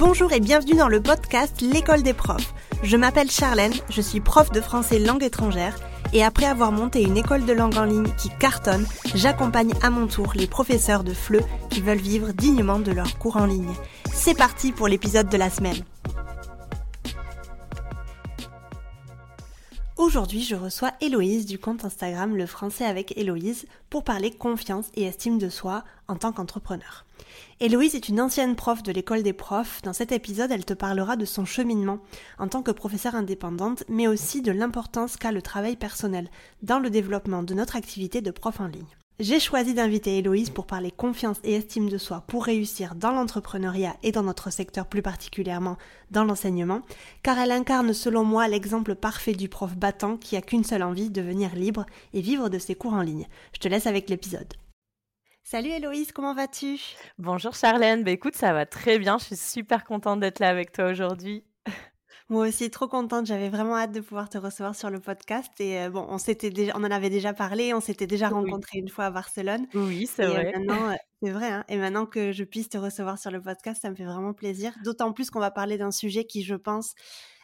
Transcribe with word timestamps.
Bonjour 0.00 0.32
et 0.32 0.40
bienvenue 0.40 0.76
dans 0.76 0.88
le 0.88 1.02
podcast 1.02 1.60
L'école 1.60 2.02
des 2.02 2.14
profs. 2.14 2.54
Je 2.82 2.96
m'appelle 2.96 3.30
Charlène, 3.30 3.74
je 3.90 4.00
suis 4.00 4.20
prof 4.20 4.50
de 4.50 4.62
français 4.62 4.98
langue 4.98 5.22
étrangère 5.22 5.76
et 6.14 6.24
après 6.24 6.46
avoir 6.46 6.72
monté 6.72 7.02
une 7.02 7.18
école 7.18 7.44
de 7.44 7.52
langue 7.52 7.76
en 7.76 7.84
ligne 7.84 8.10
qui 8.16 8.30
cartonne, 8.38 8.86
j'accompagne 9.14 9.74
à 9.82 9.90
mon 9.90 10.06
tour 10.06 10.32
les 10.34 10.46
professeurs 10.46 11.04
de 11.04 11.12
FLE 11.12 11.42
qui 11.68 11.82
veulent 11.82 11.98
vivre 11.98 12.32
dignement 12.32 12.78
de 12.78 12.92
leurs 12.92 13.18
cours 13.18 13.36
en 13.36 13.44
ligne. 13.44 13.74
C'est 14.10 14.34
parti 14.34 14.72
pour 14.72 14.88
l'épisode 14.88 15.28
de 15.28 15.36
la 15.36 15.50
semaine. 15.50 15.84
Aujourd'hui, 19.98 20.42
je 20.42 20.54
reçois 20.54 20.92
Héloïse 21.02 21.44
du 21.44 21.58
compte 21.58 21.84
Instagram 21.84 22.34
Le 22.34 22.46
Français 22.46 22.86
avec 22.86 23.18
Héloïse 23.18 23.66
pour 23.90 24.02
parler 24.02 24.30
confiance 24.30 24.86
et 24.94 25.04
estime 25.04 25.36
de 25.36 25.50
soi 25.50 25.84
en 26.08 26.16
tant 26.16 26.32
qu'entrepreneur. 26.32 27.04
Héloïse 27.62 27.94
est 27.94 28.08
une 28.08 28.22
ancienne 28.22 28.56
prof 28.56 28.82
de 28.82 28.90
l'école 28.90 29.22
des 29.22 29.34
profs. 29.34 29.82
Dans 29.82 29.92
cet 29.92 30.12
épisode, 30.12 30.50
elle 30.50 30.64
te 30.64 30.72
parlera 30.72 31.16
de 31.16 31.26
son 31.26 31.44
cheminement 31.44 31.98
en 32.38 32.48
tant 32.48 32.62
que 32.62 32.70
professeure 32.70 33.14
indépendante, 33.14 33.84
mais 33.86 34.06
aussi 34.06 34.40
de 34.40 34.50
l'importance 34.50 35.18
qu'a 35.18 35.30
le 35.30 35.42
travail 35.42 35.76
personnel 35.76 36.30
dans 36.62 36.78
le 36.78 36.88
développement 36.88 37.42
de 37.42 37.52
notre 37.52 37.76
activité 37.76 38.22
de 38.22 38.30
prof 38.30 38.60
en 38.60 38.66
ligne. 38.66 38.86
J'ai 39.18 39.38
choisi 39.38 39.74
d'inviter 39.74 40.16
Héloïse 40.16 40.48
pour 40.48 40.66
parler 40.66 40.90
confiance 40.90 41.36
et 41.44 41.54
estime 41.54 41.90
de 41.90 41.98
soi 41.98 42.24
pour 42.26 42.46
réussir 42.46 42.94
dans 42.94 43.12
l'entrepreneuriat 43.12 43.94
et 44.02 44.10
dans 44.10 44.22
notre 44.22 44.48
secteur 44.48 44.86
plus 44.86 45.02
particulièrement 45.02 45.76
dans 46.10 46.24
l'enseignement, 46.24 46.80
car 47.22 47.38
elle 47.38 47.52
incarne 47.52 47.92
selon 47.92 48.24
moi 48.24 48.48
l'exemple 48.48 48.94
parfait 48.94 49.34
du 49.34 49.50
prof 49.50 49.76
battant 49.76 50.16
qui 50.16 50.34
a 50.34 50.40
qu'une 50.40 50.64
seule 50.64 50.82
envie, 50.82 51.10
de 51.10 51.20
devenir 51.20 51.54
libre 51.54 51.84
et 52.14 52.22
vivre 52.22 52.48
de 52.48 52.58
ses 52.58 52.74
cours 52.74 52.94
en 52.94 53.02
ligne. 53.02 53.28
Je 53.52 53.58
te 53.58 53.68
laisse 53.68 53.86
avec 53.86 54.08
l'épisode. 54.08 54.54
Salut 55.50 55.70
Héloïse, 55.70 56.12
comment 56.12 56.32
vas-tu? 56.32 56.78
Bonjour 57.18 57.56
Charlène, 57.56 58.04
bah 58.04 58.12
écoute, 58.12 58.36
ça 58.36 58.52
va 58.52 58.66
très 58.66 59.00
bien, 59.00 59.18
je 59.18 59.24
suis 59.24 59.36
super 59.36 59.82
contente 59.82 60.20
d'être 60.20 60.38
là 60.38 60.48
avec 60.48 60.70
toi 60.70 60.88
aujourd'hui. 60.88 61.42
Moi 62.28 62.46
aussi, 62.46 62.70
trop 62.70 62.86
contente. 62.86 63.26
J'avais 63.26 63.48
vraiment 63.48 63.76
hâte 63.76 63.90
de 63.90 63.98
pouvoir 63.98 64.28
te 64.28 64.38
recevoir 64.38 64.76
sur 64.76 64.90
le 64.90 65.00
podcast. 65.00 65.50
Et 65.58 65.80
euh, 65.80 65.90
bon, 65.90 66.06
on 66.08 66.18
s'était 66.18 66.50
déjà, 66.50 66.72
on 66.76 66.84
en 66.84 66.90
avait 66.92 67.10
déjà 67.10 67.32
parlé, 67.32 67.74
on 67.74 67.80
s'était 67.80 68.06
déjà 68.06 68.28
rencontré 68.28 68.78
une 68.78 68.88
fois 68.88 69.06
à 69.06 69.10
Barcelone. 69.10 69.66
Oui, 69.74 70.06
c'est 70.06 70.22
euh, 70.22 70.28
vrai. 70.28 70.52
maintenant, 70.54 70.88
euh, 70.92 70.94
c'est 71.20 71.30
vrai. 71.30 71.50
Hein, 71.50 71.64
et 71.68 71.78
maintenant 71.78 72.06
que 72.06 72.30
je 72.30 72.44
puisse 72.44 72.68
te 72.68 72.78
recevoir 72.78 73.18
sur 73.18 73.32
le 73.32 73.42
podcast, 73.42 73.82
ça 73.82 73.90
me 73.90 73.96
fait 73.96 74.04
vraiment 74.04 74.32
plaisir. 74.32 74.72
D'autant 74.84 75.12
plus 75.12 75.30
qu'on 75.30 75.40
va 75.40 75.50
parler 75.50 75.78
d'un 75.78 75.90
sujet 75.90 76.26
qui, 76.26 76.44
je 76.44 76.54
pense, 76.54 76.94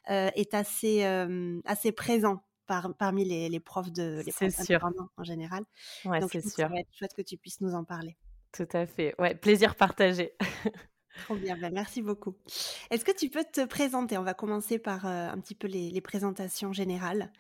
est 0.09 0.55
assez, 0.55 1.03
assez 1.65 1.91
présent 1.91 2.46
parmi 2.67 3.25
les, 3.25 3.61
profs 3.61 3.93
de 3.93 4.23
les 4.25 4.33
profs 4.33 4.63
sûr. 4.63 4.89
en 5.17 5.25
général. 5.25 5.65
Ouais, 6.05 6.21
c'est 6.31 6.41
sûr. 6.41 6.51
Ça 6.51 6.69
va 6.69 6.81
être 6.81 6.93
chouette 6.93 7.15
que 7.15 7.23
tu 7.23 7.37
puisses 7.37 7.61
nous 7.61 7.75
en 7.75 7.85
parler. 7.85 8.17
Tout 8.53 8.69
à 8.73 8.87
fait. 8.87 9.15
Ouais, 9.19 9.35
plaisir 9.35 9.75
partagé. 9.75 10.35
Trop 11.25 11.37
bien, 11.37 11.57
ben, 11.57 11.73
merci 11.73 12.03
beaucoup. 12.03 12.37
Est-ce 12.91 13.05
que 13.05 13.17
tu 13.17 13.31
peux 13.31 13.45
te 13.45 13.65
présenter? 13.65 14.19
On 14.19 14.23
va 14.23 14.35
commencer 14.35 14.79
par 14.79 15.07
euh, 15.07 15.29
un 15.31 15.39
petit 15.39 15.55
peu 15.55 15.67
les, 15.67 16.01
présentations 16.01 16.73
générales, 16.73 17.33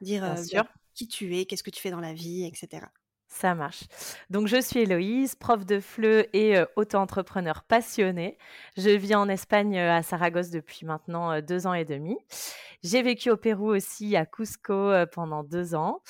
dire 0.00 0.24
euh, 0.24 0.62
qui 0.94 1.08
tu 1.08 1.36
es, 1.36 1.44
qu'est-ce 1.44 1.62
que 1.62 1.70
tu 1.70 1.80
fais 1.80 1.90
dans 1.90 2.00
la 2.00 2.12
vie, 2.12 2.44
etc. 2.44 2.86
Ça 3.34 3.56
marche. 3.56 3.82
Donc, 4.30 4.46
je 4.46 4.60
suis 4.60 4.82
Héloïse, 4.82 5.34
prof 5.34 5.66
de 5.66 5.80
FLE 5.80 6.28
et 6.32 6.56
euh, 6.56 6.66
auto-entrepreneur 6.76 7.64
passionnée. 7.64 8.38
Je 8.76 8.90
vis 8.90 9.16
en 9.16 9.28
Espagne 9.28 9.76
à 9.76 10.04
Saragosse 10.04 10.50
depuis 10.50 10.86
maintenant 10.86 11.40
deux 11.40 11.66
ans 11.66 11.74
et 11.74 11.84
demi. 11.84 12.16
J'ai 12.84 13.02
vécu 13.02 13.30
au 13.30 13.36
Pérou 13.36 13.74
aussi, 13.74 14.14
à 14.14 14.24
Cusco, 14.24 14.92
pendant 15.10 15.42
deux 15.42 15.74
ans. 15.74 16.00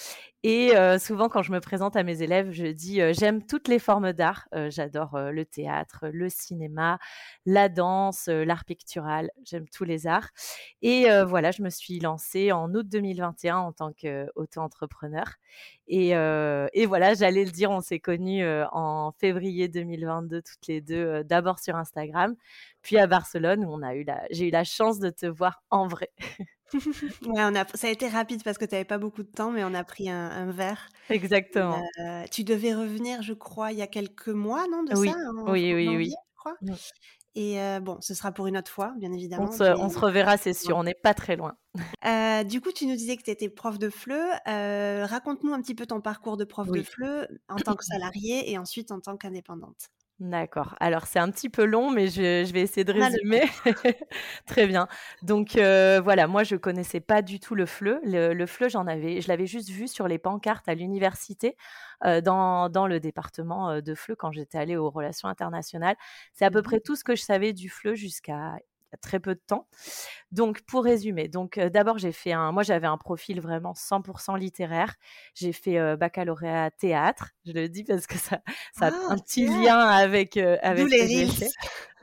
Et 0.43 0.73
souvent, 0.99 1.29
quand 1.29 1.41
je 1.43 1.53
me 1.53 1.61
présente 1.61 1.95
à 1.95 2.03
mes 2.03 2.21
élèves, 2.21 2.51
je 2.51 2.67
dis 2.67 3.01
j'aime 3.15 3.47
toutes 3.47 3.69
les 3.69 3.79
formes 3.79 4.13
d'art. 4.13 4.49
J'adore 4.71 5.17
le 5.17 5.45
théâtre, 5.45 6.07
le 6.13 6.29
cinéma, 6.29 6.99
la 7.47 7.69
danse, 7.69 8.27
l'art 8.27 8.65
pictural. 8.65 9.31
J'aime 9.45 9.69
tous 9.69 9.85
les 9.85 10.09
arts. 10.09 10.31
Et 10.83 11.07
voilà, 11.25 11.53
je 11.53 11.63
me 11.63 11.71
suis 11.71 12.01
lancée 12.01 12.51
en 12.51 12.75
août 12.75 12.89
2021 12.89 13.57
en 13.57 13.73
tant 13.73 13.93
qu'auto-entrepreneur. 13.93 15.27
Et, 15.87 16.11
et, 16.11 16.87
voilà, 16.87 17.15
j'allais 17.15 17.45
le 17.45 17.51
dire, 17.51 17.71
on 17.71 17.81
s'est 17.81 18.01
connus 18.01 18.45
en 18.73 19.13
février 19.13 19.69
2022 19.69 20.43
toutes 20.43 20.67
les 20.67 20.81
deux, 20.81 21.23
d'abord 21.25 21.59
sur 21.59 21.77
Instagram, 21.77 22.35
puis 22.83 22.99
à 22.99 23.07
Barcelone 23.07 23.65
où 23.65 23.69
on 23.69 23.83
a 23.83 23.95
eu 23.95 24.05
la, 24.05 24.23
j'ai 24.31 24.49
eu 24.49 24.51
la 24.51 24.65
chance 24.65 24.99
de 24.99 25.11
te 25.11 25.27
voir 25.27 25.63
en 25.71 25.87
vrai. 25.87 26.11
ouais, 26.75 27.43
on 27.45 27.55
a, 27.55 27.67
ça 27.75 27.87
a 27.87 27.91
été 27.91 28.09
rapide 28.09 28.43
parce 28.43 28.59
que 28.59 28.65
tu 28.65 28.73
n'avais 28.73 28.85
pas 28.85 28.99
beaucoup 28.99 29.23
de 29.23 29.29
temps, 29.29 29.51
mais 29.51 29.65
on 29.65 29.75
a 29.75 29.85
pris 29.85 30.11
un, 30.11 30.51
verre. 30.51 30.89
Exactement. 31.11 31.83
Euh, 32.01 32.25
tu 32.31 32.45
devais 32.45 32.75
revenir, 32.75 33.23
je 33.23 33.33
crois, 33.33 33.73
il 33.73 33.79
y 33.79 33.83
a 33.83 33.87
quelques 33.87 34.29
mois, 34.29 34.67
non, 34.71 34.83
de 34.83 34.97
oui. 34.97 35.11
ça 35.11 35.17
Oui, 35.47 35.75
oui, 35.75 35.89
oui. 35.97 36.11
Je 36.11 36.37
crois. 36.37 36.57
Et 37.37 37.61
euh, 37.61 37.81
bon, 37.81 37.99
ce 38.01 38.15
sera 38.15 38.31
pour 38.31 38.47
une 38.47 38.57
autre 38.57 38.71
fois, 38.71 38.95
bien 38.97 39.13
évidemment. 39.13 39.49
On 39.49 39.89
se, 39.89 39.99
reverra, 39.99 40.37
c'est 40.37 40.53
sûr, 40.53 40.77
on 40.77 40.85
n'est 40.85 40.95
pas 40.95 41.15
très 41.15 41.37
loin. 41.37 41.57
Euh, 42.05 42.45
du 42.45 42.61
coup, 42.61 42.71
tu 42.71 42.87
nous 42.87 42.95
disais 42.95 43.17
que 43.17 43.23
tu 43.23 43.31
étais 43.31 43.49
prof 43.49 43.79
de 43.79 43.91
FLE. 43.91 44.15
Raconte-nous 44.47 45.53
un 45.53 45.61
petit 45.61 45.75
peu 45.75 45.87
ton 45.87 46.01
parcours 46.01 46.37
de 46.37 46.45
prof 46.45 46.71
de 46.71 46.83
FLE 46.83 47.41
en 47.49 47.57
tant 47.57 47.75
que 47.75 47.85
salarié 47.85 48.51
et 48.51 48.59
ensuite 48.59 48.93
en 48.93 49.01
tant 49.01 49.17
qu'indépendante. 49.17 49.91
D'accord. 50.25 50.75
Alors 50.81 51.05
c'est 51.07 51.19
un 51.19 51.31
petit 51.31 51.51
peu 51.51 51.67
long, 51.67 51.91
mais 51.91 52.09
je, 52.09 52.51
vais 52.51 52.63
essayer 52.63 52.83
de 52.83 52.95
résumer. 52.95 53.43
Très 54.47 54.67
bien. 54.67 54.89
Donc 55.21 55.57
euh, 55.57 56.01
voilà, 56.03 56.27
moi 56.27 56.45
je 56.45 56.57
connaissais 56.57 57.01
pas 57.01 57.21
du 57.21 57.41
tout 57.41 57.55
le 57.55 57.67
FLE. 57.67 58.01
Le, 58.05 58.47
FLE, 58.47 58.71
j'en 58.71 58.87
avais, 58.87 59.21
je 59.21 59.29
l'avais 59.29 59.45
juste 59.47 59.69
vu 59.69 59.87
sur 59.87 60.09
les 60.09 60.17
pancartes 60.17 60.67
à 60.67 60.75
l'université 60.75 61.59
euh, 62.07 62.23
dans, 62.23 62.71
dans, 62.71 62.87
le 62.87 63.01
département 63.01 63.69
euh, 63.69 63.81
de 63.83 63.95
FLE 63.95 64.17
quand 64.17 64.33
j'étais 64.33 64.57
allée 64.57 64.77
aux 64.77 64.89
relations 64.89 65.29
internationales. 65.29 65.97
C'est 66.33 66.47
à 66.47 66.51
peu 66.51 66.61
mmh 66.61 66.63
près 66.63 66.81
tout 66.81 66.97
ce 66.97 67.05
que 67.05 67.15
je 67.15 67.23
savais 67.23 67.53
du 67.53 67.69
FLE 67.69 67.95
jusqu'à 67.95 68.57
très 68.97 69.21
peu 69.21 69.35
de 69.35 69.41
temps. 69.47 69.69
Donc, 70.33 70.63
pour 70.63 70.85
résumer, 70.85 71.29
donc 71.29 71.59
d'abord, 71.59 71.99
j'ai 71.99 72.13
fait 72.13 72.33
un. 72.33 72.53
Moi, 72.53 72.63
j'avais 72.63 72.87
un 72.87 72.99
profil 72.99 73.41
vraiment 73.41 73.73
100% 73.73 74.39
littéraire. 74.39 74.95
J'ai 75.35 75.53
fait 75.53 75.97
baccalauréat 75.97 76.71
théâtre. 76.73 77.31
Je 77.47 77.53
le 77.53 77.69
dis 77.69 77.85
parce 77.85 78.07
que 78.07 78.19
ça, 78.19 78.41
ça 78.73 78.87
a 78.87 78.91
ah, 78.93 79.13
un 79.13 79.19
petit 79.19 79.47
lien 79.47 79.79
avec 79.79 80.37
avec 80.37 80.89
les 80.89 81.27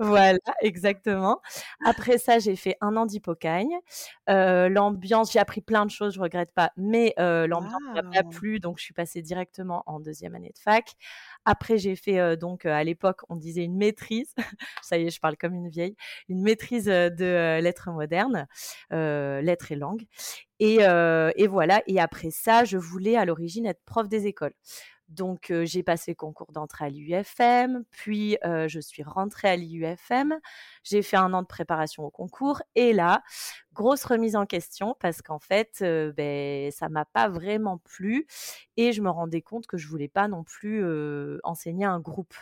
Voilà, 0.03 0.39
exactement. 0.61 1.41
Après 1.85 2.17
ça, 2.17 2.39
j'ai 2.39 2.55
fait 2.55 2.75
un 2.81 2.97
an 2.97 3.05
d'hypocagne. 3.05 3.77
l'ambiance, 4.27 5.31
j'ai 5.31 5.39
appris 5.39 5.61
plein 5.61 5.85
de 5.85 5.91
choses, 5.91 6.15
je 6.15 6.19
regrette 6.19 6.51
pas, 6.53 6.71
mais 6.75 7.13
l'ambiance 7.17 7.81
m'a 7.93 8.03
pas 8.03 8.23
plu, 8.23 8.59
donc 8.59 8.79
je 8.79 8.83
suis 8.83 8.93
passée 8.95 9.21
directement 9.21 9.83
en 9.85 9.99
deuxième 9.99 10.33
année 10.33 10.51
de 10.55 10.59
fac. 10.59 10.95
Après, 11.45 11.77
j'ai 11.77 11.95
fait 11.95 12.35
donc 12.35 12.65
à 12.65 12.83
l'époque, 12.83 13.21
on 13.29 13.35
disait 13.35 13.63
une 13.63 13.77
maîtrise. 13.77 14.33
Ça 14.81 14.97
y 14.97 15.05
est, 15.05 15.11
je 15.11 15.19
parle 15.19 15.37
comme 15.37 15.53
une 15.53 15.69
vieille. 15.69 15.95
Une 16.29 16.41
maîtrise 16.41 16.85
de 16.85 17.59
lettres 17.61 17.91
modernes, 17.91 18.47
lettres 18.89 19.71
et 19.71 19.75
langues. 19.75 20.07
Et, 20.59 20.79
et, 20.79 21.47
voilà. 21.47 21.83
Et 21.85 21.99
après 21.99 22.31
ça, 22.31 22.63
je 22.63 22.77
voulais 22.77 23.17
à 23.17 23.25
l'origine 23.25 23.67
être 23.67 23.83
prof 23.85 24.09
des 24.09 24.25
écoles. 24.25 24.53
Donc, 25.11 25.53
j'ai 25.63 25.83
passé 25.83 26.15
concours 26.15 26.51
d'entrée 26.51 26.85
à 26.85 26.89
l'UFM, 26.89 27.83
puis 27.91 28.37
je 28.43 28.79
suis 28.79 29.03
rentrée 29.03 29.49
à 29.49 29.55
l'IUFM. 29.55 30.39
J'ai 30.83 31.01
fait 31.01 31.17
un 31.17 31.33
an 31.33 31.41
de 31.41 31.47
préparation 31.47 32.03
au 32.03 32.09
concours. 32.09 32.61
Et 32.75 32.93
là, 32.93 33.21
grosse 33.73 34.03
remise 34.03 34.35
en 34.35 34.45
question 34.45 34.95
parce 34.99 35.21
qu'en 35.21 35.39
fait, 35.39 35.83
ben, 36.15 36.71
ça 36.71 36.89
m'a 36.89 37.05
pas 37.05 37.29
vraiment 37.29 37.77
plu. 37.77 38.27
Et 38.77 38.91
je 38.93 39.01
me 39.01 39.09
rendais 39.09 39.41
compte 39.41 39.67
que 39.67 39.77
je 39.77 39.87
voulais 39.87 40.07
pas 40.07 40.27
non 40.27 40.43
plus 40.43 40.83
enseigner 41.43 41.85
un 41.85 41.99
groupe. 41.99 42.33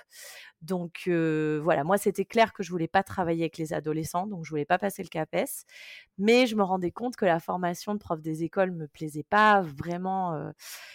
Donc 0.62 1.08
voilà, 1.08 1.84
moi 1.84 1.98
c'était 1.98 2.26
clair 2.26 2.54
que 2.54 2.64
je 2.64 2.72
voulais 2.72 2.88
pas 2.88 3.04
travailler 3.04 3.44
avec 3.44 3.58
les 3.58 3.74
adolescents, 3.74 4.28
donc 4.28 4.46
je 4.46 4.50
voulais 4.50 4.66
pas 4.66 4.78
passer 4.78 5.04
le 5.04 5.10
CAPES, 5.10 5.66
mais 6.18 6.48
je 6.48 6.56
me 6.56 6.64
rendais 6.64 6.92
compte 6.92 7.16
que 7.16 7.26
la 7.26 7.40
formation 7.40 7.94
de 7.94 8.00
prof 8.00 8.22
des 8.22 8.44
écoles 8.44 8.72
me 8.72 8.88
plaisait 8.88 9.24
pas 9.24 9.62
vraiment, 9.62 10.52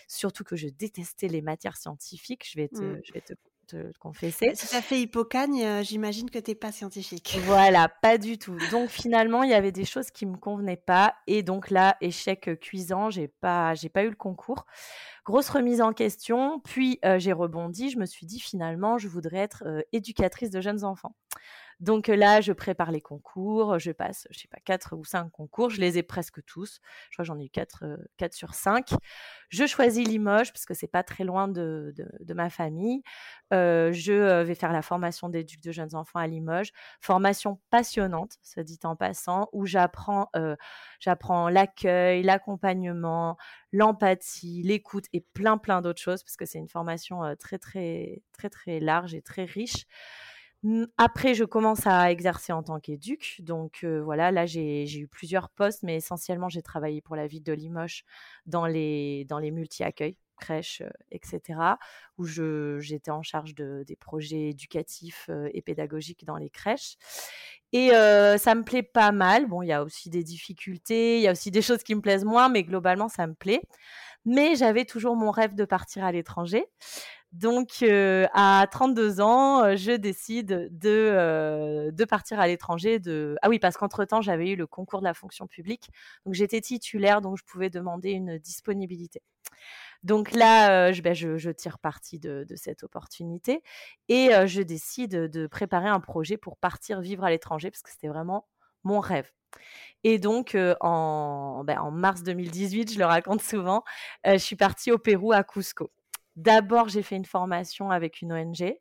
surtout 0.08 0.44
que 0.44 0.56
je 0.56 0.68
détestais 0.68 1.28
les 1.28 1.42
matières 1.42 1.76
scientifiques. 1.76 2.48
Je 2.50 2.58
vais 2.58 2.68
te, 2.68 2.82
mmh. 2.82 3.00
je 3.04 3.12
vais 3.12 3.20
te 3.20 3.34
te 3.66 3.92
confesser. 3.98 4.52
Si 4.54 4.68
tu 4.68 4.76
as 4.76 4.82
fait 4.82 5.00
hypocagne, 5.00 5.82
j'imagine 5.82 6.30
que 6.30 6.38
tu 6.38 6.50
n'es 6.50 6.54
pas 6.54 6.72
scientifique. 6.72 7.38
Voilà, 7.44 7.88
pas 7.88 8.18
du 8.18 8.38
tout. 8.38 8.56
Donc 8.70 8.90
finalement, 8.90 9.42
il 9.42 9.50
y 9.50 9.54
avait 9.54 9.72
des 9.72 9.84
choses 9.84 10.10
qui 10.10 10.26
me 10.26 10.36
convenaient 10.36 10.76
pas 10.76 11.14
et 11.26 11.42
donc 11.42 11.70
là, 11.70 11.96
échec 12.00 12.58
cuisant, 12.60 13.10
j'ai 13.10 13.28
pas 13.28 13.74
j'ai 13.74 13.88
pas 13.88 14.04
eu 14.04 14.10
le 14.10 14.16
concours. 14.16 14.66
Grosse 15.24 15.48
remise 15.48 15.80
en 15.80 15.92
question, 15.92 16.60
puis 16.60 17.00
j'ai 17.16 17.32
rebondi, 17.32 17.90
je 17.90 17.98
me 17.98 18.06
suis 18.06 18.26
dit 18.26 18.40
finalement, 18.40 18.98
je 18.98 19.08
voudrais 19.08 19.38
être 19.38 19.64
éducatrice 19.92 20.50
de 20.50 20.60
jeunes 20.60 20.84
enfants. 20.84 21.14
Donc 21.80 22.08
là, 22.08 22.40
je 22.40 22.52
prépare 22.52 22.90
les 22.90 23.00
concours, 23.00 23.78
je 23.78 23.90
passe, 23.90 24.26
je 24.30 24.38
sais 24.38 24.48
pas, 24.48 24.58
quatre 24.64 24.96
ou 24.96 25.04
cinq 25.04 25.30
concours, 25.30 25.70
je 25.70 25.80
les 25.80 25.98
ai 25.98 26.02
presque 26.02 26.44
tous. 26.44 26.80
Je 27.10 27.16
crois 27.16 27.24
que 27.24 27.26
j'en 27.26 27.38
ai 27.38 27.46
eu 27.46 27.50
quatre, 27.50 27.84
quatre 28.16 28.34
sur 28.34 28.54
cinq. 28.54 28.90
Je 29.48 29.66
choisis 29.66 30.06
Limoges 30.06 30.52
parce 30.52 30.64
que 30.64 30.74
c'est 30.74 30.88
pas 30.88 31.02
très 31.02 31.24
loin 31.24 31.48
de, 31.48 31.94
de, 32.20 32.34
ma 32.34 32.50
famille. 32.50 33.02
je 33.52 34.42
vais 34.42 34.54
faire 34.54 34.72
la 34.72 34.82
formation 34.82 35.28
d'éduc 35.28 35.62
de 35.62 35.72
jeunes 35.72 35.94
enfants 35.94 36.18
à 36.18 36.26
Limoges, 36.26 36.72
formation 37.00 37.60
passionnante, 37.70 38.36
se 38.42 38.60
dit 38.60 38.78
en 38.84 38.96
passant, 38.96 39.48
où 39.52 39.66
j'apprends, 39.66 40.30
j'apprends 41.00 41.48
l'accueil, 41.48 42.22
l'accompagnement, 42.22 43.36
l'empathie, 43.72 44.62
l'écoute 44.62 45.06
et 45.12 45.20
plein 45.20 45.58
plein 45.58 45.82
d'autres 45.82 46.00
choses 46.00 46.22
parce 46.22 46.36
que 46.36 46.46
c'est 46.46 46.58
une 46.58 46.68
formation 46.68 47.22
très 47.36 47.58
très 47.58 48.22
très 48.32 48.48
très 48.48 48.80
large 48.80 49.14
et 49.14 49.22
très 49.22 49.44
riche. 49.44 49.86
Après, 50.96 51.34
je 51.34 51.44
commence 51.44 51.86
à 51.86 52.10
exercer 52.10 52.52
en 52.52 52.62
tant 52.62 52.80
qu'éduc. 52.80 53.36
Donc 53.40 53.84
voilà, 53.84 54.30
là, 54.30 54.46
j'ai 54.46 54.98
eu 54.98 55.08
plusieurs 55.08 55.50
postes, 55.50 55.82
mais 55.82 55.96
essentiellement, 55.96 56.48
j'ai 56.48 56.62
travaillé 56.62 57.00
pour 57.00 57.16
la 57.16 57.26
ville 57.26 57.42
de 57.42 57.52
Limoges 57.52 58.04
dans 58.46 58.66
les, 58.66 59.24
dans 59.26 59.38
les 59.38 59.50
multi-accueils 59.50 60.16
crèches, 60.36 60.82
etc., 61.10 61.76
où 62.18 62.24
j'étais 62.26 63.10
en 63.10 63.22
charge 63.22 63.54
de, 63.54 63.84
des 63.86 63.96
projets 63.96 64.50
éducatifs 64.50 65.30
et 65.52 65.62
pédagogiques 65.62 66.24
dans 66.24 66.36
les 66.36 66.50
crèches. 66.50 66.96
Et 67.72 67.88
ça 67.90 68.54
me 68.54 68.62
plaît 68.62 68.82
pas 68.82 69.12
mal. 69.12 69.46
Bon, 69.46 69.62
il 69.62 69.68
y 69.68 69.72
a 69.72 69.82
aussi 69.82 70.10
des 70.10 70.24
difficultés, 70.24 71.18
il 71.18 71.22
y 71.22 71.28
a 71.28 71.32
aussi 71.32 71.50
des 71.50 71.62
choses 71.62 71.82
qui 71.82 71.94
me 71.94 72.00
plaisent 72.00 72.24
moins, 72.24 72.48
mais 72.48 72.62
globalement, 72.62 73.08
ça 73.08 73.26
me 73.26 73.34
plaît. 73.34 73.62
Mais 74.24 74.56
j'avais 74.56 74.84
toujours 74.84 75.16
mon 75.16 75.30
rêve 75.30 75.54
de 75.54 75.64
partir 75.64 76.04
à 76.04 76.12
l'étranger. 76.12 76.64
Donc, 77.34 77.84
à 78.32 78.66
32 78.70 79.20
ans, 79.20 79.76
je 79.76 79.90
décide 79.96 80.68
de, 80.70 81.90
de 81.90 82.04
partir 82.04 82.38
à 82.38 82.46
l'étranger. 82.46 83.00
De... 83.00 83.36
Ah 83.42 83.48
oui, 83.48 83.58
parce 83.58 83.76
qu'entre-temps, 83.76 84.20
j'avais 84.20 84.50
eu 84.50 84.56
le 84.56 84.68
concours 84.68 85.00
de 85.00 85.04
la 85.04 85.14
fonction 85.14 85.48
publique. 85.48 85.90
Donc, 86.24 86.34
j'étais 86.34 86.60
titulaire, 86.60 87.20
donc 87.20 87.36
je 87.36 87.42
pouvais 87.44 87.70
demander 87.70 88.12
une 88.12 88.38
disponibilité. 88.38 89.20
Donc 90.04 90.30
là, 90.30 90.92
je, 90.92 91.02
ben, 91.02 91.12
je, 91.12 91.50
tire 91.50 91.80
parti 91.80 92.20
de, 92.20 92.46
cette 92.54 92.84
opportunité 92.84 93.62
et 94.08 94.30
je 94.46 94.62
décide 94.62 95.28
de 95.28 95.46
préparer 95.48 95.88
un 95.88 96.00
projet 96.00 96.36
pour 96.36 96.56
partir 96.56 97.00
vivre 97.00 97.24
à 97.24 97.30
l'étranger 97.30 97.70
parce 97.70 97.82
que 97.82 97.90
c'était 97.90 98.08
vraiment 98.08 98.46
mon 98.84 99.00
rêve. 99.00 99.32
Et 100.04 100.20
donc, 100.20 100.56
en, 100.80 101.64
ben, 101.64 101.80
en, 101.80 101.90
mars 101.90 102.22
2018, 102.22 102.92
je 102.92 102.98
le 103.00 103.06
raconte 103.06 103.42
souvent, 103.42 103.82
je 104.24 104.36
suis 104.36 104.56
partie 104.56 104.92
au 104.92 104.98
Pérou 104.98 105.32
à 105.32 105.42
Cusco. 105.42 105.90
D'abord, 106.36 106.88
j'ai 106.88 107.02
fait 107.02 107.16
une 107.16 107.24
formation 107.24 107.90
avec 107.90 108.20
une 108.20 108.32
ONG. 108.32 108.76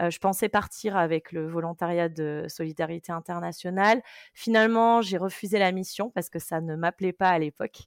Euh, 0.00 0.10
je 0.10 0.18
pensais 0.18 0.48
partir 0.48 0.96
avec 0.96 1.32
le 1.32 1.48
volontariat 1.48 2.08
de 2.08 2.44
solidarité 2.48 3.12
internationale. 3.12 4.02
Finalement, 4.34 5.00
j'ai 5.00 5.16
refusé 5.16 5.58
la 5.58 5.72
mission 5.72 6.10
parce 6.10 6.28
que 6.28 6.38
ça 6.38 6.60
ne 6.60 6.76
m'appelait 6.76 7.14
pas 7.14 7.30
à 7.30 7.38
l'époque. 7.38 7.84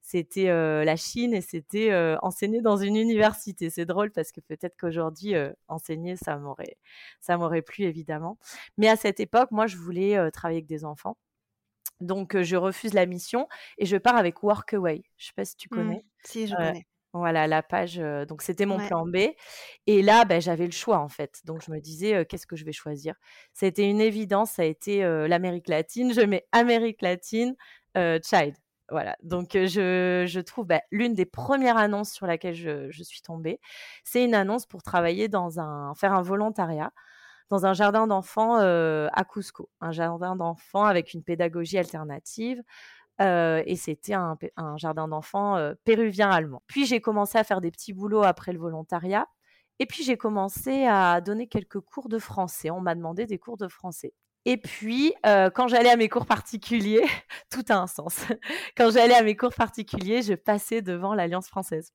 C'était 0.00 0.48
euh, 0.48 0.84
la 0.84 0.96
Chine 0.96 1.34
et 1.34 1.42
c'était 1.42 1.92
euh, 1.92 2.16
enseigner 2.22 2.62
dans 2.62 2.78
une 2.78 2.96
université. 2.96 3.68
C'est 3.68 3.84
drôle 3.84 4.10
parce 4.10 4.32
que 4.32 4.40
peut-être 4.40 4.76
qu'aujourd'hui, 4.80 5.34
enseigner, 5.68 6.16
ça 6.16 6.36
m'aurait, 6.38 6.78
ça 7.20 7.36
m'aurait 7.36 7.62
plu 7.62 7.84
évidemment. 7.84 8.38
Mais 8.78 8.88
à 8.88 8.96
cette 8.96 9.20
époque, 9.20 9.50
moi, 9.50 9.66
je 9.66 9.76
voulais 9.76 10.30
travailler 10.30 10.58
avec 10.58 10.66
des 10.66 10.84
enfants. 10.84 11.16
Donc, 12.00 12.40
je 12.40 12.56
refuse 12.56 12.94
la 12.94 13.06
mission 13.06 13.48
et 13.78 13.86
je 13.86 13.96
pars 13.96 14.16
avec 14.16 14.42
Workaway. 14.42 15.04
Je 15.18 15.24
ne 15.24 15.26
sais 15.26 15.32
pas 15.36 15.44
si 15.44 15.56
tu 15.56 15.68
mmh. 15.70 15.76
connais. 15.76 16.04
si, 16.24 16.46
je 16.48 16.56
connais. 16.56 16.86
Voilà, 17.12 17.46
la 17.46 17.62
page. 17.62 17.96
donc, 18.28 18.42
c'était 18.42 18.64
mon 18.64 18.78
plan 18.78 19.06
B. 19.06 19.16
Et 19.86 20.02
là, 20.02 20.24
ben, 20.24 20.40
j'avais 20.40 20.64
le 20.64 20.72
choix, 20.72 20.98
en 20.98 21.08
fait. 21.08 21.40
Donc, 21.44 21.62
je 21.62 21.70
me 21.70 21.78
disais, 21.78 22.24
qu'est-ce 22.24 22.46
que 22.46 22.56
je 22.56 22.64
vais 22.64 22.72
choisir? 22.72 23.14
Ça 23.52 23.66
a 23.66 23.68
été 23.68 23.88
une 23.88 24.00
évidence. 24.00 24.52
Ça 24.52 24.62
a 24.62 24.64
été 24.64 25.02
l'Amérique 25.28 25.68
latine. 25.68 26.14
Je 26.14 26.22
mets 26.22 26.46
Amérique 26.52 27.02
latine, 27.02 27.54
Child. 27.94 28.54
Voilà. 28.88 29.16
Donc, 29.22 29.50
je, 29.52 30.40
trouve 30.40 30.66
ben, 30.66 30.80
l'une 30.90 31.14
des 31.14 31.26
premières 31.26 31.76
annonces 31.76 32.12
sur 32.12 32.26
laquelle 32.26 32.54
je, 32.54 32.90
je 32.90 33.02
suis 33.02 33.20
tombée, 33.20 33.60
c'est 34.04 34.24
une 34.24 34.34
annonce 34.34 34.66
pour 34.66 34.82
travailler 34.82 35.28
dans 35.28 35.60
un, 35.60 35.94
faire 35.94 36.14
un 36.14 36.22
volontariat 36.22 36.92
dans 37.52 37.66
un 37.66 37.74
jardin 37.74 38.06
d'enfants 38.06 38.56
à 38.56 39.24
Cusco, 39.24 39.68
un 39.82 39.92
jardin 39.92 40.36
d'enfants 40.36 40.84
avec 40.84 41.12
une 41.12 41.22
pédagogie 41.22 41.76
alternative, 41.76 42.62
et 43.20 43.76
c'était 43.76 44.14
un, 44.14 44.36
jardin 44.76 45.08
d'enfants 45.08 45.72
péruvien-allemand. 45.84 46.62
Puis 46.66 46.86
j'ai 46.86 47.00
commencé 47.00 47.38
à 47.38 47.44
faire 47.44 47.60
des 47.60 47.70
petits 47.70 47.92
boulots 47.92 48.22
après 48.22 48.52
le 48.52 48.58
volontariat. 48.58 49.26
Et 49.78 49.86
puis 49.86 50.04
j'ai 50.04 50.16
commencé 50.16 50.86
à 50.86 51.20
donner 51.20 51.46
quelques 51.46 51.80
cours 51.80 52.08
de 52.08 52.18
français. 52.18 52.70
On 52.70 52.80
m'a 52.80 52.94
demandé 52.94 53.26
des 53.26 53.38
cours 53.38 53.56
de 53.56 53.68
français. 53.68 54.12
Et 54.44 54.56
puis, 54.56 55.14
quand 55.24 55.68
j'allais 55.68 55.90
à 55.90 55.96
mes 55.96 56.08
cours 56.08 56.26
particuliers, 56.26 57.04
tout 57.50 57.64
a 57.68 57.76
un 57.76 57.86
sens. 57.86 58.24
quand 58.76 58.90
j'allais 58.90 59.14
à 59.14 59.22
mes 59.22 59.36
cours 59.36 59.54
particuliers, 59.54 60.22
je 60.22 60.34
passais 60.34 60.82
devant 60.82 61.14
l'Alliance 61.14 61.48
française. 61.48 61.92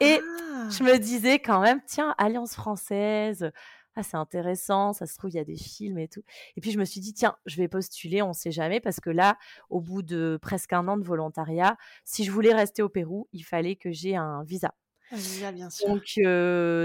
Et 0.00 0.18
ah! 0.18 0.68
je 0.70 0.82
me 0.82 0.98
disais 0.98 1.38
quand 1.38 1.60
même, 1.60 1.80
tiens, 1.86 2.14
Alliance 2.18 2.54
française, 2.54 3.50
ah, 3.96 4.02
c'est 4.02 4.16
intéressant, 4.16 4.92
ça 4.92 5.06
se 5.06 5.16
trouve, 5.16 5.30
il 5.30 5.36
y 5.36 5.40
a 5.40 5.44
des 5.44 5.56
films 5.56 5.98
et 5.98 6.08
tout. 6.08 6.22
Et 6.56 6.60
puis 6.60 6.70
je 6.70 6.78
me 6.78 6.84
suis 6.84 7.00
dit, 7.00 7.12
tiens, 7.12 7.36
je 7.46 7.56
vais 7.56 7.68
postuler, 7.68 8.22
on 8.22 8.28
ne 8.28 8.32
sait 8.32 8.52
jamais, 8.52 8.80
parce 8.80 9.00
que 9.00 9.10
là, 9.10 9.36
au 9.68 9.80
bout 9.80 10.02
de 10.02 10.38
presque 10.40 10.72
un 10.72 10.86
an 10.88 10.96
de 10.96 11.04
volontariat, 11.04 11.76
si 12.04 12.24
je 12.24 12.30
voulais 12.30 12.54
rester 12.54 12.82
au 12.82 12.88
Pérou, 12.88 13.28
il 13.32 13.44
fallait 13.44 13.76
que 13.76 13.90
j'ai 13.90 14.16
un 14.16 14.44
visa. 14.44 14.74
Un 15.10 15.16
visa, 15.16 15.52
bien 15.52 15.70
sûr. 15.70 15.88
Donc, 15.88 16.04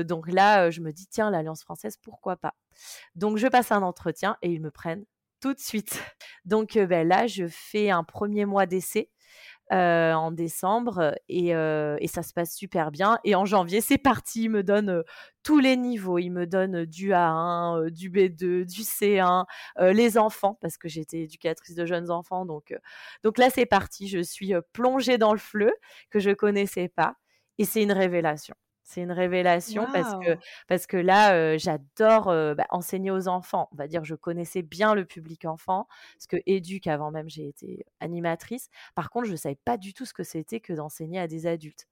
donc 0.07 0.31
là, 0.31 0.71
je 0.71 0.81
me 0.81 0.91
dis, 0.91 1.07
tiens, 1.07 1.29
l'Alliance 1.29 1.63
française, 1.63 1.97
pourquoi 2.01 2.37
pas? 2.37 2.55
Donc 3.15 3.37
je 3.37 3.47
passe 3.47 3.71
un 3.71 3.83
entretien 3.83 4.37
et 4.41 4.51
ils 4.51 4.61
me 4.61 4.71
prennent 4.71 5.05
tout 5.41 5.53
de 5.53 5.59
suite. 5.59 6.01
Donc 6.45 6.75
ben, 6.75 7.07
là, 7.07 7.27
je 7.27 7.47
fais 7.47 7.91
un 7.91 8.03
premier 8.03 8.45
mois 8.45 8.65
d'essai 8.65 9.11
en 9.71 10.31
décembre 10.31 11.15
et, 11.29 11.51
ça 12.07 12.23
se 12.23 12.33
passe 12.33 12.55
super 12.55 12.91
bien. 12.91 13.17
Et 13.23 13.35
en 13.35 13.45
janvier, 13.45 13.81
c'est 13.81 13.97
parti. 13.97 14.43
Il 14.43 14.49
me 14.51 14.63
donne 14.63 15.03
tous 15.43 15.59
les 15.59 15.75
niveaux. 15.75 16.17
Il 16.17 16.31
me 16.31 16.45
donne 16.45 16.85
du 16.85 17.11
A1, 17.11 17.89
du 17.89 18.09
B2, 18.09 18.65
du 18.65 18.81
C1, 18.81 19.45
les 19.79 20.17
enfants, 20.17 20.57
parce 20.61 20.77
que 20.77 20.87
j'étais 20.87 21.19
éducatrice 21.19 21.75
de 21.75 21.85
jeunes 21.85 22.11
enfants. 22.11 22.45
Donc, 22.45 22.75
donc 23.23 23.37
là, 23.37 23.49
c'est 23.49 23.65
parti. 23.65 24.07
Je 24.07 24.21
suis 24.21 24.53
plongée 24.73 25.17
dans 25.17 25.33
le 25.33 25.39
fleu 25.39 25.73
que 26.09 26.19
je 26.19 26.31
connaissais 26.31 26.89
pas. 26.89 27.15
Et 27.57 27.65
c'est 27.65 27.83
une 27.83 27.93
révélation. 27.93 28.55
C'est 28.85 29.01
une 29.01 29.11
révélation 29.11 29.87
parce 29.91 30.13
que 30.23 30.37
parce 30.67 30.85
que 30.85 30.97
là, 30.97 31.57
j'adore 31.57 32.25
bah, 32.55 32.65
enseigner 32.69 33.09
aux 33.11 33.27
enfants. 33.27 33.67
On 33.71 33.75
va 33.75 33.87
dire, 33.87 34.05
je 34.05 34.13
connaissais 34.15 34.61
bien 34.61 34.93
le 34.93 35.05
public 35.05 35.45
enfant, 35.45 35.87
parce 36.13 36.27
que 36.27 36.37
éduque 36.45 36.85
avant 36.87 37.09
même 37.11 37.27
j'ai 37.27 37.47
été 37.47 37.85
animatrice. 37.99 38.69
Par 38.93 39.09
contre, 39.09 39.25
je 39.25 39.31
ne 39.31 39.37
savais 39.37 39.57
pas 39.65 39.77
du 39.77 39.93
tout 39.93 40.05
ce 40.05 40.13
que 40.13 40.23
c'était 40.23 40.59
que 40.59 40.71
d'enseigner 40.73 41.19
à 41.19 41.27
des 41.27 41.47
adultes. 41.47 41.87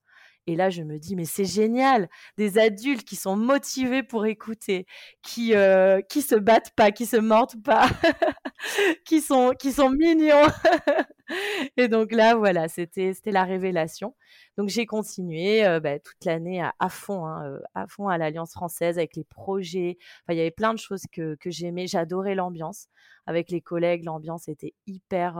Et 0.46 0.56
là, 0.56 0.68
je 0.68 0.82
me 0.82 0.98
dis, 0.98 1.16
mais 1.16 1.24
c'est 1.24 1.46
génial, 1.46 2.08
des 2.36 2.58
adultes 2.58 3.04
qui 3.04 3.16
sont 3.16 3.34
motivés 3.34 4.02
pour 4.02 4.26
écouter, 4.26 4.86
qui 5.22 5.54
euh, 5.54 6.02
qui 6.02 6.20
se 6.20 6.34
battent 6.34 6.72
pas, 6.76 6.90
qui 6.92 7.06
se 7.06 7.16
mordent 7.16 7.62
pas, 7.62 7.88
qui 9.06 9.22
sont 9.22 9.54
qui 9.58 9.72
sont 9.72 9.88
mignons. 9.88 10.46
et 11.78 11.88
donc 11.88 12.12
là, 12.12 12.34
voilà, 12.34 12.68
c'était 12.68 13.14
c'était 13.14 13.30
la 13.32 13.44
révélation. 13.44 14.14
Donc 14.58 14.68
j'ai 14.68 14.84
continué 14.84 15.64
euh, 15.64 15.80
bah, 15.80 15.98
toute 15.98 16.22
l'année 16.26 16.62
à, 16.78 16.88
fond, 16.90 17.24
hein, 17.26 17.46
euh, 17.46 17.60
à 17.74 17.86
fond 17.86 18.08
à 18.08 18.18
l'Alliance 18.18 18.52
française 18.52 18.98
avec 18.98 19.16
les 19.16 19.24
projets. 19.24 19.96
Enfin, 20.24 20.34
il 20.34 20.36
y 20.36 20.40
avait 20.40 20.50
plein 20.50 20.74
de 20.74 20.78
choses 20.78 21.04
que 21.10 21.36
que 21.36 21.50
j'aimais. 21.50 21.86
J'adorais 21.86 22.34
l'ambiance 22.34 22.88
avec 23.26 23.50
les 23.50 23.62
collègues. 23.62 24.04
L'ambiance 24.04 24.48
était 24.48 24.74
hyper. 24.86 25.36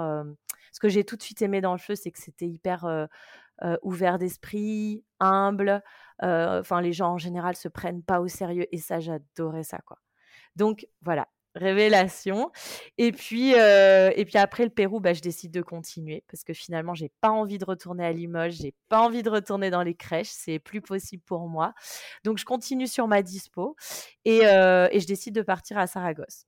ce 0.73 0.81
que 0.81 0.89
j'ai 0.89 1.05
tout 1.05 1.17
de 1.17 1.23
suite 1.23 1.43
aimé 1.43 1.61
dans 1.61 1.73
le 1.73 1.79
feu, 1.79 1.95
c'est 1.95 2.11
que 2.11 2.19
c'était 2.19 2.47
hyper 2.49 2.87
euh, 3.63 3.77
ouvert 3.83 4.19
d'esprit, 4.19 5.05
humble. 5.21 5.83
Euh, 6.23 6.61
enfin, 6.61 6.81
les 6.81 6.93
gens 6.93 7.13
en 7.13 7.19
général 7.19 7.57
se 7.57 7.69
prennent 7.69 8.03
pas 8.03 8.21
au 8.21 8.29
sérieux 8.29 8.67
et 8.73 8.79
ça, 8.79 9.01
j'adorais 9.01 9.63
ça, 9.63 9.79
quoi. 9.87 9.99
Donc 10.57 10.87
voilà, 11.03 11.29
révélation. 11.55 12.51
Et 12.99 13.13
puis, 13.13 13.55
euh, 13.55 14.11
et 14.17 14.25
puis 14.25 14.39
après 14.39 14.65
le 14.65 14.71
Pérou, 14.71 15.01
bah, 15.01 15.13
je 15.13 15.21
décide 15.21 15.53
de 15.53 15.63
continuer 15.63 16.25
parce 16.31 16.45
que 16.45 16.53
finalement, 16.53 16.95
j'ai 16.95 17.13
pas 17.21 17.31
envie 17.31 17.59
de 17.59 17.65
retourner 17.65 18.05
à 18.05 18.13
Limoges, 18.13 18.55
j'ai 18.55 18.75
pas 18.89 19.01
envie 19.01 19.23
de 19.23 19.31
retourner 19.31 19.71
dans 19.71 19.83
les 19.83 19.95
crèches, 19.95 20.31
c'est 20.31 20.59
plus 20.59 20.81
possible 20.81 21.23
pour 21.25 21.49
moi. 21.49 21.75
Donc, 22.25 22.39
je 22.39 22.45
continue 22.45 22.87
sur 22.87 23.09
ma 23.09 23.23
dispo 23.23 23.77
et, 24.25 24.39
et 24.39 25.01
je 25.01 25.07
décide 25.07 25.35
de 25.35 25.43
partir 25.43 25.79
à 25.79 25.87
Saragosse. 25.87 26.47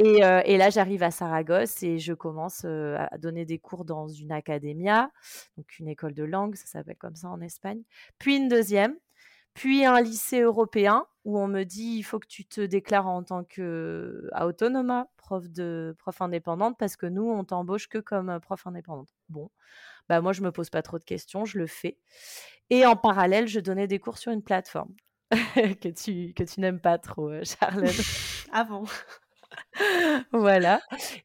Et, 0.00 0.20
là, 0.20 0.70
j'arrive 0.70 1.02
à 1.02 1.10
Saragosse 1.10 1.82
et 1.82 1.98
je 1.98 2.12
commence 2.12 2.64
à 2.64 3.18
donner 3.18 3.44
des 3.44 3.58
cours 3.58 3.84
dans 3.84 4.06
une 4.06 4.30
academia, 4.30 5.10
donc 5.56 5.78
une 5.80 5.88
école 5.88 6.14
de 6.14 6.22
langue, 6.22 6.54
ça 6.54 6.66
s'appelle 6.66 6.96
comme 6.96 7.16
ça 7.16 7.28
en 7.28 7.40
Espagne. 7.40 7.82
Puis 8.18 8.36
une 8.36 8.48
deuxième, 8.48 8.94
puis 9.54 9.84
un 9.84 10.00
lycée 10.00 10.42
européen 10.42 11.04
où 11.24 11.36
on 11.36 11.48
me 11.48 11.64
dit 11.64 11.96
il 11.98 12.04
faut 12.04 12.20
que 12.20 12.28
tu 12.28 12.46
te 12.46 12.60
déclares 12.60 13.08
en 13.08 13.24
tant 13.24 13.42
que 13.42 14.30
autonoma, 14.40 15.08
prof 15.16 15.48
de 15.50 15.96
prof 15.98 16.22
indépendante, 16.22 16.76
parce 16.78 16.96
que 16.96 17.06
nous 17.06 17.28
on 17.28 17.42
t'embauche 17.42 17.88
que 17.88 17.98
comme 17.98 18.38
prof 18.40 18.68
indépendante. 18.68 19.08
Bon, 19.28 19.50
bah 20.08 20.20
moi 20.20 20.32
je 20.32 20.42
me 20.42 20.52
pose 20.52 20.70
pas 20.70 20.82
trop 20.82 21.00
de 21.00 21.04
questions, 21.04 21.44
je 21.44 21.58
le 21.58 21.66
fais. 21.66 21.98
Et 22.70 22.86
en 22.86 22.94
parallèle, 22.94 23.48
je 23.48 23.58
donnais 23.58 23.88
des 23.88 23.98
cours 23.98 24.18
sur 24.18 24.30
une 24.30 24.44
plateforme 24.44 24.94
que 25.32 25.88
tu 25.88 26.34
que 26.34 26.44
tu 26.44 26.60
n'aimes 26.60 26.80
pas 26.80 26.98
trop, 26.98 27.32
Charlotte. 27.42 27.96
ah 28.52 28.62
bon? 28.62 28.84
voilà. 30.32 30.80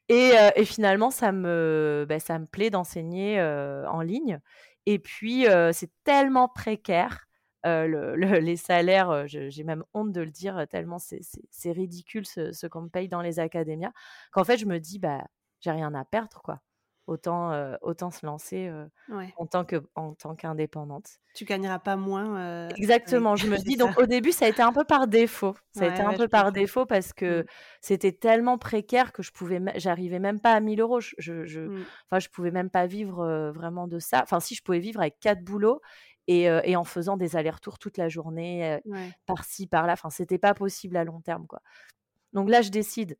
Et, 0.09 0.31
et, 0.55 0.65
finalement, 0.65 1.11
ça 1.11 1.31
me, 1.31 2.05
bah, 2.07 2.19
ça 2.19 2.39
me 2.39 2.45
plaît 2.45 2.69
d'enseigner 2.69 3.41
en 3.41 4.01
ligne. 4.01 4.39
Et 4.85 4.99
puis, 4.99 5.45
c'est 5.71 5.91
tellement 6.03 6.47
précaire. 6.47 7.27
Le, 7.65 8.15
les 8.15 8.57
salaires, 8.57 9.27
j'ai 9.27 9.63
même 9.63 9.83
honte 9.93 10.11
de 10.11 10.21
le 10.21 10.31
dire, 10.31 10.65
tellement 10.69 10.97
c'est 10.99 11.71
ridicule 11.71 12.25
ce, 12.25 12.51
ce 12.51 12.67
qu'on 12.67 12.81
me 12.81 12.89
paye 12.89 13.07
dans 13.07 13.21
les 13.21 13.39
académias, 13.39 13.93
qu'en 14.31 14.43
fait, 14.43 14.57
je 14.57 14.65
me 14.65 14.79
dis, 14.79 14.99
bah, 14.99 15.23
j'ai 15.61 15.71
rien 15.71 15.93
à 15.93 16.05
perdre, 16.05 16.41
quoi. 16.43 16.59
Autant, 17.07 17.75
autant 17.81 18.11
se 18.11 18.25
lancer 18.25 18.71
en 19.37 19.45
tant 19.45 19.65
que 19.65 19.83
en 19.95 20.13
tant 20.13 20.35
qu'indépendante. 20.35 21.19
Tu 21.33 21.45
gagneras 21.45 21.79
pas 21.79 21.95
moins. 21.95 22.69
Exactement, 22.69 23.35
je 23.35 23.47
me 23.47 23.57
dis 23.65 23.75
donc 23.75 23.97
au 23.99 24.05
début 24.05 24.31
ça 24.31 24.45
a 24.45 24.47
été 24.49 24.61
un 24.61 24.71
peu 24.73 24.83
par 24.83 25.07
défaut. 25.07 25.55
Ça 25.71 25.85
a 25.85 25.87
été 25.89 26.01
un 26.01 26.13
peu 26.13 26.27
par 26.27 26.51
défaut 26.51 26.85
parce 26.85 27.13
que 27.13 27.41
mmh. 27.41 27.45
c'était 27.81 28.11
tellement 28.11 28.57
précaire 28.57 29.11
que 29.11 29.23
je 29.23 29.31
pouvais, 29.31 29.61
j'arrivais 29.75 30.19
même 30.19 30.39
pas 30.39 30.53
à 30.53 30.59
1000 30.59 30.79
euros. 30.81 30.99
Je, 30.99 31.13
je, 31.17 31.59
mmh. 31.61 31.85
je 32.19 32.29
pouvais 32.29 32.51
même 32.51 32.69
pas 32.69 32.87
vivre 32.87 33.51
vraiment 33.53 33.87
de 33.87 33.99
ça. 33.99 34.21
Enfin 34.23 34.39
si 34.39 34.55
je 34.55 34.63
pouvais 34.63 34.79
vivre 34.79 34.99
avec 34.99 35.19
quatre 35.19 35.43
boulots 35.43 35.81
et, 36.27 36.43
et 36.43 36.75
en 36.75 36.83
faisant 36.83 37.17
des 37.17 37.35
allers-retours 37.35 37.79
toute 37.79 37.97
la 37.97 38.09
journée, 38.09 38.79
par-ci 39.25 39.67
par-là. 39.67 39.93
Enfin 39.93 40.09
c'était 40.09 40.37
pas 40.37 40.53
possible 40.53 40.97
à 40.97 41.03
long 41.03 41.21
terme 41.21 41.47
quoi. 41.47 41.61
Donc 42.33 42.49
là 42.49 42.61
je 42.61 42.69
décide 42.69 43.17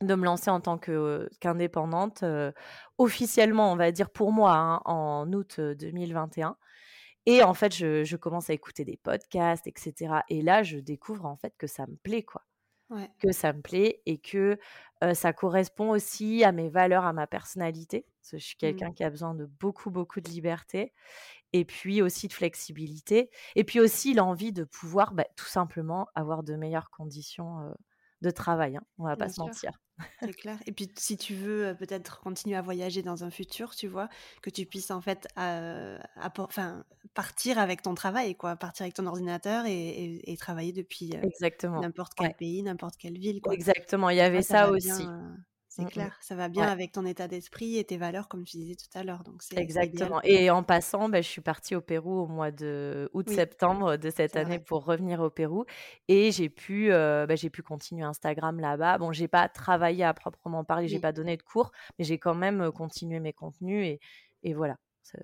de 0.00 0.14
me 0.14 0.24
lancer 0.24 0.50
en 0.50 0.60
tant 0.60 0.78
qu'indépendante, 0.78 2.24
officiellement, 2.98 3.72
on 3.72 3.76
va 3.76 3.90
dire 3.90 4.10
pour 4.10 4.32
moi, 4.32 4.52
hein, 4.54 4.80
en 4.84 5.32
août 5.32 5.60
2021. 5.60 6.56
Et 7.26 7.42
en 7.42 7.52
fait, 7.52 7.74
je, 7.74 8.16
commence 8.16 8.48
à 8.48 8.54
écouter 8.54 8.86
des 8.86 8.96
podcasts, 8.96 9.66
etc. 9.66 10.20
Et 10.30 10.40
là, 10.40 10.62
je 10.62 10.78
découvre 10.78 11.26
en 11.26 11.36
fait 11.36 11.52
que 11.58 11.66
ça 11.66 11.86
me 11.86 11.96
plaît, 11.96 12.22
quoi. 12.22 12.44
Que 13.18 13.32
ça 13.32 13.52
me 13.52 13.60
plaît 13.60 14.00
et 14.06 14.16
que 14.16 14.58
ça 15.12 15.34
correspond 15.34 15.90
aussi 15.90 16.42
à 16.42 16.52
mes 16.52 16.70
valeurs, 16.70 17.04
à 17.04 17.12
ma 17.12 17.26
personnalité. 17.26 18.06
Parce 18.22 18.30
que 18.30 18.38
je 18.38 18.44
suis 18.44 18.56
mmh. 18.56 18.60
quelqu'un 18.60 18.92
qui 18.92 19.04
a 19.04 19.10
besoin 19.10 19.34
de 19.34 19.44
beaucoup, 19.44 19.90
beaucoup 19.90 20.22
de 20.22 20.28
liberté. 20.30 20.94
Et 21.52 21.66
puis 21.66 22.00
aussi 22.00 22.28
de 22.28 22.32
flexibilité. 22.32 23.30
Et 23.56 23.64
puis 23.64 23.78
aussi 23.78 24.14
l'envie 24.14 24.52
de 24.52 24.64
pouvoir 24.64 25.12
bah, 25.12 25.26
tout 25.36 25.44
simplement 25.44 26.08
avoir 26.14 26.42
de 26.42 26.54
meilleures 26.56 26.88
conditions 26.88 27.74
de 28.22 28.30
travail. 28.30 28.76
Hein, 28.76 28.82
on 28.96 29.04
va 29.04 29.16
pas 29.16 29.28
se 29.28 29.40
mentir. 29.40 29.72
C'est 30.20 30.32
clair. 30.32 30.58
Et 30.66 30.72
puis 30.72 30.90
si 30.96 31.16
tu 31.16 31.34
veux 31.34 31.74
peut-être 31.78 32.20
continuer 32.20 32.56
à 32.56 32.62
voyager 32.62 33.02
dans 33.02 33.24
un 33.24 33.30
futur, 33.30 33.74
tu 33.74 33.88
vois, 33.88 34.08
que 34.42 34.50
tu 34.50 34.66
puisses 34.66 34.90
en 34.90 35.00
fait 35.00 35.28
enfin, 35.36 36.84
partir 37.14 37.58
avec 37.58 37.82
ton 37.82 37.94
travail, 37.94 38.34
quoi, 38.36 38.56
partir 38.56 38.84
avec 38.84 38.94
ton 38.94 39.06
ordinateur 39.06 39.64
et, 39.66 40.36
travailler 40.38 40.72
depuis 40.72 41.10
n'importe 41.64 42.12
quel 42.16 42.34
pays, 42.34 42.62
n'importe 42.62 42.96
quelle 42.96 43.18
ville. 43.18 43.40
Quoi. 43.40 43.54
Exactement, 43.54 44.10
il 44.10 44.16
y 44.16 44.20
avait 44.20 44.42
ça, 44.42 44.70
aussi. 44.70 45.04
C'est 45.78 45.84
mmh 45.84 45.90
clair, 45.90 46.18
ça 46.20 46.34
va 46.34 46.48
bien 46.48 46.66
avec 46.66 46.90
ton 46.90 47.06
état 47.06 47.28
d'esprit 47.28 47.78
et 47.78 47.84
tes 47.84 47.98
valeurs, 47.98 48.26
comme 48.26 48.42
tu 48.42 48.56
disais 48.56 48.74
tout 48.74 48.98
à 48.98 49.04
l'heure. 49.04 49.22
Donc 49.22 49.42
c'est 49.42 49.56
exactement. 49.58 50.20
Et 50.24 50.50
en 50.50 50.64
passant, 50.64 51.08
bah, 51.08 51.20
je 51.20 51.28
suis 51.28 51.40
partie 51.40 51.76
au 51.76 51.80
Pérou 51.80 52.18
au 52.22 52.26
mois 52.26 52.50
de 52.50 53.08
août-septembre 53.12 53.96
de 53.96 54.10
cette 54.10 54.36
année 54.36 54.58
pour 54.58 54.84
revenir 54.84 55.20
au 55.20 55.30
Pérou 55.30 55.64
et 56.08 56.32
j'ai 56.32 56.48
pu, 56.48 56.88
bah, 56.88 57.36
j'ai 57.36 57.48
pu 57.48 57.62
continuer 57.62 58.02
Instagram 58.02 58.58
là-bas. 58.58 58.98
Bon, 58.98 59.12
j'ai 59.12 59.28
pas 59.28 59.48
travaillé 59.48 60.02
à 60.02 60.14
proprement 60.14 60.64
parler, 60.64 60.88
j'ai 60.88 60.98
pas 60.98 61.12
donné 61.12 61.36
de 61.36 61.42
cours, 61.42 61.70
mais 61.98 62.04
j'ai 62.04 62.18
quand 62.18 62.34
même 62.34 62.72
continué 62.72 63.20
mes 63.20 63.32
contenus 63.32 63.84
et, 63.86 64.00
et 64.42 64.54
voilà. 64.54 64.76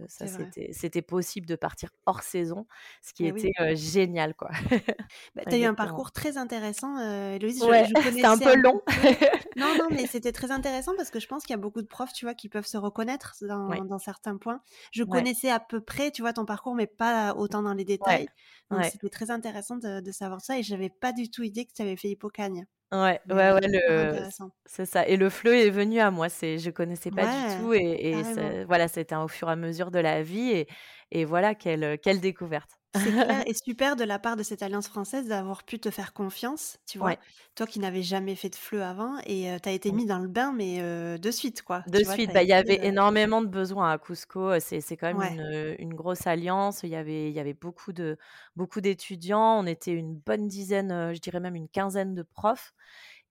Ça, 0.08 0.26
c'était 0.72 1.02
possible 1.02 1.46
de 1.46 1.56
partir 1.56 1.90
hors 2.06 2.22
saison, 2.22 2.66
ce 3.02 3.12
qui 3.12 3.26
était 3.26 3.52
génial, 3.74 4.34
quoi. 4.34 4.50
Bah, 5.34 5.42
tu 5.46 5.54
as 5.54 5.58
eu 5.58 5.64
un 5.64 5.74
parcours 5.74 6.12
très 6.12 6.36
intéressant, 6.36 6.98
Héloïse. 7.32 7.62
Ouais, 7.64 7.84
c'était 8.04 8.24
un 8.24 8.38
peu 8.38 8.54
long. 8.56 8.80
non, 9.56 9.74
non, 9.78 9.88
mais 9.90 10.06
c'était 10.06 10.32
très 10.32 10.50
intéressant 10.50 10.92
parce 10.96 11.10
que 11.10 11.20
je 11.20 11.26
pense 11.26 11.44
qu'il 11.44 11.54
y 11.54 11.58
a 11.58 11.60
beaucoup 11.60 11.82
de 11.82 11.86
profs, 11.86 12.12
tu 12.12 12.24
vois, 12.24 12.34
qui 12.34 12.48
peuvent 12.48 12.66
se 12.66 12.76
reconnaître 12.76 13.34
dans, 13.42 13.98
certains 13.98 14.36
points. 14.36 14.60
Je 14.92 15.04
connaissais 15.04 15.50
à 15.50 15.60
peu 15.60 15.80
près, 15.80 16.10
tu 16.10 16.22
vois, 16.22 16.32
ton 16.32 16.44
parcours, 16.44 16.74
mais 16.74 16.86
pas 16.86 17.34
autant 17.34 17.62
dans 17.62 17.74
les 17.74 17.84
détails. 17.84 18.28
Donc 18.70 18.84
c'était 18.84 19.08
très 19.08 19.30
intéressant 19.30 19.76
de, 19.76 20.00
de, 20.00 20.12
savoir 20.12 20.40
ça 20.40 20.58
et 20.58 20.62
j'avais 20.62 20.90
pas 20.90 21.12
du 21.12 21.30
tout 21.30 21.42
idée 21.42 21.64
que 21.64 21.72
tu 21.72 21.82
avais 21.82 21.96
fait 21.96 22.08
Hippocagne. 22.08 22.66
Ouais, 22.92 23.20
ouais, 23.28 23.52
ouais, 23.52 23.60
le... 23.64 24.28
c'est 24.66 24.86
ça. 24.86 25.06
Et 25.08 25.16
le 25.16 25.28
fleu 25.28 25.56
est 25.56 25.70
venu 25.70 25.98
à 25.98 26.12
moi. 26.12 26.28
C'est, 26.28 26.58
je 26.58 26.70
connaissais 26.70 27.10
pas 27.10 27.26
du 27.26 27.56
tout, 27.58 27.72
et, 27.74 27.80
et 27.80 28.64
voilà, 28.66 28.86
c'était 28.86 29.16
au 29.16 29.26
fur 29.26 29.48
et 29.48 29.52
à 29.52 29.56
mesure 29.56 29.90
de 29.90 29.98
la 29.98 30.22
vie, 30.22 30.50
et, 30.50 30.68
et 31.14 31.24
voilà, 31.24 31.54
quelle, 31.54 31.98
quelle 31.98 32.20
découverte. 32.20 32.70
C'est 32.94 33.10
clair 33.10 33.42
et 33.48 33.54
super 33.54 33.96
de 33.96 34.04
la 34.04 34.18
part 34.18 34.36
de 34.36 34.42
cette 34.42 34.62
alliance 34.62 34.88
française 34.88 35.26
d'avoir 35.26 35.64
pu 35.64 35.78
te 35.78 35.90
faire 35.90 36.12
confiance, 36.12 36.78
tu 36.86 36.98
vois? 36.98 37.16
Toi 37.54 37.66
qui 37.66 37.78
n'avais 37.78 38.02
jamais 38.02 38.34
fait 38.34 38.50
de 38.50 38.54
fleu 38.56 38.82
avant 38.82 39.16
et 39.26 39.48
tu 39.62 39.68
as 39.68 39.72
été 39.72 39.90
mis 39.92 40.06
dans 40.06 40.18
le 40.18 40.28
bain, 40.28 40.52
mais 40.52 40.78
de 41.18 41.30
suite, 41.30 41.62
quoi. 41.62 41.82
De 41.86 42.04
suite, 42.04 42.32
bah, 42.32 42.42
il 42.42 42.48
y 42.48 42.52
avait 42.52 42.86
énormément 42.86 43.42
de 43.42 43.46
besoins 43.46 43.90
à 43.90 43.98
Cusco. 43.98 44.60
C'est, 44.60 44.80
c'est 44.80 44.96
quand 44.96 45.12
même 45.12 45.38
une, 45.38 45.76
une, 45.78 45.94
grosse 45.94 46.26
alliance. 46.26 46.82
Il 46.82 46.90
y 46.90 46.96
avait, 46.96 47.30
il 47.30 47.34
y 47.34 47.40
avait 47.40 47.54
beaucoup, 47.54 47.92
de, 47.92 48.16
beaucoup 48.54 48.80
d'étudiants. 48.80 49.58
On 49.58 49.66
était 49.66 49.92
une 49.92 50.14
bonne 50.14 50.46
dizaine, 50.46 51.14
je 51.14 51.20
dirais 51.20 51.40
même 51.40 51.56
une 51.56 51.68
quinzaine 51.68 52.14
de 52.14 52.22
profs. 52.22 52.74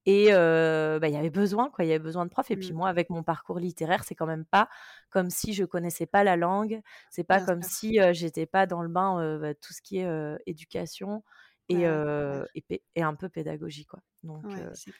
Et 0.06 0.32
bah, 0.32 1.08
il 1.08 1.14
y 1.14 1.18
avait 1.18 1.30
besoin, 1.30 1.70
quoi. 1.70 1.86
Il 1.86 1.88
y 1.88 1.92
avait 1.92 2.04
besoin 2.04 2.26
de 2.26 2.30
profs. 2.30 2.52
Et 2.52 2.58
puis 2.58 2.72
mmh. 2.72 2.76
moi, 2.76 2.90
avec 2.90 3.10
mon 3.10 3.24
parcours 3.24 3.60
littéraire, 3.60 4.04
c'est 4.04 4.16
quand 4.16 4.26
même 4.26 4.46
pas 4.46 4.70
comme 5.10 5.30
si 5.30 5.54
je 5.54 5.64
connaissais 5.64 6.06
pas 6.06 6.24
la 6.24 6.36
langue. 6.36 6.82
C'est 7.10 7.24
pas 7.24 7.42
comme 7.42 7.62
si 7.62 8.00
j'étais 8.12 8.46
pas 8.46 8.66
dans 8.66 8.82
le 8.82 8.90
bain 8.90 9.38
bah, 9.40 9.54
tout 9.54 9.74
ce 9.74 9.82
qui 9.82 10.00
est 10.00 10.38
éducation 10.46 11.24
et, 11.70 11.84
et, 12.96 13.02
un 13.02 13.16
peu 13.16 13.30
pédagogie, 13.30 13.86
quoi. 13.86 14.00
Donc 14.24 14.46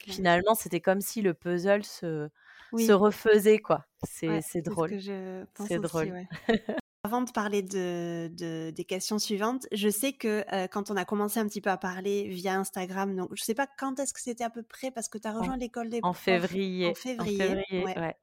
finalement, 0.06 0.54
c'était 0.54 0.80
comme 0.80 1.00
si 1.00 1.22
le 1.22 1.34
puzzle 1.34 1.84
se, 1.84 2.28
se 2.76 2.92
refaisait, 2.92 3.58
quoi. 3.58 3.84
C'est 4.04 4.62
drôle. 4.62 4.98
C'est 5.00 5.78
drôle. 5.78 6.26
Avant 7.04 7.20
de 7.20 7.30
parler 7.30 7.62
de, 7.62 8.70
des 8.70 8.84
questions 8.84 9.18
suivantes, 9.18 9.66
je 9.72 9.90
sais 9.90 10.14
que 10.14 10.42
euh, 10.54 10.66
quand 10.68 10.90
on 10.90 10.96
a 10.96 11.04
commencé 11.04 11.38
un 11.38 11.46
petit 11.46 11.60
peu 11.60 11.68
à 11.68 11.76
parler 11.76 12.28
via 12.28 12.58
Instagram, 12.58 13.14
donc 13.14 13.28
je 13.34 13.42
sais 13.44 13.54
pas 13.54 13.66
quand 13.66 14.00
est-ce 14.00 14.14
que 14.14 14.22
c'était 14.22 14.42
à 14.42 14.48
peu 14.48 14.62
près 14.62 14.90
parce 14.90 15.08
que 15.08 15.18
tu 15.18 15.28
as 15.28 15.32
rejoint 15.32 15.58
l'école 15.58 15.90
des 15.90 16.00
en 16.02 16.14
février. 16.14 16.88
En 16.88 16.94
février. 16.94 17.38
En 17.38 17.48
février, 17.48 17.84
ouais. 17.84 18.16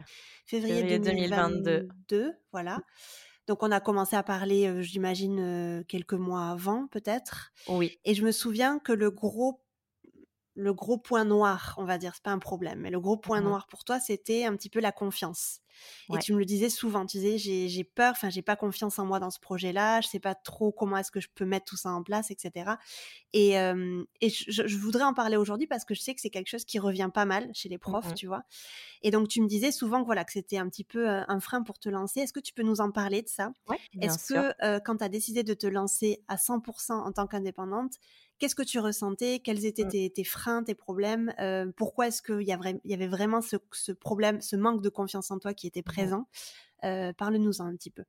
février, 0.47 0.97
2022. 0.97 2.33
Voilà. 2.51 2.79
Donc 3.47 3.63
on 3.63 3.71
a 3.71 3.79
commencé 3.79 4.15
à 4.15 4.23
parler, 4.23 4.67
euh, 4.67 4.81
j'imagine, 4.81 5.39
euh, 5.39 5.83
quelques 5.87 6.13
mois 6.13 6.49
avant 6.49 6.87
peut-être. 6.87 7.51
Oui. 7.67 7.99
Et 8.05 8.13
je 8.13 8.23
me 8.23 8.31
souviens 8.31 8.79
que 8.79 8.91
le 8.91 9.11
gros 9.11 9.60
le 10.61 10.73
gros 10.73 10.97
point 10.97 11.25
noir, 11.25 11.73
on 11.77 11.85
va 11.85 11.97
dire, 11.97 12.13
c'est 12.13 12.23
pas 12.23 12.31
un 12.31 12.39
problème, 12.39 12.79
mais 12.81 12.91
le 12.91 12.99
gros 12.99 13.17
point 13.17 13.41
noir 13.41 13.67
pour 13.67 13.83
toi, 13.83 13.99
c'était 13.99 14.45
un 14.45 14.55
petit 14.55 14.69
peu 14.69 14.79
la 14.79 14.91
confiance. 14.91 15.59
Et 16.13 16.19
tu 16.19 16.33
me 16.33 16.39
le 16.39 16.45
disais 16.45 16.69
souvent, 16.69 17.05
tu 17.05 17.17
disais 17.17 17.37
j'ai 17.67 17.83
peur, 17.83 18.11
enfin 18.11 18.29
j'ai 18.29 18.41
pas 18.41 18.55
confiance 18.55 18.99
en 18.99 19.05
moi 19.05 19.19
dans 19.19 19.31
ce 19.31 19.39
projet-là, 19.39 20.01
je 20.01 20.07
sais 20.07 20.19
pas 20.19 20.35
trop 20.35 20.71
comment 20.71 20.97
est-ce 20.97 21.11
que 21.11 21.19
je 21.19 21.29
peux 21.33 21.45
mettre 21.45 21.65
tout 21.65 21.77
ça 21.77 21.89
en 21.89 22.03
place, 22.03 22.29
etc. 22.29 22.71
Et, 23.33 23.53
et 23.53 24.29
je, 24.29 24.77
voudrais 24.77 25.03
en 25.03 25.13
parler 25.13 25.37
aujourd'hui 25.37 25.67
parce 25.67 25.85
que 25.85 25.95
je 25.95 26.01
sais 26.01 26.13
que 26.13 26.21
c'est 26.21 26.29
quelque 26.29 26.49
chose 26.49 26.65
qui 26.65 26.77
revient 26.77 27.09
pas 27.11 27.25
mal 27.25 27.49
chez 27.53 27.69
les 27.69 27.77
mmh 27.77 27.79
profs, 27.79 28.13
tu 28.13 28.27
vois. 28.27 28.43
Et 29.01 29.09
donc 29.09 29.27
tu 29.27 29.41
me 29.41 29.47
disais 29.47 29.71
souvent 29.71 30.01
que 30.01 30.05
voilà 30.05 30.23
que 30.23 30.33
c'était 30.33 30.57
un 30.57 30.69
petit 30.69 30.83
peu 30.83 31.07
un 31.07 31.39
frein 31.39 31.63
pour 31.63 31.79
te 31.79 31.89
lancer. 31.89 32.19
Est-ce 32.19 32.33
que 32.33 32.39
tu 32.39 32.53
peux 32.53 32.63
nous 32.63 32.81
en 32.81 32.91
parler 32.91 33.21
de 33.21 33.29
ça? 33.29 33.51
Est-ce 34.01 34.33
que 34.33 34.79
quand 34.79 34.97
tu 34.97 35.03
as 35.03 35.09
décidé 35.09 35.43
de 35.43 35.53
te 35.53 35.67
lancer 35.67 36.21
à 36.27 36.35
100% 36.35 36.91
en 36.91 37.11
tant 37.11 37.27
qu'indépendante, 37.27 37.93
Qu'est-ce 38.41 38.55
que 38.55 38.63
tu 38.63 38.79
ressentais? 38.79 39.37
Quels 39.37 39.67
étaient 39.67 39.85
mmh. 39.85 40.09
tes, 40.15 40.23
freins, 40.23 40.63
tes 40.63 40.73
problèmes? 40.73 41.31
Pourquoi 41.77 42.07
est-ce 42.07 42.23
qu'il 42.23 42.41
y, 42.41 42.51
avait 42.51 43.07
vraiment 43.07 43.39
ce, 43.39 43.91
problème, 43.91 44.41
ce 44.41 44.55
manque 44.55 44.81
de 44.81 44.89
confiance 44.89 45.29
en 45.29 45.37
toi 45.37 45.53
qui 45.53 45.67
était 45.67 45.81
mmh 45.81 45.83
présent? 45.83 46.27
Parle-nous-en 46.81 47.67
un 47.67 47.75
petit 47.75 47.91
peu. 47.91 48.03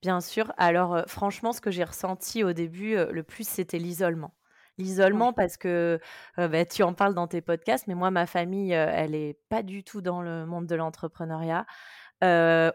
Bien 0.00 0.20
sûr. 0.20 0.52
Alors, 0.58 1.02
franchement, 1.08 1.52
ce 1.52 1.60
que 1.60 1.72
j'ai 1.72 1.82
ressenti 1.82 2.44
au 2.44 2.52
début, 2.52 2.94
le 2.94 3.22
plus, 3.24 3.48
c'était 3.48 3.80
l'isolement. 3.80 4.36
L'isolement 4.78 5.32
parce 5.32 5.56
que 5.56 5.98
bah, 6.36 6.64
tu 6.64 6.84
en 6.84 6.94
parles 6.94 7.14
dans 7.14 7.26
tes 7.26 7.40
podcasts, 7.40 7.88
mais 7.88 7.96
moi, 7.96 8.12
ma 8.12 8.26
famille, 8.26 8.70
elle 8.70 9.10
n'est 9.10 9.36
pas 9.48 9.64
du 9.64 9.82
tout 9.82 10.02
dans 10.02 10.22
le 10.22 10.46
monde 10.46 10.68
de 10.68 10.76
l'entrepreneuriat. 10.76 11.66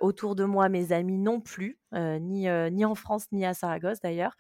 autour 0.02 0.36
de 0.36 0.44
moi, 0.44 0.68
mes 0.68 0.92
amis 0.92 1.18
non 1.18 1.40
plus, 1.40 1.80
ni, 1.94 2.50
ni 2.50 2.84
en 2.84 2.96
France, 2.96 3.28
ni 3.32 3.46
à 3.46 3.54
Saragosse 3.54 4.02
d'ailleurs. 4.02 4.36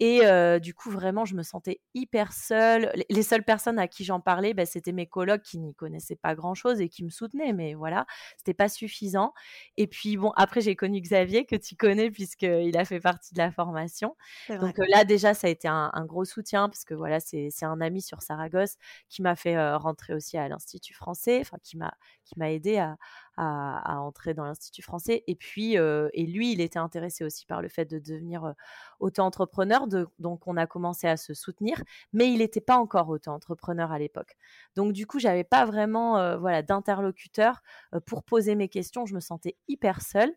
Et 0.00 0.22
du 0.60 0.74
coup, 0.74 0.90
vraiment, 0.90 1.24
je 1.24 1.34
me 1.34 1.42
sentais 1.42 1.80
hyper 1.94 2.32
seule. 2.32 2.90
Les 3.10 3.22
seules 3.22 3.44
personnes 3.44 3.78
à 3.78 3.86
qui 3.86 4.04
j'en 4.04 4.18
parlais, 4.20 4.54
bah, 4.54 4.64
c'était 4.64 4.92
mes 4.92 5.06
colocs 5.06 5.42
qui 5.42 5.58
n'y 5.58 5.74
connaissaient 5.74 6.16
pas 6.16 6.34
grand-chose 6.34 6.80
et 6.80 6.88
qui 6.88 7.04
me 7.04 7.10
soutenaient. 7.10 7.52
Mais 7.52 7.74
voilà, 7.74 8.06
c'était 8.38 8.54
pas 8.54 8.68
suffisant. 8.68 9.34
Et 9.76 9.86
puis, 9.86 10.16
bon, 10.16 10.32
après, 10.36 10.62
j'ai 10.62 10.74
connu 10.74 11.00
Xavier, 11.00 11.44
que 11.44 11.56
tu 11.56 11.76
connais, 11.76 12.10
puisqu'il 12.10 12.76
a 12.78 12.84
fait 12.86 13.00
partie 13.00 13.34
de 13.34 13.38
la 13.38 13.52
formation. 13.52 14.16
Donc 14.48 14.78
là, 14.88 15.04
déjà, 15.04 15.34
ça 15.34 15.48
a 15.48 15.50
été 15.50 15.68
un, 15.68 15.90
gros 16.06 16.24
soutien, 16.24 16.68
parce 16.68 16.84
que 16.84 16.94
voilà, 16.94 17.20
c'est 17.20 17.50
un 17.62 17.80
ami 17.80 18.00
sur 18.00 18.22
Saragosse 18.22 18.76
qui 19.10 19.20
m'a 19.20 19.36
fait 19.36 19.74
rentrer 19.74 20.14
aussi 20.14 20.38
à 20.38 20.48
l'Institut 20.48 20.94
français, 20.94 21.40
enfin, 21.42 21.58
qui 21.62 21.76
m'a 21.76 22.50
aidé 22.50 22.78
à, 22.78 22.96
à, 23.36 24.00
entrer 24.00 24.34
dans 24.34 24.44
l'Institut 24.44 24.82
français. 24.82 25.24
Et 25.26 25.34
puis, 25.34 25.74
et 25.74 26.26
lui, 26.26 26.52
il 26.52 26.60
était 26.60 26.78
intéressé 26.78 27.24
aussi 27.24 27.46
par 27.46 27.62
le 27.62 27.68
fait 27.68 27.84
de 27.84 27.98
devenir 27.98 28.54
auto-entrepreneur. 28.98 29.86
donc, 30.18 30.46
on 30.46 30.56
a 30.56 30.66
commencé 30.66 31.06
à 31.06 31.16
se 31.16 31.34
soutenir, 31.34 31.82
mais 32.12 32.30
il 32.32 32.38
n'était 32.38 32.60
pas 32.60 32.76
encore 32.76 33.08
auto-entrepreneur 33.08 33.92
à 33.92 33.98
l'époque. 33.98 34.36
Donc, 34.76 34.92
du 34.92 35.06
coup, 35.06 35.18
j'avais 35.18 35.44
pas 35.44 35.64
vraiment 35.64 36.38
voilà, 36.38 36.62
d'interlocuteur 36.62 37.62
pour 38.06 38.22
poser 38.22 38.54
mes 38.54 38.68
questions. 38.68 39.06
Je 39.06 39.14
me 39.14 39.20
sentais 39.20 39.56
hyper 39.68 40.02
seule. 40.02 40.34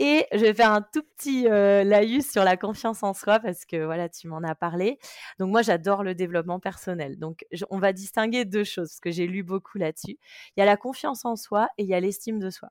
Et 0.00 0.26
je 0.32 0.38
vais 0.38 0.54
faire 0.54 0.72
un 0.72 0.82
tout 0.82 1.02
petit 1.16 1.46
euh, 1.48 1.84
laïus 1.84 2.28
sur 2.28 2.42
la 2.42 2.56
confiance 2.56 3.04
en 3.04 3.14
soi 3.14 3.38
parce 3.38 3.64
que 3.64 3.84
voilà, 3.84 4.08
tu 4.08 4.26
m'en 4.26 4.42
as 4.42 4.56
parlé. 4.56 4.98
Donc 5.38 5.50
moi, 5.50 5.62
j'adore 5.62 6.02
le 6.02 6.14
développement 6.14 6.58
personnel. 6.58 7.18
Donc 7.18 7.44
on 7.70 7.78
va 7.78 7.92
distinguer 7.92 8.44
deux 8.44 8.64
choses 8.64 8.88
parce 8.88 9.00
que 9.00 9.12
j'ai 9.12 9.26
lu 9.26 9.44
beaucoup 9.44 9.78
là-dessus. 9.78 10.18
Il 10.56 10.60
y 10.60 10.62
a 10.62 10.66
la 10.66 10.76
confiance 10.76 11.24
en 11.24 11.36
soi 11.36 11.68
et 11.78 11.84
il 11.84 11.88
y 11.88 11.94
a 11.94 12.00
l'estime 12.00 12.40
de 12.40 12.50
soi. 12.50 12.70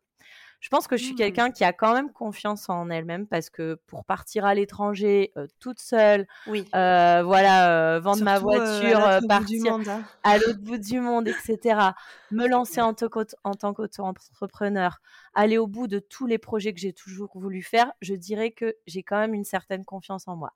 Je 0.59 0.69
pense 0.69 0.87
que 0.87 0.95
je 0.95 1.03
suis 1.03 1.13
mmh. 1.13 1.17
quelqu'un 1.17 1.51
qui 1.51 1.65
a 1.65 1.73
quand 1.73 1.93
même 1.93 2.09
confiance 2.09 2.69
en 2.69 2.89
elle-même 2.89 3.27
parce 3.27 3.49
que 3.49 3.77
pour 3.87 4.05
partir 4.05 4.45
à 4.45 4.55
l'étranger 4.55 5.33
toute 5.59 5.79
seule, 5.79 6.25
oui. 6.47 6.65
voilà, 6.71 7.99
vendre 7.99 8.23
ma 8.23 8.39
voiture, 8.39 9.19
partir 9.27 9.73
hein. 9.73 10.03
à 10.23 10.37
l'autre 10.37 10.61
bout 10.61 10.77
du 10.77 11.01
monde, 11.01 11.27
etc. 11.27 11.89
Me 12.31 12.47
lancer 12.47 12.79
en, 12.79 12.95
en 13.43 13.53
tant 13.55 13.73
qu'auto-entrepreneur, 13.73 15.01
aller 15.33 15.57
au 15.57 15.67
bout 15.67 15.87
de 15.87 15.99
tous 15.99 16.25
les 16.25 16.37
projets 16.37 16.73
que 16.73 16.79
j'ai 16.79 16.93
toujours 16.93 17.31
voulu 17.35 17.61
faire, 17.61 17.91
je 18.01 18.13
dirais 18.13 18.51
que 18.51 18.75
j'ai 18.87 19.03
quand 19.03 19.17
même 19.17 19.33
une 19.33 19.43
certaine 19.43 19.85
confiance 19.85 20.27
en 20.27 20.35
moi. 20.35 20.53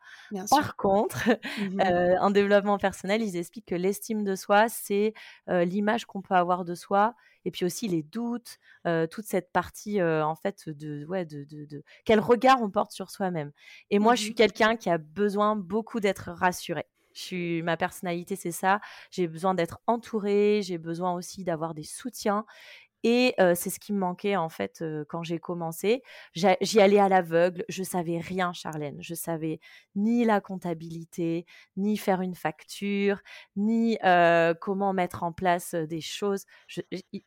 Par 0.49 0.75
contre, 0.75 1.29
mmh 1.59 1.77
en 2.21 2.31
développement 2.31 2.77
personnel, 2.77 3.21
ils 3.21 3.37
expliquent 3.37 3.67
que 3.67 3.75
l'estime 3.75 4.23
de 4.23 4.35
soi, 4.35 4.69
c'est 4.69 5.13
l'image 5.47 6.05
qu'on 6.05 6.21
peut 6.21 6.35
avoir 6.35 6.65
de 6.65 6.75
soi 6.75 7.15
et 7.45 7.51
puis 7.51 7.65
aussi 7.65 7.87
les 7.87 8.03
doutes, 8.03 8.59
toute 9.09 9.25
cette 9.25 9.51
partie 9.51 10.01
en 10.01 10.35
fait 10.35 10.69
de, 10.69 11.05
ouais, 11.05 11.25
de, 11.25 11.45
de, 11.45 11.83
quel 12.05 12.19
regard 12.19 12.61
on 12.61 12.69
porte 12.69 12.91
sur 12.91 13.09
soi-même. 13.09 13.51
Et 13.89 13.99
moi, 13.99 14.15
je 14.15 14.21
suis 14.21 14.31
mmh 14.31 14.35
quelqu'un 14.35 14.75
qui 14.75 14.89
a 14.89 14.97
besoin 14.97 15.55
beaucoup 15.55 15.99
d'être 15.99 16.31
rassuré. 16.31 16.85
Je 17.13 17.21
suis, 17.23 17.61
ma 17.63 17.77
personnalité, 17.77 18.35
c'est 18.35 18.51
ça. 18.51 18.79
J'ai 19.09 19.27
besoin 19.27 19.55
d'être 19.55 19.79
entourée, 19.87 20.61
j'ai 20.61 20.77
besoin 20.77 21.15
aussi 21.15 21.43
d'avoir 21.43 21.73
des 21.73 21.83
soutiens. 21.83 22.45
Et 23.03 23.35
c'est 23.37 23.69
ce 23.69 23.79
qui 23.79 23.93
me 23.93 23.99
manquait 23.99 24.35
en 24.35 24.49
fait 24.49 24.83
quand 25.07 25.23
j'ai 25.23 25.39
commencé. 25.39 26.01
J'y 26.33 26.81
allais 26.81 26.99
à 26.99 27.09
l'aveugle, 27.09 27.63
je 27.69 27.83
savais 27.83 28.17
rien, 28.19 28.53
Charlène. 28.53 28.97
Je 29.01 29.13
savais 29.13 29.59
ni 29.95 30.25
la 30.25 30.41
comptabilité, 30.41 31.45
ni 31.77 31.97
faire 31.97 32.21
une 32.21 32.35
facture, 32.35 33.21
ni 33.55 33.97
comment 34.59 34.93
mettre 34.93 35.23
en 35.23 35.31
place 35.31 35.75
des 35.75 36.01
choses. 36.01 36.45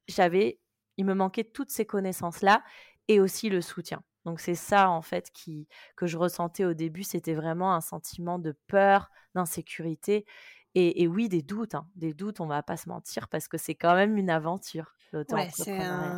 J'avais, 0.09 0.59
il 0.97 1.05
me 1.05 1.15
manquait 1.15 1.45
toutes 1.45 1.71
ces 1.71 1.87
connaissances-là 1.87 2.63
et 3.09 3.21
aussi 3.21 3.49
le 3.49 3.61
soutien. 3.61 4.03
Donc 4.25 4.41
c'est 4.41 4.55
ça 4.55 4.91
en 4.91 5.03
fait 5.03 5.31
qui 5.33 5.67
que 5.97 6.07
je 6.07 6.19
ressentais 6.19 6.65
au 6.65 6.75
début, 6.75 7.05
c'était 7.05 7.35
vraiment 7.35 7.75
un 7.75 7.81
sentiment 7.81 8.39
de 8.39 8.53
peur, 8.67 9.11
d'insécurité 9.35 10.27
et, 10.75 11.09
oui 11.09 11.29
des 11.29 11.43
doutes, 11.43 11.75
hein. 11.75 11.89
des 11.97 12.15
doutes, 12.15 12.41
on 12.41 12.47
va 12.47 12.63
pas 12.63 12.77
se 12.77 12.89
mentir 12.89 13.29
parce 13.29 13.49
que 13.49 13.59
c'est 13.59 13.75
quand 13.75 13.95
même 13.95 14.17
une 14.17 14.31
aventure. 14.31 14.95
Ouais, 15.13 15.51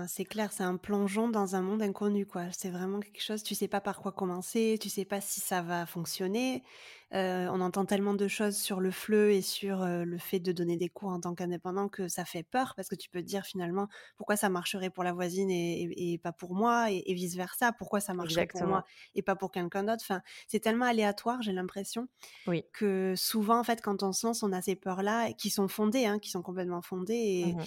c'est 0.07 0.25
clair, 0.25 0.53
c'est 0.53 0.65
un 0.65 0.77
plongeon 0.77 1.29
dans 1.29 1.57
un 1.57 1.63
monde 1.63 1.83
inconnu, 1.83 2.27
quoi. 2.27 2.45
C'est 2.53 2.71
vraiment 2.71 3.01
quelque 3.01 3.23
chose, 3.23 3.43
tu 3.43 3.55
sais 3.55 3.69
pas 3.69 3.81
par 3.81 4.01
quoi 4.01 4.13
commencer, 4.13 4.79
tu 4.81 4.91
sais 4.91 5.07
pas 5.07 5.21
si 5.21 5.41
ça 5.41 5.63
va 5.63 5.87
fonctionner. 5.87 6.63
Euh, 7.15 7.47
on 7.53 7.61
entend 7.61 7.85
tellement 7.85 8.15
de 8.15 8.27
choses 8.27 8.57
sur 8.57 8.81
le 8.81 8.91
fleu 8.91 9.33
et 9.33 9.43
sur 9.43 9.83
euh, 9.83 10.05
le 10.05 10.17
fait 10.17 10.41
de 10.41 10.51
donner 10.51 10.79
des 10.79 10.89
cours 10.89 11.11
en 11.11 11.21
tant 11.21 11.35
qu'indépendant 11.35 11.89
que 11.89 12.09
ça 12.09 12.25
fait 12.25 12.43
peur 12.43 12.73
parce 12.75 12.89
que 12.89 12.95
tu 12.95 13.11
peux 13.11 13.21
te 13.21 13.27
dire 13.27 13.45
finalement 13.45 13.89
pourquoi 14.17 14.37
ça 14.37 14.49
marcherait 14.49 14.89
pour 14.89 15.05
la 15.05 15.13
voisine 15.13 15.51
et, 15.51 16.19
pas 16.23 16.33
pour 16.33 16.55
moi 16.55 16.91
et, 16.91 17.13
vice 17.13 17.37
versa, 17.37 17.73
pourquoi 17.73 18.01
ça 18.01 18.15
marcherait 18.15 18.47
pour 18.47 18.63
moi 18.67 18.85
et 19.15 19.21
pas 19.21 19.37
pour 19.37 19.51
quelqu'un 19.51 19.83
d'autre? 19.83 20.03
Enfin, 20.03 20.23
c'est 20.49 20.61
tellement 20.61 20.87
aléatoire, 20.87 21.43
j'ai 21.43 21.53
l'impression, 21.53 22.09
oui. 22.47 22.65
que 22.73 23.13
souvent 23.15 23.59
en 23.59 23.65
fait 23.65 23.83
quand 23.83 24.03
on 24.03 24.13
se 24.13 24.27
lance, 24.27 24.43
on 24.43 24.53
a 24.53 24.63
ces 24.63 24.77
peurs 24.77 25.03
là 25.03 25.33
qui 25.35 25.51
sont 25.51 25.69
fondées, 25.69 26.07
hein, 26.07 26.19
qui 26.19 26.31
sont 26.31 26.43
complètement 26.43 26.81
fondées 26.81 27.15
et 27.15 27.53
mmh 27.53 27.65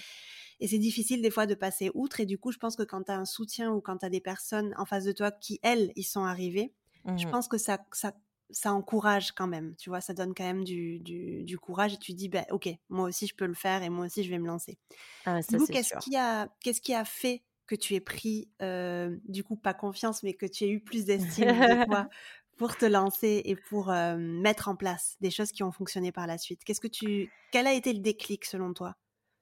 et 0.59 0.67
c'est 0.67 0.77
difficile 0.79 1.21
des 1.21 1.31
fois 1.31 1.45
de 1.45 1.55
passer 1.55 1.91
outre. 1.93 2.19
Et 2.19 2.25
du 2.25 2.37
coup, 2.37 2.51
je 2.51 2.57
pense 2.57 2.75
que 2.75 2.83
quand 2.83 3.03
tu 3.03 3.11
as 3.11 3.17
un 3.17 3.25
soutien 3.25 3.71
ou 3.71 3.81
quand 3.81 3.97
tu 3.97 4.05
as 4.05 4.09
des 4.09 4.21
personnes 4.21 4.73
en 4.77 4.85
face 4.85 5.03
de 5.03 5.11
toi 5.11 5.31
qui, 5.31 5.59
elles, 5.63 5.91
y 5.95 6.03
sont 6.03 6.23
arrivées, 6.23 6.73
je 7.05 7.27
mmh 7.27 7.31
pense 7.31 7.47
que 7.47 7.57
ça, 7.57 7.79
ça, 7.91 8.13
ça 8.49 8.73
encourage 8.73 9.31
quand 9.31 9.47
même. 9.47 9.75
Tu 9.77 9.89
vois, 9.89 10.01
ça 10.01 10.13
donne 10.13 10.33
quand 10.33 10.43
même 10.43 10.63
du, 10.63 10.99
du, 10.99 11.57
courage 11.57 11.93
et 11.93 11.97
tu 11.97 12.13
dis, 12.13 12.29
bah, 12.29 12.45
ok, 12.51 12.69
moi 12.89 13.07
aussi 13.07 13.27
je 13.27 13.35
peux 13.35 13.45
le 13.45 13.53
faire 13.53 13.83
et 13.83 13.89
moi 13.89 14.05
aussi 14.05 14.23
je 14.23 14.29
vais 14.29 14.39
me 14.39 14.47
lancer. 14.47 14.77
Ah, 15.25 15.41
du 15.41 15.57
coup, 15.57 15.67
qu'est-ce 15.67 15.95
qui, 15.97 16.15
a, 16.15 16.49
qu'est-ce 16.61 16.81
qui 16.81 16.93
a 16.93 17.05
fait 17.05 17.43
que 17.67 17.75
tu 17.75 17.95
aies 17.95 17.99
pris, 17.99 18.49
euh, 18.61 19.15
du 19.27 19.43
coup, 19.43 19.55
pas 19.55 19.73
confiance, 19.73 20.23
mais 20.23 20.33
que 20.33 20.45
tu 20.45 20.65
aies 20.65 20.69
eu 20.69 20.79
plus 20.79 21.05
d'estime 21.05 21.47
de 21.47 21.85
toi 21.85 22.07
pour 22.57 22.77
te 22.77 22.85
lancer 22.85 23.41
et 23.45 23.55
pour 23.55 23.91
euh, 23.91 24.15
mettre 24.17 24.69
en 24.69 24.75
place 24.75 25.17
des 25.19 25.31
choses 25.31 25.51
qui 25.51 25.63
ont 25.63 25.71
fonctionné 25.71 26.11
par 26.11 26.27
la 26.27 26.37
suite? 26.37 26.63
Qu'est-ce 26.63 26.79
que 26.79 26.87
tu, 26.87 27.29
quel 27.51 27.67
a 27.67 27.73
été 27.73 27.91
le 27.91 27.99
déclic 27.99 28.45
selon 28.45 28.73
toi? 28.73 28.95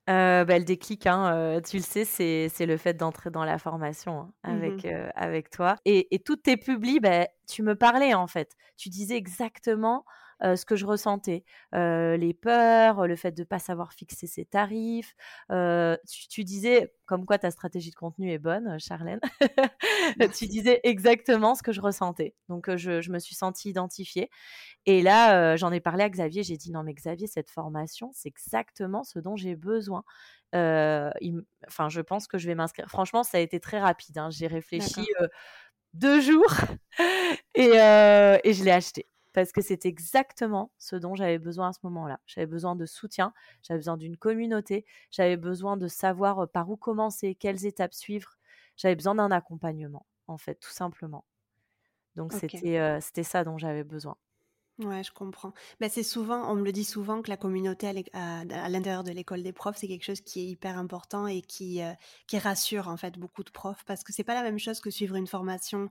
Bah, 0.08 0.60
le 0.60 0.64
déclic, 0.66 1.08
hein, 1.08 1.62
tu 1.68 1.78
le 1.78 1.84
sais, 1.84 2.06
c'est 2.06 2.66
le 2.66 2.78
fait 2.78 2.94
d'entrer 2.94 3.30
dans 3.32 3.46
la 3.46 3.58
formation, 3.58 4.22
hein, 4.22 4.34
mmh 4.44 4.54
avec, 4.54 4.86
avec 5.16 5.50
toi 5.50 5.76
et 5.86 6.13
et 6.16 6.20
tous 6.20 6.38
tes 6.38 6.58
publis, 6.58 7.00
bah, 7.00 7.28
tu 7.48 7.63
me 7.63 7.76
parlais, 7.76 8.13
en 8.13 8.28
fait. 8.28 8.56
Tu 8.78 8.89
disais 8.89 9.16
exactement, 9.18 10.06
ce 10.43 10.65
que 10.65 10.75
je 10.75 10.86
ressentais. 10.86 11.45
les 11.71 12.34
peurs, 12.34 13.08
le 13.08 13.15
fait 13.15 13.32
de 13.32 13.41
ne 13.41 13.45
pas 13.45 13.60
savoir 13.60 13.93
fixer 13.93 14.27
ses 14.27 14.45
tarifs. 14.45 15.15
Tu, 15.49 16.43
disais, 16.43 16.93
comme 17.06 17.25
quoi 17.25 17.38
ta 17.38 17.51
stratégie 17.51 17.91
de 17.91 17.95
contenu 17.95 18.32
est 18.32 18.39
bonne, 18.39 18.77
Charlène. 18.79 19.19
tu 20.36 20.47
disais 20.47 20.82
exactement 20.84 21.56
ce 21.56 21.63
que 21.63 21.71
je 21.71 21.82
ressentais. 21.82 22.36
Donc, 22.49 22.75
je, 22.75 23.10
me 23.12 23.19
suis 23.19 23.36
sentie 23.36 23.69
identifiée. 23.69 24.29
Et 24.86 25.01
là, 25.01 25.56
j'en 25.56 25.71
ai 25.71 25.79
parlé 25.79 26.03
à 26.03 26.10
Xavier. 26.10 26.43
J'ai 26.43 26.58
dit, 26.58 26.71
non, 26.71 26.84
mais 26.84 26.93
Xavier, 26.93 27.27
cette 27.27 27.49
formation, 27.49 28.12
c'est 28.13 28.29
exactement 28.29 29.03
ce 29.03 29.19
dont 29.19 29.36
j'ai 29.36 29.56
besoin. 29.56 30.03
enfin, 30.53 31.89
je 31.89 32.01
pense 32.01 32.27
que 32.27 32.38
je 32.38 32.47
vais 32.47 32.56
m'inscrire. 32.56 32.89
Franchement, 32.89 33.23
ça 33.23 33.38
a 33.38 33.41
été 33.41 33.60
très 33.60 33.79
rapide. 33.79 34.17
Hein. 34.17 34.29
J'ai 34.29 34.47
réfléchi 34.47 35.08
deux 35.93 36.19
jours 36.21 36.53
et, 37.56 37.67
et 37.67 38.53
je 38.53 38.63
l'ai 38.63 38.71
acheté 38.71 39.08
parce 39.34 39.52
que 39.52 39.62
c'est 39.62 39.86
exactement 39.86 40.72
ce 40.78 40.96
dont 40.96 41.15
j'avais 41.15 41.39
besoin 41.39 41.69
à 41.69 41.74
ce 41.74 41.80
moment-là. 41.84 42.19
J'avais 42.26 42.48
besoin 42.48 42.76
de 42.76 42.86
soutien, 42.86 43.34
j'avais 43.62 43.80
besoin 43.80 43.98
d'une 43.98 44.17
communauté, 44.17 44.86
j'avais 45.12 45.38
besoin 45.38 45.78
de 45.78 45.88
savoir 45.88 46.48
par 46.50 46.69
où 46.69 46.78
commencer, 46.78 47.36
quelles 47.36 47.65
étapes 47.65 47.93
suivre. 47.93 48.38
J'avais 48.78 48.96
besoin 48.96 49.15
d'un 49.15 49.32
accompagnement, 49.32 50.06
en 50.28 50.38
fait, 50.38 50.56
tout 50.56 50.72
simplement. 50.72 51.26
Donc 52.15 52.32
c'était 52.34 53.00
c'était 53.02 53.24
ça 53.24 53.43
dont 53.43 53.58
j'avais 53.58 53.84
besoin. 53.84 54.17
Ouais, 54.80 55.04
je 55.04 55.12
comprends. 55.12 55.54
Ben, 55.80 55.88
c'est 55.88 56.02
souvent, 56.02 56.52
on 56.52 56.56
me 56.56 56.63
le 56.63 56.72
dit 56.72 56.84
souvent 56.84 57.22
que 57.22 57.30
la 57.30 57.38
communauté 57.38 57.88
à 58.13 58.69
l'intérieur 58.69 59.04
de 59.04 59.12
l'école 59.12 59.43
des 59.43 59.54
profs, 59.54 59.78
c'est 59.78 59.88
quelque 59.88 60.04
chose 60.04 60.22
qui 60.22 60.39
est 60.39 60.46
hyper 60.46 60.80
important 60.80 61.28
et 61.28 61.41
qui, 61.41 61.82
qui 62.26 62.39
rassure 62.39 62.88
en 62.88 62.98
fait 62.98 63.19
beaucoup 63.19 63.43
de 63.43 63.52
profs 63.52 63.84
parce 63.86 64.04
que 64.04 64.12
c'est 64.12 64.24
pas 64.24 64.34
la 64.34 64.41
même 64.41 64.58
chose 64.58 64.80
que 64.80 64.89
suivre 64.89 65.15
une 65.15 65.28
formation 65.28 65.89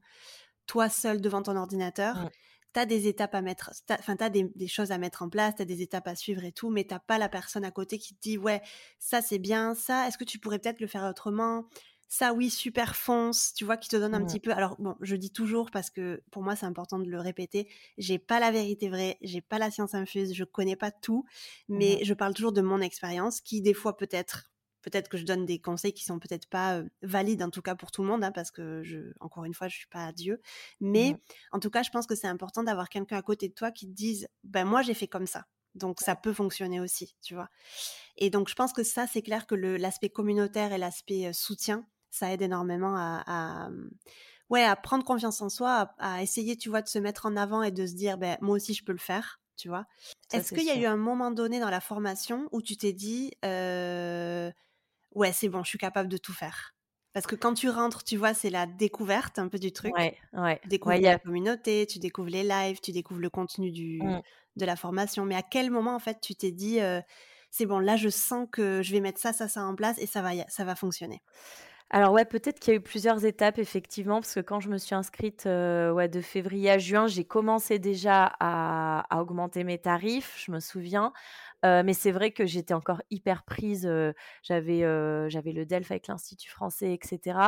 toi 0.67 0.89
seul 0.89 1.21
devant 1.21 1.43
ton 1.43 1.57
ordinateur. 1.57 2.17
Mmh 2.17 2.29
tu 2.73 2.81
as 2.81 2.87
des 2.87 3.09
étapes 3.09 3.35
à 3.35 3.43
mettre, 3.43 3.71
enfin, 3.91 4.17
tu 4.17 4.25
as 4.25 4.31
des, 4.31 4.69
choses 4.69 4.93
à 4.93 4.99
mettre 4.99 5.23
en 5.23 5.29
place, 5.29 5.57
tu 5.57 5.63
as 5.63 5.65
des 5.65 5.83
étapes 5.83 6.09
à 6.09 6.15
suivre 6.15 6.45
et 6.45 6.53
tout, 6.53 6.71
mais 6.71 6.85
tu 6.85 6.95
pas 7.07 7.19
la 7.19 7.29
personne 7.29 7.65
à 7.65 7.71
côté 7.71 7.99
qui 7.99 8.15
te 8.15 8.21
dit, 8.21 8.39
ouais, 8.39 8.63
ça 8.99 9.23
c'est 9.23 9.39
bien, 9.39 9.75
ça, 9.75 10.09
est-ce 10.09 10.19
que 10.19 10.25
tu 10.25 10.39
pourrais 10.39 10.59
peut-être 10.59 10.81
le 10.81 10.87
faire 10.87 11.05
autrement? 11.05 11.67
Ça 12.09 12.35
oui 12.35 12.51
super 12.51 12.95
fonce 12.95 13.55
tu 13.55 13.65
vois 13.65 13.79
qui 13.79 13.89
te 13.89 13.97
donne 13.97 14.15
un 14.15 14.23
petit 14.23 14.39
peu 14.39 14.53
alors 14.53 14.77
bon 14.79 14.97
je 15.01 15.17
dis 15.17 15.31
toujours 15.31 15.71
parce 15.71 15.89
que 15.89 16.23
pour 16.31 16.43
moi 16.43 16.55
c'est 16.55 16.67
important 16.67 16.99
de 16.99 17.09
le 17.09 17.19
répéter 17.19 17.71
j'ai 17.97 18.19
pas 18.19 18.39
la 18.39 18.51
vérité 18.51 18.91
vraie 18.91 19.17
j'ai 19.23 19.41
pas 19.41 19.59
la 19.59 19.71
science 19.71 19.95
infuse 19.95 20.35
je 20.35 20.45
connais 20.45 20.77
pas 20.77 20.91
tout 20.91 21.25
mais 21.71 22.01
mmh. 22.03 22.05
je 22.05 22.13
parle 22.13 22.35
toujours 22.35 22.53
de 22.53 22.61
mon 22.61 22.83
expérience 22.83 23.41
qui 23.41 23.63
des 23.63 23.73
fois 23.73 23.97
peut-être 23.97 24.52
peut-être 24.83 25.09
que 25.09 25.17
je 25.17 25.25
donne 25.25 25.47
des 25.47 25.59
conseils 25.61 25.93
qui 25.93 26.05
sont 26.05 26.19
peut-être 26.19 26.47
pas 26.49 26.83
valides 27.03 27.43
en 27.43 27.51
tout 27.51 27.63
cas 27.63 27.75
pour 27.75 27.91
tout 27.91 28.03
le 28.03 28.09
monde 28.09 28.25
hein, 28.25 28.33
parce 28.33 28.51
que 28.51 28.83
je 28.83 29.13
encore 29.21 29.45
une 29.45 29.55
fois 29.55 29.69
je 29.69 29.77
suis 29.77 29.87
pas 29.87 30.13
Dieu. 30.13 30.41
Mais 30.81 31.13
mmh 31.13 31.19
en 31.53 31.61
tout 31.61 31.71
cas 31.71 31.83
je 31.83 31.91
pense 31.91 32.07
que 32.07 32.15
c'est 32.15 32.27
important 32.27 32.63
d'avoir 32.63 32.89
quelqu'un 32.89 33.17
à 33.17 33.23
côté 33.23 33.49
de 33.49 33.55
toi 33.55 33.71
qui 33.71 33.87
te 33.87 33.93
dise 33.93 34.29
ben 34.45 34.65
moi 34.65 34.83
j'ai 34.83 34.95
fait 34.95 35.09
comme 35.09 35.27
ça 35.27 35.47
donc 35.75 36.01
ça 36.01 36.17
peut 36.17 36.33
fonctionner 36.33 36.81
aussi 36.81 37.17
tu 37.23 37.35
vois? 37.35 37.49
Et 38.17 38.31
donc 38.31 38.49
je 38.49 38.55
pense 38.55 38.73
que 38.73 38.83
ça 38.83 39.07
c'est 39.07 39.23
clair 39.23 39.47
que 39.47 39.55
l'aspect 39.55 40.11
communautaire 40.11 40.73
et 40.73 40.79
l'aspect 40.79 41.33
soutien 41.33 41.87
ça 42.11 42.33
aide 42.33 42.43
énormément 42.43 42.95
à, 42.97 43.71
mmh, 43.71 43.91
ouais 44.51 44.65
à 44.65 44.77
prendre 44.77 45.05
confiance 45.05 45.41
en 45.41 45.49
soi 45.49 45.95
à, 45.99 46.23
essayer 46.23 46.57
tu 46.57 46.69
vois 46.69 46.83
de 46.83 46.89
se 46.89 46.99
mettre 46.99 47.27
en 47.27 47.37
avant 47.37 47.63
et 47.63 47.71
de 47.71 47.87
se 47.87 47.95
dire 47.95 48.19
ben 48.19 48.37
moi 48.41 48.57
aussi 48.57 48.75
je 48.75 48.85
peux 48.85 48.93
le 48.93 48.99
faire 48.99 49.41
tu 49.57 49.69
vois? 49.69 49.87
Est-ce 50.33 50.53
qu'il 50.53 50.65
y 50.65 50.71
a 50.71 50.77
eu 50.77 50.87
un 50.87 50.97
moment 50.97 51.31
donné 51.31 51.61
dans 51.61 51.71
la 51.71 51.81
formation 51.81 52.49
où 52.53 52.63
tu 52.63 52.77
t'es 52.77 52.93
dit 52.93 53.31
ouais, 55.15 55.33
c'est 55.33 55.49
bon, 55.49 55.63
je 55.63 55.69
suis 55.69 55.79
capable 55.79 56.09
de 56.09 56.17
tout 56.17 56.33
faire. 56.33 56.75
Parce 57.13 57.27
que 57.27 57.35
quand 57.35 57.55
tu 57.55 57.69
rentres, 57.69 58.05
tu 58.05 58.17
vois, 58.17 58.33
c'est 58.33 58.49
la 58.49 58.67
découverte 58.67 59.39
un 59.39 59.49
peu 59.49 59.59
du 59.59 59.71
truc. 59.71 59.95
Ouais, 59.95 60.17
ouais. 60.33 60.59
Tu 60.63 60.69
découvres 60.69 60.99
la 60.99 61.19
communauté, 61.19 61.87
tu 61.87 61.99
découvres 61.99 62.31
les 62.31 62.43
lives, 62.43 62.81
tu 62.81 62.91
découvres 62.93 63.21
le 63.21 63.29
contenu 63.29 63.71
du, 63.71 64.01
mmh. 64.03 64.23
de 64.57 64.65
la 64.65 64.77
formation. 64.77 65.27
Mais 65.27 65.35
à 65.35 65.43
quel 65.43 65.71
moment, 65.71 65.95
en 65.95 65.99
fait, 65.99 66.21
tu 66.23 66.35
t'es 66.35 66.53
dit, 66.53 66.79
c'est 67.51 67.67
bon, 67.67 67.81
là, 67.81 67.97
je 67.97 68.09
sens 68.09 68.49
que 68.51 68.81
je 68.83 68.93
vais 68.93 69.01
mettre 69.01 69.21
ça, 69.21 69.35
ça, 69.35 69.47
ça 69.47 69.63
en 69.63 69.75
place 69.75 69.99
et 69.99 70.07
ça 70.07 70.23
va, 70.23 70.31
ça 70.49 70.65
va 70.65 70.75
fonctionner? 70.75 71.21
Alors 71.95 72.13
ouais, 72.13 72.25
peut-être 72.25 72.59
qu'il 72.59 72.73
y 72.73 72.77
a 72.77 72.79
eu 72.79 72.83
plusieurs 72.83 73.27
étapes 73.27 73.59
effectivement, 73.59 74.23
parce 74.23 74.33
que 74.33 74.41
quand 74.41 74.61
je 74.61 74.71
me 74.71 74.79
suis 74.79 74.95
inscrite 74.95 75.45
ouais, 75.45 76.09
de 76.09 76.23
février 76.23 76.71
à 76.71 76.79
juin, 76.79 77.07
j'ai 77.07 77.25
commencé 77.25 77.79
déjà 77.79 78.33
à, 78.41 79.05
à, 79.15 79.21
augmenter 79.21 79.63
mes 79.63 79.77
tarifs, 79.77 80.43
je 80.43 80.51
me 80.53 80.61
souviens 80.61 81.13
mais 81.63 81.95
c'est 81.95 82.11
vrai 82.11 82.31
que 82.33 82.47
j'étais 82.47 82.75
encore 82.75 83.03
hyper 83.11 83.45
prise. 83.45 83.89
j'avais, 84.43 84.81
j'avais 85.31 85.53
le 85.53 85.67
DELF 85.67 85.91
avec 85.91 86.07
l'Institut 86.09 86.51
français, 86.51 86.93
etc. 86.93 87.39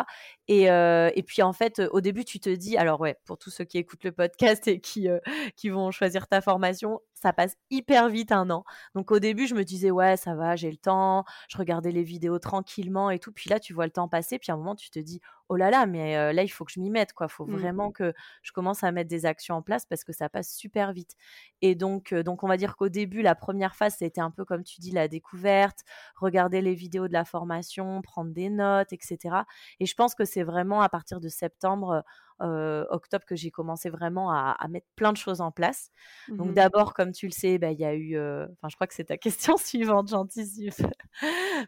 Et, 0.49 0.65
et 0.65 1.23
puis 1.27 1.43
en 1.43 1.53
fait, 1.53 1.83
au 1.93 2.01
début, 2.01 2.25
tu 2.25 2.41
te 2.41 2.51
dis, 2.51 2.77
alors 2.77 3.01
ouais, 3.01 3.17
pour 3.25 3.39
tous 3.39 3.51
ceux 3.51 3.65
qui 3.65 3.79
écoutent 3.79 4.05
le 4.05 4.13
podcast 4.13 4.67
et 4.69 4.81
qui, 4.81 5.09
qui 5.57 5.69
vont 5.69 5.91
choisir 5.91 6.27
ta 6.27 6.41
formation, 6.41 7.01
ça 7.25 7.33
passe 7.33 7.57
hyper 7.71 8.09
vite 8.11 8.33
un 8.33 8.51
an. 8.51 8.65
Donc 8.95 9.11
au 9.11 9.19
début, 9.19 9.47
je 9.47 9.55
me 9.55 9.65
disais, 9.65 9.91
ouais, 9.91 10.17
ça 10.17 10.35
va, 10.35 10.57
j'ai 10.57 10.71
le 10.71 10.77
temps. 10.77 11.25
Je 11.49 11.57
regardais 11.57 11.91
les 11.91 12.03
vidéos 12.03 12.39
tranquillement 12.39 13.11
et 13.11 13.19
tout. 13.19 13.33
Puis 13.33 13.49
là, 13.49 13.59
tu 13.59 13.73
vois 13.73 13.87
le 13.87 13.93
temps 13.93 14.09
passer. 14.09 14.39
Puis 14.39 14.53
à 14.53 14.55
un 14.55 14.59
moment, 14.59 14.75
tu 14.75 14.91
te 14.91 14.99
dis, 14.99 15.21
oh 15.49 15.57
là 15.57 15.71
là, 15.71 15.87
mais 15.87 16.33
là, 16.33 16.43
il 16.43 16.49
faut 16.49 16.65
que 16.65 16.73
je 16.73 16.81
m'y 16.81 16.91
mette, 16.91 17.13
quoi. 17.13 17.27
Il 17.31 17.33
faut 17.33 17.47
Mmh. 17.47 17.53
vraiment 17.59 17.93
que 17.93 18.13
je 18.43 18.53
commence 18.53 18.83
à 18.85 18.93
mettre 18.93 19.09
des 19.11 19.27
actions 19.27 19.57
en 19.57 19.63
place 19.63 19.87
parce 19.87 20.05
que 20.05 20.13
ça 20.13 20.29
passe 20.29 20.55
super 20.55 20.93
vite. 20.93 21.15
Et 21.63 21.75
donc, 21.75 22.15
donc 22.15 22.43
on 22.45 22.49
va 22.49 22.57
dire 22.57 22.77
qu'au 22.77 22.89
début, 22.89 23.23
la 23.23 23.35
première 23.35 23.75
phase, 23.77 23.97
c'était 23.99 24.21
un 24.21 24.31
peu 24.31 24.45
comme 24.45 24.65
tu 24.65 24.81
dis, 24.81 24.91
la 24.91 25.09
découverte, 25.09 25.81
regarder 26.17 26.61
les 26.61 26.75
vidéos 26.75 27.09
de 27.09 27.13
la 27.13 27.25
formation, 27.25 28.03
prendre 28.03 28.33
des 28.33 28.51
notes, 28.51 28.93
etc. 28.93 29.47
Et 29.81 29.87
je 29.87 29.95
pense 29.95 30.15
que 30.15 30.25
c'est 30.25 30.43
vraiment 30.43 30.81
à 30.83 30.89
partir 30.89 31.21
de 31.21 31.29
septembre, 31.29 32.05
octobre 32.41 33.25
que 33.25 33.37
j'ai 33.37 33.51
commencé 33.51 33.91
vraiment 33.91 34.31
à, 34.31 34.57
mettre 34.69 34.87
plein 34.97 35.13
de 35.13 35.17
choses 35.17 35.41
en 35.41 35.51
place. 35.51 35.91
Donc 36.29 36.51
Mmh 36.51 36.55
d'abord, 36.55 36.95
comme 36.95 37.13
tu 37.13 37.27
le 37.27 37.33
sais, 37.33 37.59
bah, 37.59 37.71
il 37.71 37.79
y 37.79 37.85
a 37.85 37.95
eu, 37.95 38.17
enfin 38.19 38.69
je 38.69 38.75
crois 38.77 38.87
que 38.87 38.95
c'est 38.95 39.05
ta 39.05 39.17
question 39.19 39.57
suivante, 39.57 40.09
j'anticipe. 40.09 40.75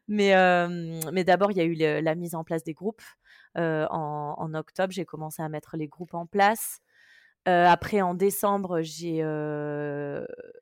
mais 0.09 0.35
mais 1.13 1.25
d'abord, 1.25 1.51
il 1.53 1.59
y 1.59 1.61
a 1.61 1.65
eu 1.65 2.03
la 2.03 2.15
mise 2.15 2.35
en 2.35 2.45
place 2.45 2.65
des 2.65 2.75
groupes. 2.75 3.03
en, 3.57 4.55
octobre, 4.55 4.93
j'ai 4.93 5.05
commencé 5.05 5.43
à 5.43 5.49
mettre 5.49 5.77
les 5.77 5.89
groupes 5.89 6.15
en 6.15 6.27
place. 6.27 6.81
Après, 7.47 8.01
en 8.01 8.15
décembre, 8.15 8.81
j'ai 8.83 9.23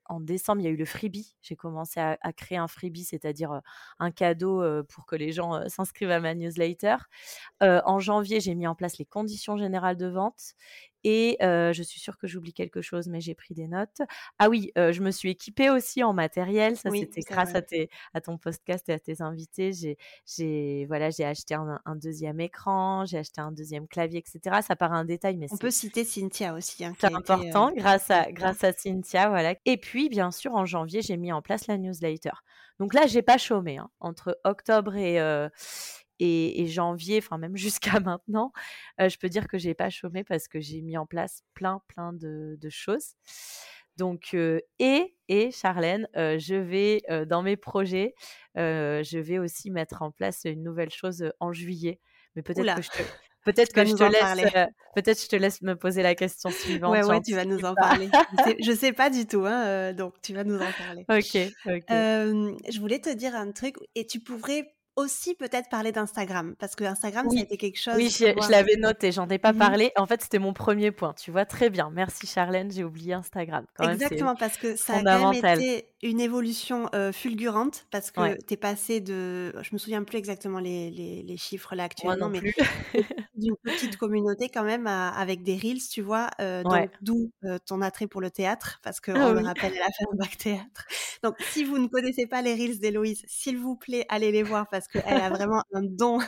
en 0.06 0.20
décembre, 0.20 0.60
il 0.60 0.64
y 0.64 0.66
a 0.68 0.70
eu 0.70 0.76
le 0.76 0.84
freebie. 0.84 1.34
J'ai 1.42 1.56
commencé 1.56 1.98
à, 1.98 2.16
créer 2.32 2.58
un 2.58 2.68
freebie, 2.68 3.04
c'est-à-dire 3.04 3.60
un 3.98 4.10
cadeau 4.10 4.62
pour 4.84 5.06
que 5.06 5.16
les 5.16 5.32
gens 5.32 5.68
s'inscrivent 5.68 6.10
à 6.10 6.20
ma 6.20 6.34
newsletter. 6.34 6.96
en 7.60 7.98
janvier, 7.98 8.40
j'ai 8.40 8.54
mis 8.54 8.66
en 8.66 8.74
place 8.74 8.98
les 8.98 9.06
conditions 9.06 9.56
générales 9.56 9.96
de 9.96 10.06
vente. 10.06 10.54
Et 11.04 11.36
je 11.40 11.82
suis 11.82 12.00
sûre 12.00 12.18
que 12.18 12.26
j'oublie 12.26 12.52
quelque 12.52 12.82
chose, 12.82 13.08
mais 13.08 13.20
j'ai 13.20 13.34
pris 13.34 13.54
des 13.54 13.68
notes. 13.68 14.00
Ah 14.38 14.48
oui, 14.48 14.72
je 14.76 15.00
me 15.00 15.10
suis 15.10 15.30
équipée 15.30 15.70
aussi 15.70 16.02
en 16.02 16.12
matériel. 16.12 16.76
Ça, 16.76 16.90
c'était 16.90 17.20
grâce 17.20 17.54
à, 17.54 17.62
tes, 17.62 17.90
à 18.14 18.20
ton 18.20 18.38
podcast 18.38 18.88
et 18.88 18.92
à 18.92 18.98
tes 18.98 19.22
invités. 19.22 19.72
J'ai 20.26 20.86
voilà, 20.86 21.10
j'ai 21.10 21.24
acheté 21.24 21.54
un, 21.54 21.96
deuxième 21.96 22.40
écran, 22.40 23.04
j'ai 23.04 23.18
acheté 23.18 23.40
un 23.40 23.52
deuxième 23.52 23.86
clavier, 23.86 24.18
etc. 24.18 24.60
Ça 24.66 24.76
paraît 24.76 24.96
un 24.96 25.04
détail, 25.04 25.36
mais 25.36 25.46
on 25.50 25.56
peut 25.56 25.70
citer 25.70 26.04
Cynthia 26.04 26.54
aussi. 26.54 26.84
Hein, 26.84 26.94
c'est 26.98 27.12
important, 27.12 27.72
grâce 27.72 28.10
à 28.10 28.30
grâce 28.32 28.64
à 28.64 28.72
Cynthia, 28.72 29.28
voilà. 29.28 29.54
Et 29.64 29.76
puis, 29.76 30.08
bien 30.08 30.30
sûr, 30.30 30.54
en 30.54 30.64
janvier, 30.64 31.02
j'ai 31.02 31.16
mis 31.16 31.32
en 31.32 31.42
place 31.42 31.66
la 31.66 31.78
newsletter. 31.78 32.32
Donc 32.80 32.94
là, 32.94 33.06
j'ai 33.06 33.22
pas 33.22 33.38
chômé 33.38 33.78
hein. 33.78 33.88
entre 34.00 34.38
octobre 34.44 34.96
et 34.96 35.18
et, 36.20 36.66
janvier, 36.66 37.18
enfin 37.18 37.38
même 37.38 37.56
jusqu'à 37.56 38.00
maintenant, 38.00 38.52
je 38.98 39.16
peux 39.16 39.28
dire 39.28 39.48
que 39.48 39.58
j'ai 39.58 39.74
pas 39.74 39.90
chômé 39.90 40.24
parce 40.24 40.48
que 40.48 40.60
j'ai 40.60 40.80
mis 40.82 40.96
en 40.96 41.06
place 41.06 41.42
plein, 41.54 41.80
plein 41.88 42.12
de, 42.12 42.58
choses. 42.70 43.14
Donc, 43.96 44.34
et, 44.78 45.14
et 45.28 45.50
Charlène, 45.52 46.08
je 46.14 46.54
vais, 46.54 47.02
dans 47.26 47.42
mes 47.42 47.56
projets, 47.56 48.14
je 48.56 49.18
vais 49.18 49.38
aussi 49.38 49.70
mettre 49.70 50.02
en 50.02 50.10
place 50.10 50.42
une 50.44 50.62
nouvelle 50.62 50.90
chose 50.90 51.30
en 51.40 51.52
juillet. 51.52 52.00
Mais 52.36 52.42
peut-être 52.42 52.76
que 52.76 52.82
je 52.82 52.90
te, 52.90 52.96
peut-être 53.44 53.72
que 53.72 53.84
je 53.84 53.94
te 53.94 54.02
laisse, 54.02 54.68
peut-être 54.94 55.22
je 55.22 55.28
te 55.28 55.36
laisse 55.36 55.62
me 55.62 55.76
poser 55.76 56.02
la 56.02 56.14
question 56.14 56.50
suivante. 56.50 56.92
Ouais, 56.92 57.04
ouais, 57.04 57.20
tu 57.20 57.34
vas 57.34 57.44
nous 57.44 57.64
en 57.64 57.74
parler. 57.74 58.08
je, 58.60 58.72
sais, 58.72 58.76
sais 58.76 58.92
pas 58.92 59.10
du 59.10 59.26
tout, 59.26 59.44
hein, 59.46 59.92
donc 59.92 60.20
tu 60.22 60.34
vas 60.34 60.44
nous 60.44 60.56
en 60.56 60.72
parler. 60.72 61.04
Ok, 61.08 61.36
ok. 61.66 61.84
je 61.88 62.80
voulais 62.80 62.98
te 62.98 63.10
dire 63.10 63.34
un 63.34 63.52
truc 63.52 63.76
et 63.94 64.06
tu 64.06 64.20
pourrais 64.20 64.73
aussi 64.96 65.34
peut-être 65.34 65.68
parler 65.68 65.92
d'Instagram 65.92 66.54
parce 66.58 66.76
que 66.76 66.84
Instagram 66.84 67.26
oui. 67.28 67.36
ça 67.36 67.42
a 67.42 67.44
été 67.44 67.56
quelque 67.56 67.78
chose. 67.78 67.94
Oui, 67.96 68.10
je, 68.10 68.50
l'avais 68.50 68.76
noté, 68.76 69.12
j'en 69.12 69.28
ai 69.28 69.38
pas 69.38 69.52
mmh 69.52 69.58
parlé. 69.58 69.92
En 69.96 70.06
fait, 70.06 70.22
c'était 70.22 70.38
mon 70.38 70.52
premier 70.52 70.90
point. 70.90 71.14
Tu 71.14 71.30
vois 71.30 71.44
très 71.44 71.70
bien. 71.70 71.90
Merci 71.92 72.26
Charlène, 72.26 72.70
j'ai 72.70 72.84
oublié 72.84 73.14
Instagram. 73.14 73.64
Exactement 73.80 74.34
parce 74.36 74.56
que 74.56 74.76
ça 74.76 74.96
a 74.96 75.02
quand 75.02 75.32
même 75.32 75.54
été 75.54 75.88
une 76.02 76.20
évolution 76.20 76.90
fulgurante 77.12 77.86
parce 77.90 78.10
que 78.10 78.36
tu 78.42 78.54
es 78.54 78.56
passé 78.56 79.00
de, 79.00 79.52
je 79.62 79.70
me 79.72 79.78
souviens 79.78 80.02
plus 80.04 80.18
exactement 80.18 80.58
les, 80.58 80.90
les, 80.90 81.22
les 81.22 81.36
chiffres 81.36 81.74
là 81.74 81.84
actuellement, 81.84 82.28
mais 82.28 82.40
d'une 83.36 83.56
petite 83.62 83.96
communauté 83.96 84.48
quand 84.48 84.64
même 84.64 84.86
avec 84.86 85.42
des 85.42 85.56
reels, 85.56 85.86
tu 85.90 86.02
vois, 86.02 86.30
donc 86.38 86.90
d'où 87.00 87.30
ton 87.66 87.80
attrait 87.80 88.06
pour 88.06 88.20
le 88.20 88.30
théâtre 88.30 88.80
parce 88.82 89.00
que 89.00 89.12
ah 89.12 89.28
on 89.28 89.32
le 89.32 89.40
rappelle, 89.40 89.72
elle 89.74 89.82
a 89.82 89.86
fait 89.86 90.04
un 90.12 90.16
bac 90.16 90.36
théâtre. 90.36 90.86
Donc 91.22 91.36
si 91.40 91.64
vous 91.64 91.78
ne 91.78 91.88
connaissez 91.88 92.26
pas 92.26 92.42
les 92.42 92.54
reels 92.54 92.78
d'Héloïse, 92.78 93.22
s'il 93.26 93.58
vous 93.58 93.76
plaît, 93.76 94.06
allez 94.08 94.32
les 94.32 94.42
voir 94.42 94.68
parce 94.68 94.83
qu'elle 94.88 95.20
a 95.20 95.30
vraiment 95.30 95.62
un 95.72 95.82
don. 95.82 96.20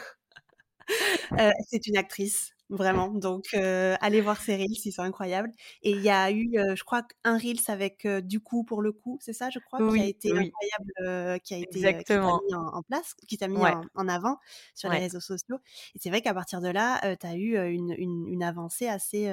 Euh, 1.33 1.51
c'est 1.69 1.87
une 1.87 1.97
actrice, 1.97 2.53
vraiment. 2.71 3.09
Donc, 3.09 3.47
euh, 3.55 3.97
allez 4.01 4.21
voir 4.21 4.41
ses 4.41 4.55
reels, 4.57 4.69
ils 4.85 4.93
sont 4.93 5.03
incroyables. 5.03 5.51
Et 5.83 5.91
il 5.91 6.01
y 6.01 6.11
a 6.11 6.31
eu, 6.31 6.59
euh, 6.59 6.77
je 6.77 6.85
crois, 6.85 7.03
un 7.25 7.37
reels 7.39 7.59
avec 7.69 8.07
du 8.07 8.41
coup 8.41 8.65
pour 8.65 8.83
le 8.83 8.93
coup, 8.93 9.19
c'est 9.21 9.33
ça, 9.33 9.51
je 9.51 9.59
crois, 9.59 9.79
qui 9.93 10.01
a 10.01 10.07
été 10.07 10.31
incroyable, 10.31 11.41
qui 11.41 11.55
a 11.55 11.59
été 11.59 11.79
Exactement. 11.79 12.41
mis 12.49 12.55
en, 12.55 12.83
place, 12.83 13.15
qui 13.27 13.37
t'a 13.37 13.49
mis 13.49 13.59
en, 13.59 14.09
avant 14.09 14.39
sur 14.75 14.91
les 14.91 14.99
réseaux 14.99 15.21
sociaux. 15.21 15.59
Et 15.95 15.99
c'est 16.01 16.11
vrai 16.11 16.23
qu'à 16.23 16.35
partir 16.35 16.61
de 16.61 16.69
là, 16.69 17.01
tu 17.17 17.27
as 17.27 17.35
eu 17.35 17.59
une, 17.69 17.95
une, 17.99 18.43
avancée 18.43 18.87
assez. 18.87 19.29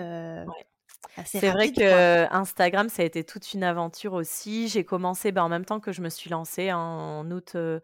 C'est 1.26 1.50
vrai 1.52 1.72
que 1.72 2.34
Instagram, 2.34 2.90
ça 2.90 3.04
a 3.04 3.06
été 3.06 3.24
toute 3.24 3.54
une 3.54 3.64
aventure 3.64 4.14
aussi. 4.14 4.68
J'ai 4.68 4.84
commencé 4.84 5.32
bah, 5.32 5.44
en 5.44 5.50
même 5.50 5.66
temps 5.66 5.80
que 5.80 5.92
je 5.92 6.02
me 6.02 6.10
suis 6.10 6.30
lancée 6.30 6.72
en 6.72 7.30
août, 7.30 7.54
euh, 7.56 7.80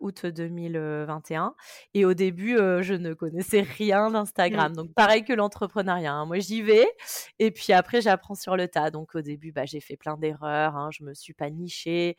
août 0.00 0.26
2021. 0.26 1.54
Et 1.94 2.04
au 2.04 2.14
début, 2.14 2.56
euh, 2.56 2.82
je 2.82 2.94
ne 2.94 3.14
connaissais 3.14 3.62
rien 3.62 4.10
d'Instagram. 4.10 4.72
Mmh. 4.72 4.76
Donc 4.76 4.94
pareil 4.94 5.24
que 5.24 5.32
l'entrepreneuriat. 5.32 6.12
Hein. 6.12 6.26
Moi, 6.26 6.38
j'y 6.38 6.62
vais 6.62 6.86
et 7.38 7.50
puis 7.50 7.72
après, 7.72 8.00
j'apprends 8.00 8.34
sur 8.34 8.56
le 8.56 8.68
tas. 8.68 8.90
Donc 8.90 9.14
au 9.14 9.20
début, 9.20 9.52
bah, 9.52 9.64
j'ai 9.64 9.80
fait 9.80 9.96
plein 9.96 10.16
d'erreurs. 10.16 10.76
Hein. 10.76 10.90
Je 10.92 11.04
me 11.04 11.14
suis 11.14 11.34
pas 11.34 11.50
nichée. 11.50 12.16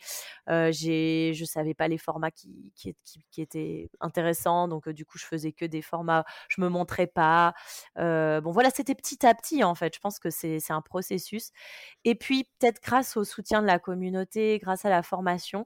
Euh, 0.49 0.71
j'ai, 0.71 1.33
je 1.33 1.45
savais 1.45 1.73
pas 1.73 1.87
les 1.87 1.97
formats 1.97 2.31
qui, 2.31 2.71
qui, 2.75 2.95
qui, 3.31 3.41
étaient 3.41 3.89
intéressants. 3.99 4.67
Donc 4.67 4.89
du 4.89 5.05
coup, 5.05 5.17
je 5.17 5.25
faisais 5.25 5.51
que 5.51 5.65
des 5.65 5.81
formats. 5.81 6.25
Je 6.49 6.61
me 6.61 6.69
montrais 6.69 7.07
pas. 7.07 7.53
bon, 7.95 8.51
voilà, 8.51 8.69
c'était 8.69 8.95
petit 8.95 9.25
à 9.25 9.33
petit 9.33 9.63
en 9.63 9.75
fait. 9.75 9.95
Je 9.95 9.99
pense 9.99 10.19
que 10.19 10.29
c'est, 10.29 10.59
c'est 10.59 10.73
un 10.73 10.81
processus. 10.81 11.51
Et 12.03 12.15
puis 12.15 12.45
peut-être 12.59 12.81
grâce 12.81 13.17
au 13.17 13.23
soutien 13.23 13.61
de 13.61 13.67
la 13.67 13.79
communauté, 13.79 14.59
grâce 14.59 14.85
à 14.85 14.89
la 14.89 15.03
formation, 15.03 15.65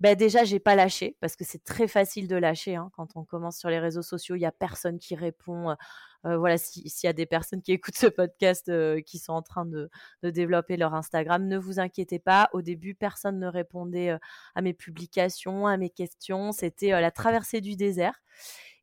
ben 0.00 0.16
déjà, 0.16 0.44
j'ai 0.44 0.60
pas 0.60 0.74
lâché 0.74 1.16
parce 1.20 1.36
que 1.36 1.44
c'est 1.44 1.62
très 1.62 1.86
facile 1.86 2.26
de 2.26 2.36
lâcher 2.36 2.74
hein, 2.76 2.90
quand 2.94 3.16
on 3.16 3.24
commence 3.24 3.58
sur 3.58 3.68
les 3.68 3.78
réseaux 3.78 4.02
sociaux. 4.02 4.34
Il 4.34 4.40
y 4.40 4.46
a 4.46 4.52
personne 4.52 4.98
qui 4.98 5.14
répond. 5.14 5.76
Voilà, 6.24 6.58
s'il 6.58 6.84
y 7.04 7.06
a 7.06 7.12
des 7.14 7.26
personnes 7.26 7.62
qui 7.62 7.72
écoutent 7.72 7.96
ce 7.96 8.06
podcast 8.06 8.68
euh, 8.68 9.00
qui 9.00 9.18
sont 9.18 9.32
en 9.32 9.42
train 9.42 9.64
de, 9.64 9.90
de, 10.22 10.30
développer 10.30 10.76
leur 10.76 10.94
Instagram, 10.94 11.46
ne 11.46 11.58
vous 11.58 11.80
inquiétez 11.80 12.18
pas. 12.18 12.50
Au 12.52 12.60
début, 12.62 12.94
personne 12.94 13.38
ne 13.38 13.46
répondait 13.46 14.16
à 14.54 14.62
mes 14.62 14.74
publications, 14.74 15.66
à 15.66 15.76
mes 15.76 15.90
questions. 15.90 16.52
C'était 16.52 16.90
la 16.90 17.10
traversée 17.10 17.60
du 17.60 17.76
désert. 17.76 18.20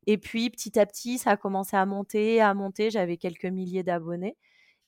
Et 0.08 0.18
puis, 0.18 0.50
petit 0.50 0.80
à 0.80 0.86
petit, 0.86 1.18
ça 1.18 1.32
a 1.32 1.38
commencé 1.38 1.76
à 1.76 1.86
monter, 1.86 2.42
à 2.42 2.54
monter. 2.54 2.90
J'avais 2.90 3.18
quelques 3.18 3.46
milliers 3.46 3.84
d'abonnés. 3.84 4.38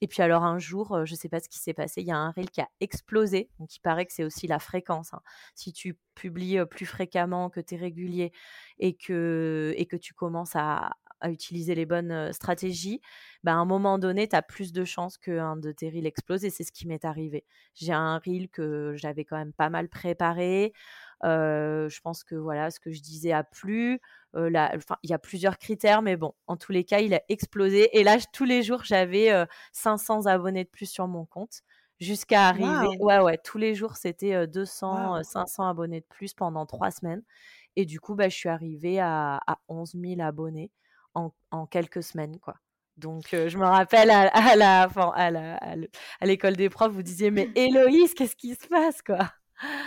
Et 0.01 0.07
puis 0.07 0.21
alors 0.21 0.43
un 0.43 0.59
jour, 0.59 1.05
je 1.05 1.13
ne 1.13 1.17
sais 1.17 1.29
pas 1.29 1.39
ce 1.39 1.49
qui 1.49 1.59
s'est 1.59 1.73
passé, 1.73 2.01
il 2.01 2.07
y 2.07 2.11
a 2.11 2.17
un 2.17 2.31
reel 2.31 2.49
qui 2.49 2.61
a 2.61 2.69
explosé. 2.79 3.49
Donc 3.59 3.75
il 3.75 3.79
paraît 3.81 4.05
que 4.05 4.13
c'est 4.13 4.23
aussi 4.23 4.47
la 4.47 4.59
fréquence. 4.59 5.13
Hein. 5.13 5.21
Si 5.55 5.73
tu 5.73 5.97
publies 6.15 6.59
plus 6.69 6.85
fréquemment, 6.85 7.49
que 7.49 7.59
tu 7.59 7.75
es 7.75 7.77
régulier 7.77 8.31
et 8.79 8.95
que, 8.95 9.73
et 9.77 9.85
que 9.85 9.95
tu 9.97 10.13
commences 10.13 10.55
à, 10.55 10.91
utiliser 11.25 11.75
les 11.75 11.85
bonnes 11.85 12.31
stratégies, 12.31 13.01
bah, 13.43 13.51
à 13.51 13.55
un 13.55 13.65
moment 13.65 13.99
donné, 13.99 14.29
tu 14.29 14.37
as 14.37 14.41
plus 14.41 14.71
de 14.71 14.85
chances 14.85 15.17
qu'un 15.17 15.57
de 15.57 15.73
tes 15.73 15.89
reels 15.89 16.05
explose. 16.05 16.45
Et 16.45 16.49
c'est 16.49 16.63
ce 16.63 16.71
qui 16.71 16.87
m'est 16.87 17.03
arrivé. 17.03 17.45
J'ai 17.73 17.91
un 17.91 18.19
reel 18.19 18.47
que 18.49 18.93
j'avais 18.95 19.25
quand 19.25 19.37
même 19.37 19.51
pas 19.51 19.69
mal 19.69 19.89
préparé. 19.89 20.71
Je 21.23 21.99
pense 22.01 22.23
que 22.23 22.35
voilà, 22.35 22.71
ce 22.71 22.79
que 22.79 22.91
je 22.91 23.01
disais 23.01 23.31
a 23.31 23.43
plu. 23.43 23.99
il 24.35 24.79
y 25.03 25.13
a 25.13 25.19
plusieurs 25.19 25.57
critères, 25.57 26.01
mais 26.01 26.15
bon, 26.15 26.33
en 26.47 26.57
tous 26.57 26.71
les 26.71 26.83
cas, 26.83 26.99
il 26.99 27.13
a 27.13 27.21
explosé. 27.29 27.97
Et 27.97 28.03
là, 28.03 28.17
tous 28.33 28.45
les 28.45 28.63
jours, 28.63 28.83
j'avais 28.83 29.31
500 29.73 30.25
abonnés 30.25 30.63
de 30.63 30.69
plus 30.69 30.89
sur 30.89 31.07
mon 31.07 31.25
compte 31.25 31.61
jusqu'à 31.99 32.47
arriver. 32.47 32.97
Ouais, 32.99 33.19
ouais, 33.19 33.37
tous 33.37 33.57
les 33.57 33.75
jours, 33.75 33.97
c'était 33.97 34.47
200, 34.47 35.23
500 35.23 35.67
abonnés 35.67 36.01
de 36.01 36.05
plus 36.05 36.33
pendant 36.33 36.65
trois 36.65 36.91
semaines. 36.91 37.23
Et 37.75 37.85
du 37.85 37.99
coup, 37.99 38.15
bah, 38.15 38.29
je 38.29 38.35
suis 38.35 38.49
arrivée 38.49 38.99
à, 38.99 39.39
11 39.67 39.95
000 39.95 40.21
abonnés 40.21 40.71
en, 41.13 41.65
quelques 41.67 42.03
semaines, 42.03 42.39
quoi. 42.39 42.55
Donc, 42.97 43.29
je 43.31 43.57
me 43.57 43.65
rappelle 43.65 44.11
à, 44.11 44.27
à 44.27 44.55
la, 44.57 45.55
à 46.19 46.25
l'école 46.25 46.57
des 46.57 46.69
profs, 46.69 46.91
vous 46.91 47.03
disiez, 47.03 47.31
mais 47.31 47.49
Héloïse, 47.55 48.13
qu'est-ce 48.13 48.35
qui 48.35 48.55
se 48.55 48.67
passe, 48.67 49.01
quoi? 49.01 49.31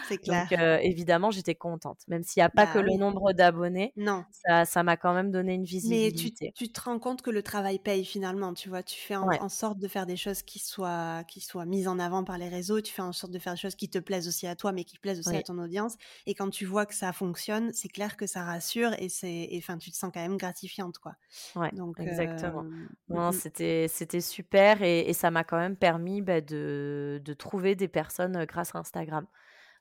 C'est 0.08 0.18
clair. 0.18 0.48
Donc, 0.48 0.58
évidemment, 0.82 1.30
j'étais 1.30 1.54
contente. 1.54 2.00
Même 2.08 2.22
s'il 2.22 2.40
n'y 2.40 2.44
a 2.44 2.50
pas 2.50 2.66
bah 2.66 2.72
que 2.72 2.78
le 2.78 2.96
nombre 2.96 3.32
d'abonnés, 3.32 3.92
non. 3.96 4.24
ça, 4.64 4.82
m'a 4.82 4.96
quand 4.96 5.14
même 5.14 5.30
donné 5.30 5.54
une 5.54 5.64
visibilité. 5.64 6.46
Mais 6.46 6.52
tu, 6.52 6.70
te 6.70 6.80
rends 6.80 6.98
compte 6.98 7.22
que 7.22 7.30
le 7.30 7.42
travail 7.42 7.78
paye 7.78 8.04
finalement, 8.04 8.54
tu 8.54 8.68
vois? 8.68 8.82
Tu 8.82 8.98
fais 8.98 9.16
en, 9.16 9.48
sorte 9.48 9.78
de 9.78 9.88
faire 9.88 10.06
des 10.06 10.16
choses 10.16 10.42
qui 10.42 10.58
soient, 10.58 11.24
qui 11.24 11.40
soient 11.40 11.66
mises 11.66 11.88
en 11.88 11.98
avant 11.98 12.24
par 12.24 12.38
les 12.38 12.48
réseaux. 12.48 12.80
Tu 12.80 12.92
fais 12.92 13.02
en 13.02 13.12
sorte 13.12 13.32
de 13.32 13.38
faire 13.38 13.54
des 13.54 13.60
choses 13.60 13.74
qui 13.74 13.88
te 13.88 13.98
plaisent 13.98 14.28
aussi 14.28 14.46
à 14.46 14.56
toi, 14.56 14.72
mais 14.72 14.84
qui 14.84 14.98
plaisent 14.98 15.18
aussi 15.18 15.36
à 15.36 15.42
ton 15.42 15.58
audience. 15.58 15.96
Et 16.26 16.34
quand 16.34 16.50
tu 16.50 16.64
vois 16.64 16.86
que 16.86 16.94
ça 16.94 17.12
fonctionne, 17.12 17.72
c'est 17.72 17.88
clair 17.88 18.16
que 18.16 18.26
ça 18.26 18.44
rassure 18.44 18.92
et 18.98 19.08
c'est, 19.08 19.48
enfin, 19.56 19.78
tu 19.78 19.90
te 19.90 19.96
sens 19.96 20.10
quand 20.12 20.20
même 20.20 20.36
gratifiante, 20.36 20.98
quoi. 20.98 21.14
Ouais, 21.56 21.70
Donc, 21.72 22.00
exactement. 22.00 22.64
non, 23.08 23.30
mmh 23.30 23.32
c'était, 23.32 23.86
c'était 23.88 24.20
super 24.20 24.82
et, 24.82 25.12
ça 25.12 25.30
m'a 25.30 25.44
quand 25.44 25.58
même 25.58 25.76
permis 25.76 26.22
bah, 26.22 26.40
de, 26.40 27.20
de 27.22 27.34
trouver 27.34 27.74
des 27.74 27.88
personnes 27.88 28.44
grâce 28.46 28.74
à 28.74 28.78
Instagram. 28.78 29.26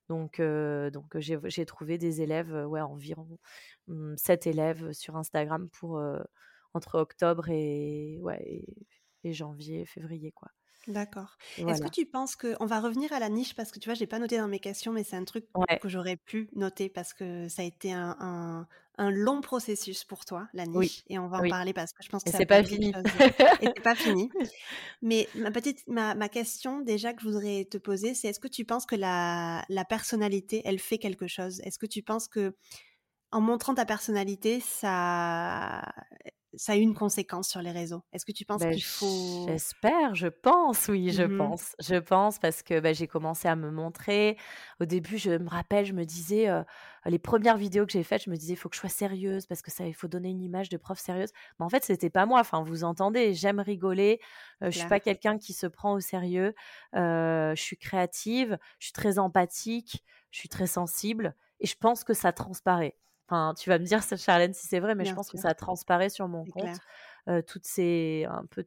Donc, 0.10 0.42
donc 0.42 1.18
j'ai 1.20 1.66
trouvé 1.66 1.98
des 1.98 2.22
élèves, 2.22 2.54
ouais, 2.68 2.82
environ 2.82 3.40
7 4.18 4.46
mmh, 4.46 4.50
élèves 4.50 4.92
sur 4.94 5.16
Instagram 5.16 5.70
pour, 5.70 6.02
entre 6.74 7.00
octobre 7.00 7.50
et, 7.50 8.18
ouais, 8.22 8.66
et 9.24 9.34
janvier, 9.34 9.86
février, 9.86 10.32
quoi. 10.32 10.50
D'accord. 10.88 11.38
Est-ce 11.58 11.82
que 11.82 11.90
tu 11.90 12.06
penses 12.06 12.36
que 12.36 12.56
on 12.60 12.66
va 12.66 12.80
revenir 12.80 13.14
à 13.14 13.20
la 13.20 13.30
niche 13.30 13.56
parce 13.56 13.72
que 13.72 13.80
tu 13.80 13.88
vois, 13.88 13.94
j'ai 13.94 14.08
pas 14.08 14.20
noté 14.20 14.38
dans 14.38 14.48
mes 14.48 14.60
questions, 14.60 14.92
mais 14.92 15.04
c'est 15.04 15.16
un 15.16 15.24
truc 15.24 15.46
que 15.82 15.90
j'aurais 15.90 16.18
pu 16.18 16.50
noter 16.56 16.90
parce 16.90 17.14
que 17.14 17.48
ça 17.50 17.62
a 17.62 17.66
été 17.66 17.94
un, 17.94 18.68
un, 18.98 19.12
long 19.12 19.42
processus 19.42 20.04
pour 20.04 20.26
toi, 20.26 20.48
la 20.54 20.66
niche, 20.66 21.04
et 21.08 21.18
on 21.18 21.28
va 21.28 21.40
en 21.40 21.50
parler 21.50 21.74
parce 21.74 21.92
que 21.92 22.04
je 22.04 22.10
pense 22.10 22.24
que 22.24 22.32
c'est 22.32 22.46
pas 22.46 22.64
fini. 22.64 22.94
et 23.62 23.66
c'est 23.66 23.82
pas 23.82 23.96
fini. 23.96 24.30
Mais 25.02 25.28
ma 25.36 25.52
petite, 25.52 25.88
ma, 25.88 26.14
ma, 26.14 26.30
question 26.30 26.82
déjà 26.82 27.14
que 27.14 27.22
je 27.22 27.28
voudrais 27.28 27.66
te 27.66 27.78
poser, 27.78 28.14
c'est 28.14 28.28
est-ce 28.28 28.40
que 28.40 28.48
tu 28.48 28.64
penses 28.64 28.86
que 28.86 28.96
la, 28.96 29.66
la 29.70 29.86
personnalité, 29.86 30.62
elle 30.66 30.80
fait 30.80 31.00
quelque 31.00 31.28
chose? 31.28 31.62
Est-ce 31.62 31.80
que 31.80 31.88
tu 31.88 32.04
penses 32.04 32.28
que 32.28 32.54
en 33.32 33.42
montrant 33.42 33.74
ta 33.74 33.86
personnalité, 33.86 34.60
ça, 34.60 35.82
ça 36.56 36.74
a 36.74 36.76
une 36.76 36.94
conséquence 36.94 37.48
sur 37.48 37.62
les 37.62 37.72
réseaux. 37.72 38.04
Est-ce 38.12 38.26
que 38.26 38.32
tu 38.32 38.46
penses 38.46 38.62
bah, 38.62 38.72
qu'il 38.72 38.84
faut... 38.84 39.46
J'espère, 39.48 40.16
je 40.16 40.28
pense, 40.28 40.88
oui, 40.88 41.12
je 41.12 41.24
mmh 41.24 41.38
pense. 41.38 41.76
Je 41.80 41.96
pense 41.96 42.40
parce 42.40 42.62
que 42.62 42.80
bah, 42.80 42.94
j'ai 42.94 43.08
commencé 43.08 43.48
à 43.48 43.56
me 43.56 43.72
montrer. 43.72 44.38
Au 44.80 44.86
début, 44.86 45.18
je 45.18 45.32
me 45.32 45.50
rappelle, 45.50 45.86
je 45.86 45.94
me 45.94 46.04
disais, 46.04 46.48
les 47.06 47.20
premières 47.20 47.58
vidéos 47.58 47.86
que 47.86 47.92
j'ai 47.94 48.04
faites, 48.04 48.24
je 48.24 48.30
me 48.30 48.36
disais, 48.36 48.54
il 48.54 48.58
faut 48.58 48.70
que 48.70 48.76
je 48.76 48.82
sois 48.82 48.90
sérieuse 48.90 49.46
parce 49.46 49.62
que 49.62 49.72
ça, 49.72 49.86
il 49.88 49.94
faut 49.94 50.08
donner 50.08 50.30
une 50.30 50.42
image 50.42 50.70
de 50.70 50.78
prof 50.78 51.00
sérieuse. 51.00 51.32
Mais 51.60 51.66
en 51.66 51.70
fait, 51.70 51.86
c'était 51.86 52.10
pas 52.10 52.26
moi. 52.26 52.40
Enfin, 52.40 52.64
vous 52.64 52.84
entendez, 52.84 53.34
j'aime 53.34 53.60
rigoler. 53.60 54.20
je 54.62 54.72
suis 54.72 54.90
pas 54.90 55.00
quelqu'un 55.00 55.38
qui 55.38 55.54
se 55.54 55.68
prend 55.68 55.94
au 55.94 56.00
sérieux. 56.00 56.54
je 56.94 57.54
suis 57.56 57.78
créative, 57.78 58.58
je 58.80 58.86
suis 58.86 58.94
très 58.94 59.20
empathique, 59.20 60.04
je 60.32 60.40
suis 60.40 60.50
très 60.50 60.68
sensible 60.68 61.36
et 61.60 61.68
je 61.68 61.76
pense 61.78 62.04
que 62.04 62.14
ça 62.14 62.32
transparaît 62.34 62.98
tu 63.30 63.70
vas 63.70 63.80
me 63.80 63.86
dire, 63.86 64.02
Charlène, 64.18 64.54
si 64.54 64.68
c'est 64.68 64.80
vrai, 64.80 64.96
mais 64.96 65.06
je 65.06 65.14
pense 65.14 65.30
que 65.30 65.38
ça 65.38 65.54
transparaît 65.54 66.10
sur 66.10 66.28
mon 66.28 66.46
compte, 66.46 66.78
toutes 67.48 67.66
ces, 67.66 68.26
un 68.30 68.46
peu 68.46 68.64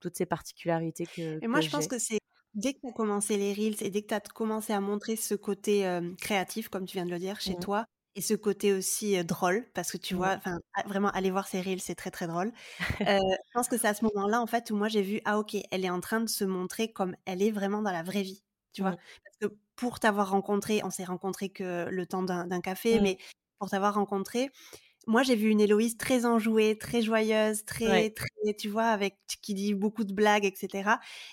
toutes 0.00 0.16
ces 0.16 0.26
particularités 0.26 1.06
que. 1.06 1.42
Et 1.42 1.48
moi, 1.48 1.60
je 1.60 1.70
pense 1.70 1.86
que 1.86 1.98
c'est 1.98 2.20
dès 2.54 2.74
que 2.74 2.80
tu 2.80 2.88
as 2.88 2.92
commencé 2.92 3.36
les 3.36 3.52
reels 3.52 3.82
et 3.82 3.90
dès 3.90 4.02
que 4.02 4.08
tu 4.08 4.14
as 4.14 4.20
commencé 4.20 4.72
à 4.72 4.80
montrer 4.80 5.16
ce 5.16 5.34
côté 5.34 6.00
créatif, 6.20 6.68
comme 6.68 6.86
tu 6.86 6.96
viens 6.96 7.06
de 7.06 7.10
le 7.10 7.18
dire, 7.18 7.40
chez 7.40 7.54
mmh. 7.54 7.60
toi, 7.60 7.86
et 8.18 8.20
ce 8.20 8.34
côté 8.34 8.72
aussi 8.72 9.22
drôle, 9.24 9.64
parce 9.74 9.92
que 9.92 9.96
tu 9.96 10.14
vois, 10.14 10.34
enfin, 10.34 10.58
vraiment, 10.86 11.08
aller 11.10 11.30
voir 11.30 11.46
ces 11.46 11.60
reels, 11.60 11.80
c'est 11.80 11.94
très 11.94 12.10
très 12.10 12.26
drôle. 12.26 12.52
je 13.00 13.52
pense 13.54 13.68
que 13.68 13.78
c'est 13.78 13.86
à 13.86 13.94
ce 13.94 14.04
moment-là, 14.06 14.40
en 14.40 14.46
fait, 14.46 14.72
où 14.72 14.76
moi 14.76 14.88
j'ai 14.88 15.02
vu, 15.02 15.20
ah 15.24 15.38
ok, 15.38 15.56
elle 15.70 15.84
est 15.84 15.90
en 15.90 16.00
train 16.00 16.20
de 16.20 16.28
se 16.28 16.44
montrer 16.44 16.90
comme 16.90 17.14
elle 17.26 17.42
est 17.42 17.52
vraiment 17.52 17.80
dans 17.80 17.92
la 17.92 18.02
vraie 18.02 18.22
vie, 18.22 18.42
tu 18.72 18.82
vois? 18.82 18.92
Mmh. 18.92 18.98
Parce 19.24 19.36
que 19.40 19.56
pour 19.76 20.00
t'avoir 20.00 20.30
rencontré, 20.30 20.80
on 20.82 20.90
s'est 20.90 21.04
rencontré 21.04 21.48
que 21.48 21.88
le 21.88 22.06
temps 22.06 22.24
d'un 22.24 22.60
café, 22.60 22.98
mmh. 22.98 23.02
mais 23.02 23.18
pour 23.58 23.70
t'avoir 23.70 23.94
rencontré. 23.94 24.50
Moi, 25.06 25.22
j'ai 25.22 25.36
vu 25.36 25.48
une 25.48 25.60
Héloïse 25.60 25.96
très 25.96 26.26
enjouée, 26.26 26.76
très 26.76 27.00
joyeuse, 27.00 27.64
très, 27.64 28.10
très, 28.10 28.28
tu 28.58 28.68
vois, 28.68 28.88
avec 28.88 29.16
qui 29.40 29.54
dit 29.54 29.72
beaucoup 29.72 30.04
de 30.04 30.12
blagues, 30.12 30.44
etc. 30.44 30.90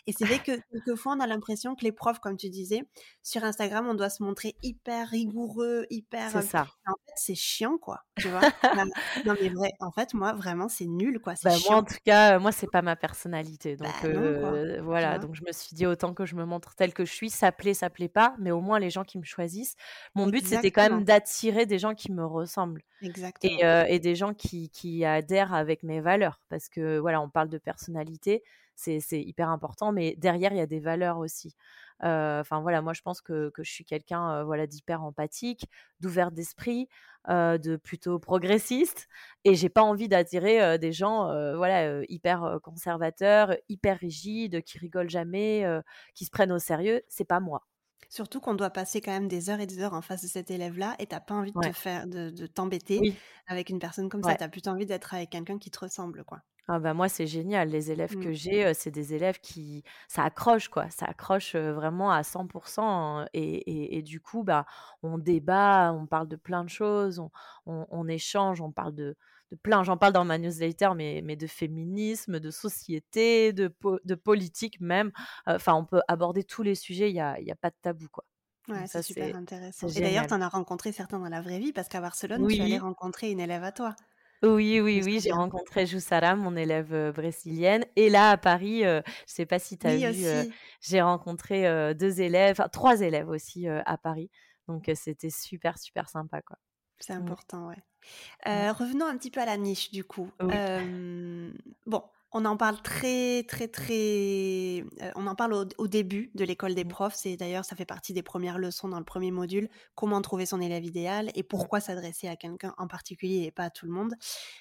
Et 0.08 0.14
c'est 0.14 0.24
vrai 0.24 0.40
que 0.40 0.52
quelquefois, 0.72 1.14
on 1.18 1.20
a 1.20 1.28
l'impression 1.28 1.76
que 1.76 1.84
les 1.84 1.92
profs, 1.92 2.20
comme 2.20 2.38
tu 2.38 2.50
disais, 2.50 2.84
sur 3.22 3.44
Instagram, 3.44 3.86
on 3.90 3.94
doit 3.94 4.10
se 4.10 4.24
montrer 4.24 4.56
hyper 4.64 5.10
rigoureux, 5.10 5.88
hyper. 5.90 6.32
C'est 6.32 6.44
ça. 6.44 6.68
En 6.88 6.94
fait, 7.05 7.05
c'est 7.16 7.36
chiant, 7.36 7.78
quoi. 7.78 8.04
Tu 8.18 8.28
vois? 8.28 8.42
Non, 9.26 9.36
mais 9.42 9.50
vrai. 9.50 9.72
En 9.80 9.92
fait, 9.92 10.14
moi, 10.14 10.34
vraiment, 10.34 10.68
c'est 10.68 10.86
nul, 10.86 11.20
quoi. 11.20 11.34
Bah, 11.44 11.52
moi, 11.68 11.78
en 11.78 11.84
tout 11.84 11.96
cas, 12.04 12.40
moi, 12.40 12.52
c'est 12.52 12.70
pas 12.70 12.82
ma 12.82 12.96
personnalité. 12.96 13.76
Donc, 13.76 13.88
bah, 14.04 14.82
voilà. 14.82 15.20
Donc, 15.20 15.36
je 15.36 15.44
me 15.44 15.52
suis 15.52 15.76
dit 15.76 15.86
autant 15.86 16.14
que 16.14 16.26
je 16.26 16.36
me 16.36 16.46
montre 16.46 16.76
telle 16.76 16.94
que 16.94 17.06
je 17.06 17.12
suis, 17.12 17.30
ça 17.30 17.52
plaît, 17.52 17.74
ça 17.74 17.90
plaît 17.90 18.10
pas, 18.10 18.36
mais 18.40 18.52
au 18.52 18.62
moins 18.62 18.80
les 18.80 18.90
gens 18.90 19.04
qui 19.04 19.18
me 19.18 19.24
choisissent. 19.24 19.76
Mon 20.14 20.28
but, 20.28 20.46
c'était 20.46 20.72
quand 20.72 20.90
même 20.90 21.04
d'attirer 21.04 21.66
des 21.66 21.80
gens 21.80 21.96
qui 21.96 22.12
me 22.12 22.26
ressemblent. 22.26 22.84
Exactement. 23.02 23.86
Et, 23.88 24.00
des 24.00 24.16
gens 24.16 24.34
qui, 24.34 24.70
qui, 24.70 25.06
adhèrent 25.06 25.54
avec 25.54 25.84
mes 25.84 26.02
valeurs. 26.02 26.42
Parce 26.50 26.70
que, 26.70 26.98
voilà, 26.98 27.22
on 27.22 27.30
parle 27.30 27.50
de 27.50 27.58
personnalité, 27.58 28.44
c'est 28.76 29.00
hyper 29.12 29.50
important, 29.50 29.92
mais 29.92 30.16
derrière, 30.18 30.52
il 30.52 30.58
y 30.58 30.62
a 30.62 30.68
des 30.68 30.80
valeurs 30.80 31.18
aussi. 31.18 31.56
Enfin, 32.02 32.62
voilà, 32.62 32.82
moi, 32.82 32.94
je 32.94 33.02
pense 33.02 33.22
que, 33.22 33.50
que 33.50 33.64
je 33.64 33.72
suis 33.72 33.86
quelqu'un 33.86 34.44
voilà, 34.44 34.68
d'hyper 34.68 35.04
empathique, 35.04 35.70
d'ouvert 36.00 36.32
d'esprit, 36.32 36.88
de 37.28 37.76
plutôt 37.78 38.20
progressiste. 38.20 39.08
Et 39.44 39.56
j'ai 39.56 39.70
pas 39.70 39.84
envie 39.84 40.08
d'attirer 40.08 40.78
des 40.78 40.92
gens 40.92 41.26
voilà, 41.56 42.04
hyper 42.10 42.60
conservateurs, 42.64 43.56
hyper 43.70 43.98
rigides, 43.98 44.62
qui 44.64 44.78
rigolent 44.78 45.10
jamais, 45.10 45.66
qui 46.14 46.26
se 46.26 46.32
prennent 46.32 46.52
au 46.52 46.60
sérieux. 46.60 47.02
C'est 47.08 47.26
pas 47.26 47.40
moi. 47.40 47.66
Surtout 48.10 48.40
qu'on 48.40 48.54
doit 48.54 48.70
passer 48.70 49.02
quand 49.02 49.12
même 49.12 49.28
des 49.28 49.50
heures 49.50 49.60
et 49.60 49.66
des 49.66 49.80
heures 49.80 49.94
en 49.94 50.02
face 50.02 50.22
de 50.22 50.28
cet 50.28 50.52
élève-là 50.52 50.96
et 51.00 51.08
t'as 51.08 51.20
pas 51.20 51.34
envie 51.34 51.52
de 51.52 51.60
te 51.60 51.74
faire 51.74 52.08
de, 52.08 52.48
t'embêter 52.48 53.18
avec 53.48 53.70
une 53.70 53.80
personne 53.80 54.10
comme 54.10 54.24
ça. 54.24 54.36
T'as 54.36 54.48
plutôt 54.48 54.70
envie 54.70 54.86
d'être 54.86 55.14
avec 55.14 55.32
quelqu'un 55.32 55.58
qui 55.58 55.72
te 55.72 55.80
ressemble, 55.80 56.24
quoi. 56.24 56.42
Ah 56.68 56.80
bah 56.80 56.94
moi 56.94 57.10
c'est 57.10 57.28
génial. 57.28 57.70
Les 57.70 57.92
élèves 57.92 58.18
que 58.20 58.30
mmh. 58.30 58.34
j'ai, 58.34 58.74
c'est 58.74 58.92
des 58.92 59.14
élèves 59.14 59.40
qui 59.40 59.84
ça 60.08 60.24
accroche 60.24 60.70
quoi. 60.70 60.90
Ça 60.90 61.06
accroche 61.06 61.56
vraiment 61.56 62.12
à 62.12 62.22
100% 62.22 63.28
et, 63.34 63.98
et, 63.98 64.02
du 64.02 64.20
coup 64.20 64.44
bah 64.44 64.66
on 65.04 65.18
débat, 65.18 65.94
on 65.94 66.08
parle 66.08 66.28
de 66.28 66.36
plein 66.36 66.64
de 66.64 66.70
choses, 66.70 67.20
on, 67.20 67.30
on 67.66 68.08
échange, 68.08 68.62
on 68.62 68.72
parle 68.72 68.96
de, 68.96 69.16
de 69.52 69.56
plein. 69.56 69.84
J'en 69.84 69.98
parle 69.98 70.14
dans 70.14 70.26
ma 70.26 70.38
newsletter, 70.38 70.90
mais, 70.96 71.22
mais 71.24 71.36
de 71.36 71.48
féminisme, 71.48 72.40
de 72.40 72.52
société, 72.52 73.54
de, 73.54 73.74
de 74.04 74.16
politique 74.16 74.80
même. 74.82 75.12
Enfin, 75.46 75.74
on 75.74 75.86
peut 75.86 76.02
aborder 76.08 76.44
tous 76.44 76.64
les 76.64 76.76
sujets, 76.76 77.10
il 77.10 77.14
n'y 77.14 77.22
a, 77.22 77.40
y 77.40 77.52
a 77.52 77.56
pas 77.56 77.70
de 77.70 77.76
tabou, 77.82 78.08
quoi. 78.12 78.24
Ouais, 78.68 78.88
c'est 78.88 79.04
super 79.04 79.36
intéressant. 79.36 79.88
Et 79.88 80.02
d'ailleurs, 80.02 80.26
tu 80.26 80.34
en 80.34 80.42
as 80.42 80.50
rencontré 80.50 80.92
certains 80.92 81.20
dans 81.20 81.30
la 81.30 81.42
vraie 81.42 81.60
vie, 81.60 81.72
parce 81.72 81.88
qu'à 81.88 82.02
Barcelone, 82.02 82.48
tu 82.48 82.62
allais 82.62 82.80
rencontrer 82.80 83.30
une 83.30 83.40
élève 83.40 83.64
à 83.64 83.72
toi. 83.72 83.96
Oui, 84.44 84.80
oui, 84.80 85.02
oui, 85.04 85.20
j'ai 85.20 85.32
rencontré 85.32 85.86
Joussara, 85.86 86.36
mon 86.36 86.56
élève 86.56 87.12
brésilienne. 87.14 87.86
Et 87.96 88.10
là, 88.10 88.32
à 88.32 88.38
Paris, 88.38 88.82
je 88.82 88.98
ne 88.98 89.02
sais 89.26 89.46
pas 89.46 89.60
si 89.60 89.78
tu 89.78 89.88
as 89.88 90.12
vu, 90.12 90.52
j'ai 90.82 91.02
rencontré 91.02 91.94
deux 91.96 92.22
élèves, 92.22 92.58
enfin 92.60 92.70
trois 92.70 93.02
élèves 93.02 93.30
aussi 93.30 93.68
à 93.68 93.98
Paris. 93.98 94.30
Donc, 94.68 94.90
c'était 94.96 95.30
super, 95.30 95.78
super 95.78 96.10
sympa, 96.10 96.42
quoi. 96.42 96.58
C'est 97.00 97.14
mmh. 97.14 97.22
important, 97.22 97.68
ouais. 97.68 98.72
revenons 98.72 99.06
un 99.06 99.18
petit 99.18 99.32
peu 99.32 99.42
à 99.42 99.46
la 99.46 99.58
niche, 99.58 99.92
du 99.92 100.04
coup. 100.04 100.30
bon, 100.40 102.04
on 102.38 102.44
en 102.44 102.58
parle 102.58 102.82
très, 102.82 103.44
très, 103.44 103.70
très. 103.70 104.84
on 105.16 105.26
en 105.26 105.36
parle 105.36 105.54
au, 105.78 105.88
début 105.88 106.32
de 106.36 106.44
l'école 106.44 106.76
des 106.76 106.84
mmh. 106.84 106.90
profs. 106.90 107.16
C'est 107.16 107.38
d'ailleurs, 107.38 107.64
ça 107.64 107.78
fait 107.78 107.86
partie 107.86 108.12
des 108.12 108.24
premières 108.24 108.58
leçons 108.58 108.90
dans 108.90 109.00
le 109.00 109.06
premier 109.06 109.32
module. 109.32 109.70
Comment 109.96 110.22
trouver 110.22 110.46
son 110.46 110.60
élève 110.60 110.84
idéal 110.84 111.32
et 111.34 111.44
pourquoi 111.44 111.80
s'adresser 111.80 112.28
à 112.28 112.36
quelqu'un 112.36 112.76
en 112.78 112.88
particulier 112.88 113.44
et 113.44 113.52
pas 113.52 113.64
à 113.64 113.70
tout 113.70 113.86
le 113.86 113.94
monde. 113.94 114.16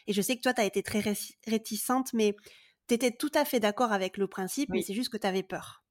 Et 0.07 0.13
je 0.13 0.23
sais 0.23 0.37
que 0.37 0.43
toi, 0.43 0.55
tu 0.55 0.61
as 0.61 0.65
été 0.65 0.85
très 0.85 1.03
réticente, 1.49 2.13
mais 2.13 2.37
tu 2.87 2.95
étais 2.95 3.11
tout 3.11 3.33
à 3.35 3.45
fait 3.45 3.59
d'accord 3.59 3.93
avec 3.93 4.19
le 4.19 4.29
principe, 4.29 4.69
mais 4.71 4.83
c'est 4.83 4.95
juste 4.95 5.11
que 5.11 5.19
tu 5.19 5.27
avais 5.27 5.43
peur. 5.43 5.83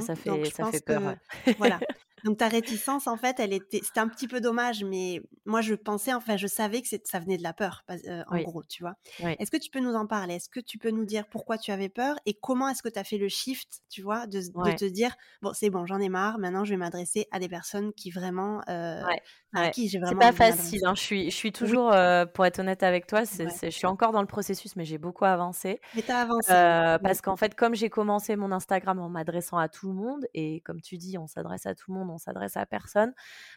ça 0.00 0.14
fait, 0.14 0.50
ça 0.50 0.70
fait 0.70 0.84
peur. 0.84 1.16
voilà. 1.56 1.80
Donc 2.24 2.38
ta 2.38 2.48
réticence, 2.48 3.06
en 3.06 3.16
fait, 3.16 3.40
elle 3.40 3.52
était, 3.52 3.80
c'était 3.82 4.00
un 4.00 4.08
petit 4.08 4.28
peu 4.28 4.40
dommage, 4.40 4.84
mais 4.84 5.20
moi 5.44 5.60
je 5.60 5.74
pensais, 5.74 6.12
enfin, 6.14 6.36
je 6.36 6.46
savais 6.46 6.82
que 6.82 6.88
ça 7.04 7.18
venait 7.18 7.36
de 7.36 7.42
la 7.42 7.52
peur, 7.52 7.84
euh, 7.90 8.22
en 8.28 8.40
gros, 8.42 8.62
tu 8.64 8.82
vois. 8.82 8.94
Est-ce 9.18 9.50
que 9.50 9.56
tu 9.56 9.70
peux 9.70 9.80
nous 9.80 9.94
en 9.94 10.06
parler? 10.06 10.34
Est-ce 10.34 10.48
que 10.48 10.60
tu 10.60 10.78
peux 10.78 10.90
nous 10.90 11.04
dire 11.04 11.26
pourquoi 11.28 11.58
tu 11.58 11.72
avais 11.72 11.88
peur 11.88 12.16
et 12.26 12.34
comment 12.34 12.68
est-ce 12.68 12.82
que 12.82 12.88
tu 12.88 12.98
as 12.98 13.04
fait 13.04 13.18
le 13.18 13.28
shift, 13.28 13.82
tu 13.88 14.02
vois, 14.02 14.26
de, 14.26 14.40
te 14.76 14.84
dire 14.84 15.14
bon, 15.40 15.52
c'est 15.52 15.70
bon, 15.70 15.86
j'en 15.86 16.00
ai 16.00 16.08
marre, 16.08 16.38
maintenant 16.38 16.64
je 16.64 16.70
vais 16.70 16.76
m'adresser 16.76 17.26
à 17.30 17.38
des 17.38 17.48
personnes 17.48 17.92
qui 17.92 18.10
vraiment, 18.10 18.62
euh, 18.68 19.02
vraiment. 19.52 20.08
C'est 20.08 20.14
pas 20.18 20.32
facile. 20.32 20.80
Hein. 20.84 20.94
Je 20.94 21.00
suis, 21.00 21.30
je 21.30 21.36
suis 21.36 21.52
toujours, 21.52 21.92
euh, 21.92 22.26
pour 22.26 22.46
être 22.46 22.58
honnête 22.58 22.82
avec 22.82 23.06
toi, 23.06 23.22
je 23.24 23.70
suis 23.70 23.86
encore 23.86 24.12
dans 24.12 24.20
le 24.20 24.26
processus, 24.26 24.76
mais 24.76 24.84
j'ai 24.84 24.98
beaucoup 24.98 25.24
avancé. 25.24 25.80
Mais 25.94 26.02
t'as 26.02 26.22
avancé. 26.22 26.52
parce 27.02 27.20
qu'en 27.20 27.36
fait, 27.36 27.54
comme 27.54 27.74
j'ai 27.74 27.90
commencé 27.90 28.36
mon 28.36 28.52
Instagram 28.52 28.98
en 28.98 29.08
m'adressant 29.08 29.58
à 29.58 29.68
tout 29.68 29.88
le 29.88 29.94
monde, 29.94 30.26
et 30.34 30.60
comme 30.60 30.80
tu 30.80 30.96
dis, 30.98 31.18
on 31.18 31.26
s'adresse 31.26 31.66
à 31.66 31.74
tout 31.74 31.92
le 31.92 31.98
monde, 31.98 32.10
on 32.10 32.18
s'adresse 32.18 32.56
à 32.56 32.66
personne. 32.66 33.12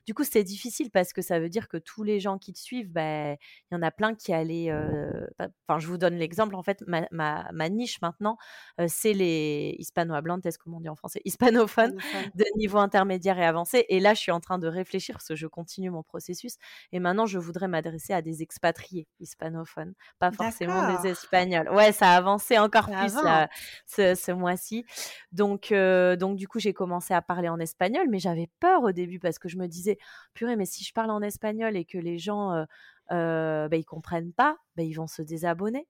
Du 0.06 0.14
coup, 0.14 0.24
c'est 0.24 0.44
difficile 0.44 0.92
parce 0.92 1.14
que 1.14 1.22
ça 1.22 1.40
veut 1.40 1.50
dire 1.50 1.68
que 1.68 1.78
tous 1.78 2.04
les 2.04 2.20
gens 2.20 2.38
qui 2.38 2.54
te 2.54 2.60
suivent, 2.60 2.92
ben, 2.92 3.38
il 3.72 3.76
y 3.76 3.78
en 3.78 3.82
a 3.82 3.92
plein 3.92 4.16
qui 4.16 4.34
allaient. 4.34 4.72
Euh, 4.72 5.28
enfin, 5.68 5.80
je 5.80 5.88
vous 5.88 5.98
donne 5.98 6.16
l'exemple. 6.16 6.56
En 6.56 6.64
fait, 6.64 6.84
ma, 6.88 7.08
ma, 7.12 7.70
niche 7.70 8.02
maintenant, 8.02 8.38
euh, 8.80 8.86
c'est 8.88 9.14
les 9.14 9.76
hispano-hablantes, 9.80 10.46
comment 10.64 10.78
on 10.78 10.82
dit 10.82 10.90
en 10.90 10.96
français? 10.96 11.22
Hispanophones 11.26 11.98
de 12.36 12.46
niveau 12.58 12.78
intermédiaire 12.78 13.40
et 13.40 13.46
avancé. 13.46 13.86
Et 13.90 14.00
là, 14.00 14.14
je 14.14 14.20
suis 14.20 14.32
en 14.32 14.40
train 14.40 14.60
de 14.60 14.68
réfléchir 14.68 15.16
parce 15.16 15.28
que 15.28 15.36
je 15.36 15.48
continue 15.48 15.85
mon 15.90 16.04
processus. 16.04 16.56
Et 16.92 17.00
maintenant, 17.00 17.26
je 17.26 17.40
voudrais 17.40 17.68
m'adresser 17.68 18.14
à 18.14 18.22
des 18.22 18.42
expatriés 18.42 19.08
hispanophones, 19.20 19.94
pas 20.20 20.32
forcément 20.32 21.02
des 21.02 21.10
espagnols. 21.10 21.70
Ouais, 21.70 21.92
ça 21.92 22.12
a 22.12 22.18
avancé 22.18 22.58
encore 22.58 22.90
plus 22.90 23.14
ce, 23.86 24.16
ce 24.16 24.32
mois-ci. 24.32 24.86
Donc, 25.32 25.72
euh, 25.72 26.16
donc, 26.16 26.38
du 26.38 26.48
coup, 26.48 26.60
j'ai 26.60 26.74
commencé 26.74 27.14
à 27.14 27.22
parler 27.22 27.50
en 27.50 27.60
espagnol, 27.60 28.08
mais 28.10 28.20
j'avais 28.20 28.50
peur 28.60 28.84
au 28.84 28.92
début 28.92 29.20
parce 29.20 29.40
que 29.40 29.50
je 29.50 29.58
me 29.58 29.68
disais, 29.68 29.98
purée, 30.34 30.56
mais 30.56 30.66
si 30.66 30.84
je 30.84 30.94
parle 30.94 31.12
en 31.12 31.22
espagnol 31.22 31.76
et 31.76 31.86
que 31.86 31.98
les 31.98 32.18
gens, 32.18 32.52
euh, 32.54 32.66
euh, 33.12 33.68
bah, 33.68 33.78
ils 33.78 33.86
comprennent 33.86 34.34
pas, 34.34 34.58
bah, 34.76 34.84
ils 34.84 34.94
vont 34.94 35.08
se 35.08 35.22
désabonner. 35.22 35.88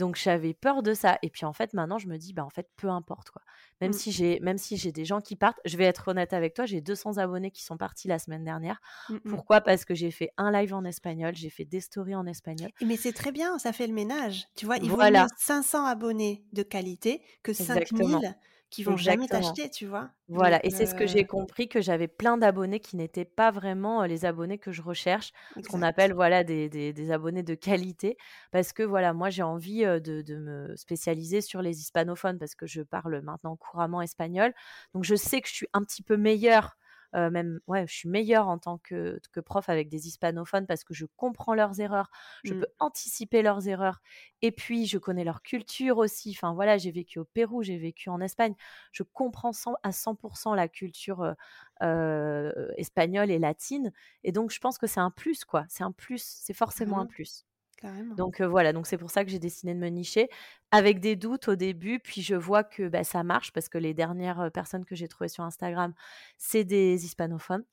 Donc 0.00 0.16
j'avais 0.16 0.54
peur 0.54 0.82
de 0.82 0.94
ça. 0.94 1.18
Et 1.22 1.30
puis 1.30 1.44
en 1.46 1.52
fait, 1.52 1.74
maintenant, 1.74 1.98
je 1.98 2.08
me 2.08 2.16
dis, 2.18 2.32
bah 2.34 2.44
en 2.44 2.50
fait, 2.50 2.68
peu 2.76 2.88
importe 2.88 3.30
quoi. 3.30 3.42
Même 3.80 3.92
Mmh. 3.92 4.00
si 4.00 4.12
j'ai, 4.12 4.40
même 4.40 4.58
si 4.58 4.76
j'ai 4.76 4.92
des 4.92 5.04
gens 5.04 5.20
qui 5.20 5.36
partent, 5.36 5.60
je 5.64 5.76
vais 5.76 5.84
être 5.84 6.08
honnête 6.08 6.32
avec 6.32 6.54
toi, 6.54 6.66
j'ai 6.66 6.80
200 6.80 7.18
abonnés 7.18 7.50
qui 7.52 7.64
sont 7.64 7.76
partis 7.78 8.08
la 8.08 8.18
semaine 8.18 8.44
dernière. 8.44 8.80
Mmh 9.08 9.20
mh. 9.24 9.40
Pourquoi? 9.40 9.60
Parce 9.62 9.84
que 9.84 9.94
j'ai 9.94 10.10
fait 10.10 10.30
un 10.38 10.52
live 10.52 10.74
en 10.74 10.84
espagnol, 10.84 11.34
j'ai 11.36 11.50
fait 11.50 11.64
des 11.64 11.80
stories 11.80 12.14
en 12.16 12.26
espagnol. 12.26 12.70
Mais 12.82 12.96
c'est 12.96 13.12
très 13.12 13.32
bien, 13.32 13.58
ça 13.58 13.72
fait 13.72 13.86
le 13.86 13.92
ménage. 13.92 14.46
Tu 14.56 14.64
vois, 14.66 14.78
il 14.78 14.90
vaut 14.92 15.04
Voilà. 15.04 15.26
mieux 15.26 15.28
500 15.36 15.84
abonnés 15.84 16.46
de 16.52 16.62
qualité 16.62 17.22
que 17.42 17.52
Exactement. 17.60 18.24
5000 18.32 18.34
qui 18.70 18.84
vont 18.84 18.96
jamais 18.96 19.28
t'acheter, 19.28 19.68
tu 19.70 19.86
vois? 19.86 20.10
Voilà. 20.28 20.58
Donc 20.58 20.64
Et 20.64 20.70
c'est 20.70 20.86
ce 20.86 20.94
que 20.94 21.06
j'ai 21.06 21.24
compris 21.26 21.68
que 21.68 21.80
j'avais 21.80 22.08
plein 22.08 22.38
d'abonnés 22.38 22.80
qui 22.80 22.96
n'étaient 22.96 23.24
pas 23.24 23.50
vraiment 23.50 24.04
les 24.04 24.24
abonnés 24.24 24.58
que 24.58 24.70
je 24.72 24.80
recherche, 24.82 25.32
ce 25.60 25.68
qu'on 25.68 25.82
appelle 25.82 26.12
voilà 26.14 26.44
des, 26.44 26.68
des, 26.68 26.92
des 26.92 27.10
abonnés 27.10 27.42
de 27.42 27.54
qualité, 27.54 28.16
parce 28.52 28.72
que 28.72 28.82
voilà 28.84 29.12
moi 29.12 29.28
j'ai 29.30 29.42
envie 29.42 29.82
de, 29.82 30.22
de 30.22 30.36
me 30.36 30.76
spécialiser 30.76 31.40
sur 31.40 31.62
les 31.62 31.80
hispanophones 31.80 32.38
parce 32.38 32.54
que 32.54 32.66
je 32.66 32.82
parle 32.82 33.20
maintenant 33.22 33.56
couramment 33.56 34.02
espagnol, 34.02 34.52
donc 34.94 35.04
je 35.04 35.16
sais 35.16 35.40
que 35.40 35.48
je 35.48 35.54
suis 35.54 35.68
un 35.72 35.82
petit 35.84 36.02
peu 36.02 36.16
meilleure. 36.16 36.76
Euh, 37.14 37.30
même 37.30 37.60
ouais, 37.66 37.86
je 37.86 37.94
suis 37.94 38.08
meilleure 38.08 38.48
en 38.48 38.58
tant 38.58 38.78
que, 38.78 39.20
que 39.32 39.40
prof 39.40 39.68
avec 39.68 39.88
des 39.88 40.06
hispanophones 40.08 40.66
parce 40.66 40.84
que 40.84 40.94
je 40.94 41.06
comprends 41.16 41.54
leurs 41.54 41.80
erreurs, 41.80 42.10
je 42.44 42.52
Mmh. 42.52 42.54
peux 42.54 42.66
anticiper 42.78 43.42
leurs 43.42 43.68
erreurs 43.68 44.00
et 44.42 44.52
puis 44.52 44.86
je 44.86 44.98
connais 44.98 45.24
leur 45.24 45.42
culture 45.42 45.98
aussi. 45.98 46.30
Enfin 46.36 46.54
voilà, 46.54 46.78
j'ai 46.78 46.90
vécu 46.90 47.18
au 47.18 47.24
Pérou, 47.24 47.62
j'ai 47.62 47.78
vécu 47.78 48.08
en 48.10 48.20
Espagne, 48.20 48.54
je 48.92 49.02
comprends 49.02 49.52
à 49.82 49.92
100% 49.92 50.54
la 50.54 50.68
culture 50.68 51.22
euh, 51.22 51.34
euh, 51.82 52.68
espagnole 52.76 53.30
et 53.30 53.38
latine. 53.38 53.92
Et 54.24 54.32
donc, 54.32 54.50
je 54.52 54.58
pense 54.60 54.78
que 54.78 54.86
c'est 54.86 55.00
un 55.00 55.10
plus, 55.10 55.44
quoi. 55.44 55.64
C'est 55.68 55.84
un 55.84 55.92
plus, 55.92 56.22
c'est 56.24 56.54
forcément 56.54 57.00
un 57.00 57.06
Carrément, 57.06 57.06
plus. 57.06 57.44
Carrément. 57.80 58.14
Donc 58.14 58.40
euh, 58.40 58.46
voilà, 58.48 58.72
donc 58.72 58.86
c'est 58.86 58.98
pour 58.98 59.10
ça 59.10 59.24
que 59.24 59.30
j'ai 59.30 59.38
décidé 59.38 59.74
de 59.74 59.78
me 59.78 59.88
nicher 59.88 60.28
avec 60.70 61.00
des 61.00 61.16
doutes 61.16 61.48
au 61.48 61.56
début, 61.56 61.98
puis 61.98 62.22
je 62.22 62.34
vois 62.34 62.62
que 62.64 62.88
bah, 62.88 63.04
ça 63.04 63.22
marche 63.24 63.52
parce 63.52 63.68
que 63.68 63.78
les 63.78 63.94
dernières 63.94 64.50
personnes 64.52 64.84
que 64.84 64.94
j'ai 64.94 65.08
trouvées 65.08 65.28
sur 65.28 65.44
Instagram, 65.44 65.92
c'est 66.38 66.64
des 66.64 67.04
hispanophones. 67.04 67.64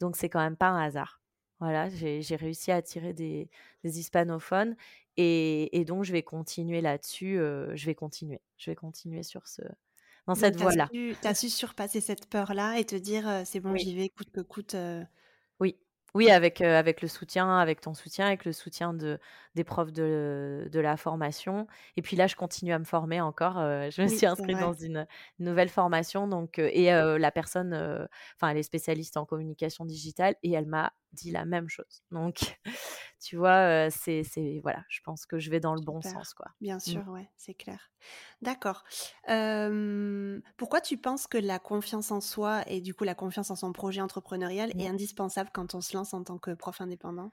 Donc 0.00 0.16
c'est 0.16 0.28
quand 0.28 0.40
même 0.40 0.56
pas 0.56 0.68
un 0.68 0.82
hasard. 0.82 1.20
Voilà, 1.60 1.88
j'ai 1.90 2.36
réussi 2.36 2.72
à 2.72 2.76
attirer 2.76 3.12
des, 3.12 3.48
des 3.84 4.00
hispanophones 4.00 4.74
et, 5.16 5.78
et 5.78 5.84
donc 5.84 6.02
je 6.04 6.12
vais 6.12 6.22
continuer 6.24 6.80
là-dessus. 6.80 7.38
euh, 7.38 7.70
je 7.76 7.86
vais 7.86 7.94
continuer. 7.94 8.40
Je 8.58 8.70
vais 8.70 8.74
continuer 8.74 9.22
sur 9.22 9.46
ce, 9.46 9.62
dans 10.26 10.34
cette 10.34 10.56
voie-là. 10.56 10.88
tu 10.92 11.14
as 11.24 11.34
su 11.34 11.48
surpasser 11.48 12.00
cette 12.00 12.26
peur-là 12.28 12.78
et 12.80 12.84
te 12.84 12.96
dire, 12.96 13.42
«C'est 13.44 13.60
bon, 13.60 13.72
Oui. 13.72 13.78
j'y 13.80 13.94
vais 13.94 14.08
coûte 14.08 14.30
que 14.32 14.40
coûte», 14.40 14.74
Oui, 16.14 16.30
avec, 16.30 16.60
heu, 16.60 16.66
avec 16.76 17.00
le 17.00 17.08
soutien 17.08 17.56
avec 17.58 17.80
ton 17.80 17.94
soutien, 17.94 18.26
avec 18.26 18.44
le 18.44 18.52
soutien 18.52 18.92
de 18.92 19.18
des 19.54 19.64
profs 19.64 19.92
de 19.92 20.68
de 20.70 20.80
la 20.80 20.98
formation 20.98 21.66
et 21.96 22.02
puis 22.02 22.16
là, 22.16 22.26
je 22.26 22.36
continue 22.36 22.72
à 22.74 22.78
me 22.78 22.84
former 22.84 23.20
encore, 23.22 23.58
heu, 23.58 23.88
je 23.90 24.02
me 24.02 24.06
oui, 24.06 24.08
suis 24.08 24.26
c'est 24.26 24.26
inscrite 24.26 24.58
vrai. 24.58 24.58
dans 24.58 24.74
une, 24.74 25.06
nouvelle 25.38 25.70
formation 25.70 26.28
donc 26.28 26.58
heu 26.58 26.68
et 26.70 26.90
la 27.18 27.30
personne, 27.32 27.72
enfin, 28.36 28.50
elle 28.50 28.58
est 28.58 28.62
spécialiste 28.62 29.16
en 29.16 29.24
communication 29.24 29.86
digitale 29.86 30.34
et 30.42 30.52
elle 30.52 30.66
m'a 30.66 30.92
dit 31.12 31.30
la 31.30 31.44
même 31.44 31.68
chose 31.68 32.02
donc 32.10 32.58
tu 33.20 33.36
vois, 33.36 33.86
heu, 33.88 33.90
c'est 33.90 34.24
c'est 34.24 34.60
voilà, 34.62 34.84
je 34.88 35.00
pense 35.04 35.26
que 35.26 35.38
je 35.38 35.50
vais 35.50 35.60
dans 35.60 35.74
le 35.74 35.80
bon 35.82 36.02
Super. 36.02 36.02
sens, 36.02 36.34
quoi. 36.34 36.48
Bien 36.60 36.78
Mmh. 36.86 36.98
sûr, 36.98 37.08
ouais, 37.08 37.28
c'est 37.36 37.54
clair. 37.54 37.90
D'accord. 38.40 38.84
Pourquoi 40.56 40.80
tu 40.80 40.96
penses 40.98 41.26
que 41.26 41.36
la 41.38 41.58
confiance 41.58 42.10
en 42.10 42.20
soi 42.20 42.62
et 42.68 42.80
du 42.80 42.94
coup 42.94 43.04
la 43.04 43.14
confiance 43.14 43.50
en 43.50 43.56
son 43.56 43.72
projet 43.72 44.00
entrepreneurial 44.00 44.72
est 44.78 44.86
Mmh. 44.86 44.88
indispensable 44.88 45.50
quand 45.52 45.74
on 45.74 45.80
se 45.80 45.96
lance 45.96 46.14
en 46.14 46.24
tant 46.24 46.38
que 46.38 46.52
prof 46.52 46.80
indépendant? 46.80 47.32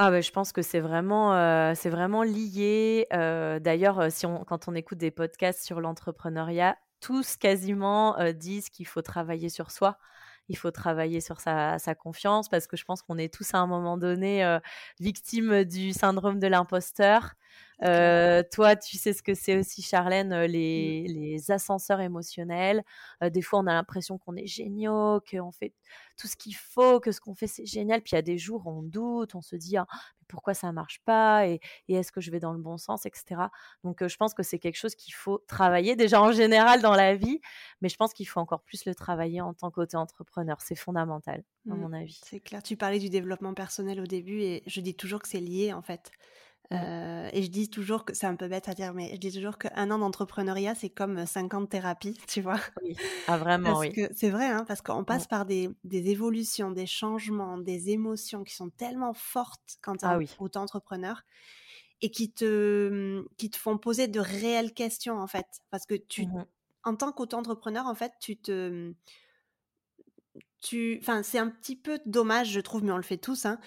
Ah 0.00 0.10
beh, 0.12 0.22
je 0.22 0.30
pense 0.30 0.52
que 0.52 0.62
c'est 0.62 0.78
vraiment, 0.80 1.34
heu, 1.34 1.74
c'est 1.74 1.90
vraiment 1.90 2.22
lié, 2.22 3.06
heu, 3.12 3.58
d'ailleurs, 3.60 4.12
si 4.12 4.26
on 4.26 4.44
quand 4.44 4.68
on 4.68 4.74
écoute 4.76 4.98
des 4.98 5.10
podcasts 5.10 5.64
sur 5.64 5.80
l'entrepreneuriat, 5.80 6.76
tous 7.00 7.36
quasiment, 7.36 8.16
disent 8.32 8.68
qu'il 8.70 8.86
faut 8.86 9.02
travailler 9.02 9.48
sur 9.48 9.70
soi. 9.72 9.98
Il 10.48 10.56
faut 10.56 10.70
travailler 10.70 11.20
sur 11.20 11.40
sa 11.40 11.78
confiance 11.94 12.48
parce 12.48 12.66
que 12.66 12.76
je 12.76 12.84
pense 12.84 13.02
qu'on 13.02 13.18
est 13.18 13.32
tous 13.32 13.54
à 13.54 13.58
un 13.58 13.66
moment 13.66 13.96
donné, 13.98 14.44
heu, 14.44 14.60
victimes 15.00 15.64
du 15.64 15.92
syndrome 15.92 16.38
de 16.40 16.46
l'imposteur. 16.46 17.34
Heu, 17.84 18.42
toi, 18.52 18.76
tu 18.76 18.98
sais 18.98 19.12
ce 19.12 19.22
que 19.22 19.34
c'est 19.34 19.56
aussi 19.58 19.82
Charlène, 19.82 20.32
heu, 20.32 20.46
Mmh. 20.76 20.98
les 20.98 21.06
les 21.08 21.50
ascenseurs 21.50 22.00
émotionnels. 22.00 22.82
Heu, 23.22 23.30
des 23.30 23.42
fois, 23.42 23.60
on 23.60 23.66
a 23.66 23.72
l'impression 23.74 24.18
qu'on 24.18 24.36
est 24.36 24.46
géniaux, 24.46 25.20
qu'on 25.30 25.52
fait 25.52 25.74
tout 26.16 26.26
ce 26.26 26.36
qu'il 26.36 26.56
faut, 26.56 27.00
que 27.00 27.12
ce 27.12 27.20
qu'on 27.20 27.34
fait, 27.34 27.46
c'est 27.46 27.66
génial. 27.66 28.02
Puis 28.02 28.12
il 28.12 28.16
y 28.16 28.18
a 28.18 28.22
des 28.22 28.38
jours 28.38 28.66
on 28.66 28.82
doute, 28.82 29.34
on 29.34 29.42
se 29.42 29.56
dit: 29.56 29.76
«Ah, 29.76 29.86
pourquoi 30.28 30.54
ça 30.54 30.72
marche 30.72 31.00
pas 31.04 31.46
et 31.46 31.60
et 31.88 31.94
est-ce 31.94 32.12
que 32.12 32.20
je 32.20 32.30
vais 32.30 32.40
dans 32.40 32.52
le 32.52 32.58
bon 32.60 32.76
sens?» 32.78 33.06
et 33.06 33.10
cetera. 33.14 33.50
Donc 33.84 34.06
je 34.06 34.16
pense 34.16 34.34
que 34.34 34.42
c'est 34.42 34.58
quelque 34.58 34.76
chose 34.76 34.94
qu'il 34.94 35.14
faut 35.14 35.38
travailler 35.48 35.96
déjà 35.96 36.20
en 36.22 36.32
général 36.32 36.82
dans 36.82 36.94
la 36.94 37.14
vie, 37.16 37.40
mais 37.80 37.88
je 37.88 37.96
pense 37.96 38.12
qu'il 38.14 38.28
faut 38.28 38.40
encore 38.40 38.62
plus 38.62 38.84
le 38.86 38.94
travailler 38.94 39.40
en 39.40 39.54
tant 39.54 39.70
qu'auto-entrepreneur. 39.70 40.60
C'est 40.60 40.74
fondamental, 40.76 41.44
à 41.68 41.74
Mmh. 41.74 41.76
mon 41.76 41.92
avis. 41.92 42.24
C'est 42.24 42.40
clair. 42.40 42.62
Tu 42.62 42.76
parlais 42.76 42.98
du 42.98 43.10
développement 43.10 43.54
personnel 43.54 44.00
au 44.00 44.06
début 44.06 44.40
et 44.42 44.62
je 44.66 44.80
dis 44.80 44.94
toujours 44.94 45.20
que 45.20 45.28
c'est 45.28 45.40
lié 45.40 45.72
en 45.72 45.82
fait. 45.82 46.10
Heu 46.72 47.28
et 47.32 47.42
je 47.42 47.50
dis 47.50 47.70
toujours 47.70 48.04
que 48.04 48.14
c'est 48.14 48.26
un 48.26 48.36
peu 48.36 48.48
bête 48.48 48.68
à 48.68 48.74
dire, 48.74 48.94
mais 48.94 49.10
je 49.14 49.16
dis 49.18 49.32
toujours 49.32 49.58
qu'un 49.58 49.90
an 49.90 49.98
d'entrepreneuriat, 49.98 50.74
c'est 50.74 50.90
comme 50.90 51.26
5 51.26 51.54
ans 51.54 51.62
de 51.62 51.66
thérapie, 51.66 52.18
tu 52.28 52.42
vois? 52.42 52.60
Oui. 52.82 53.00
Ah 53.26 53.38
vraiment, 53.38 53.78
Parce 53.78 53.80
oui. 53.80 53.94
que 53.94 54.08
c'est 54.14 54.30
vrai, 54.30 54.46
hein, 54.46 54.64
parce 54.66 54.82
qu'on 54.82 55.04
passe 55.04 55.26
par 55.26 55.46
des 55.46 55.70
des 55.84 56.10
évolutions, 56.10 56.70
des 56.72 56.86
changements, 56.86 57.58
des 57.58 57.90
émotions 57.90 58.44
qui 58.44 58.54
sont 58.54 58.70
tellement 58.70 59.14
fortes 59.14 59.78
quand 59.82 59.96
tu 59.98 60.06
es 60.06 60.08
Ah 60.08 60.16
oui. 60.16 60.28
auto-entrepreneur 60.38 61.22
et 62.02 62.10
qui 62.10 62.32
te, 62.32 63.24
qui 63.38 63.50
te 63.50 63.56
font 63.58 63.78
poser 63.78 64.08
de 64.08 64.20
réelles 64.20 64.74
questions, 64.74 65.18
en 65.20 65.26
fait. 65.28 65.46
Parce 65.70 65.86
que 65.86 65.94
tu 65.96 66.26
Mmh 66.26 66.48
en 66.84 66.96
tant 66.96 67.12
qu'auto-entrepreneur, 67.12 67.86
en 67.86 67.94
fait, 67.96 68.12
tu 68.20 68.38
te, 68.40 68.94
tu 70.60 70.98
enfin, 71.00 71.22
c'est 71.22 71.38
un 71.38 71.48
petit 71.50 71.76
peu 71.76 72.00
dommage, 72.06 72.50
je 72.50 72.60
trouve, 72.60 72.84
mais 72.84 72.92
on 72.92 72.96
le 72.96 73.02
fait 73.02 73.18
tous, 73.18 73.46
hein. 73.46 73.58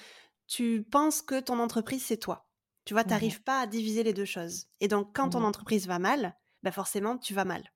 Tu 0.48 0.84
penses 0.84 1.22
que 1.24 1.40
ton 1.42 1.60
entreprise, 1.60 2.06
c'est 2.06 2.18
toi. 2.20 2.51
Tu 2.92 2.96
vois? 2.96 3.06
Tu 3.06 3.14
Mmh 3.14 3.14
arrives 3.14 3.42
pas 3.44 3.62
à 3.62 3.68
diviser 3.68 4.04
les 4.04 4.12
2 4.14 4.26
choses 4.26 4.68
et 4.82 4.90
donc 4.90 5.16
quand 5.16 5.30
ton 5.30 5.44
Mmh 5.44 5.46
entreprise 5.46 5.88
va 5.88 5.98
mal, 5.98 6.38
bah, 6.62 6.72
forcément, 6.74 7.18
tu 7.18 7.34
vas 7.34 7.46
mal. 7.46 7.72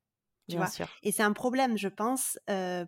Tu 0.48 0.58
Bien 0.58 0.58
vois? 0.58 0.74
sûr. 0.74 0.88
Et 1.02 1.10
c'est 1.10 1.22
un 1.24 1.32
problème, 1.32 1.78
je 1.78 1.88
pense, 1.88 2.38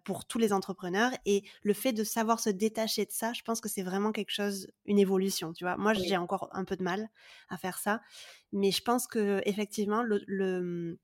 pour 0.05 0.27
tous 0.27 0.39
les 0.39 0.53
entrepreneurs 0.53 1.13
et 1.25 1.43
le 1.63 1.73
fait 1.75 1.93
de 1.93 2.05
savoir 2.05 2.39
se 2.41 2.51
détacher 2.51 3.05
de 3.07 3.11
ça, 3.11 3.33
je 3.33 3.43
pense 3.43 3.61
que 3.61 3.69
c'est 3.69 3.83
vraiment 3.83 4.13
quelque 4.13 4.31
chose 4.31 4.69
une 4.85 4.99
évolution, 4.99 5.53
tu 5.55 5.65
vois? 5.65 5.77
Moi, 5.77 5.95
Oui. 5.95 6.09
j'ai 6.09 6.17
encore 6.19 6.49
un 6.53 6.65
peu 6.65 6.77
de 6.77 6.85
mal 6.85 7.09
à 7.49 7.57
faire 7.57 7.79
ça, 7.79 8.01
mais 8.53 8.71
je 8.71 8.83
pense 8.83 9.07
qu'effectivement 9.07 10.03
le 10.03 10.21
le, 10.27 10.61
mmh, 10.63 10.97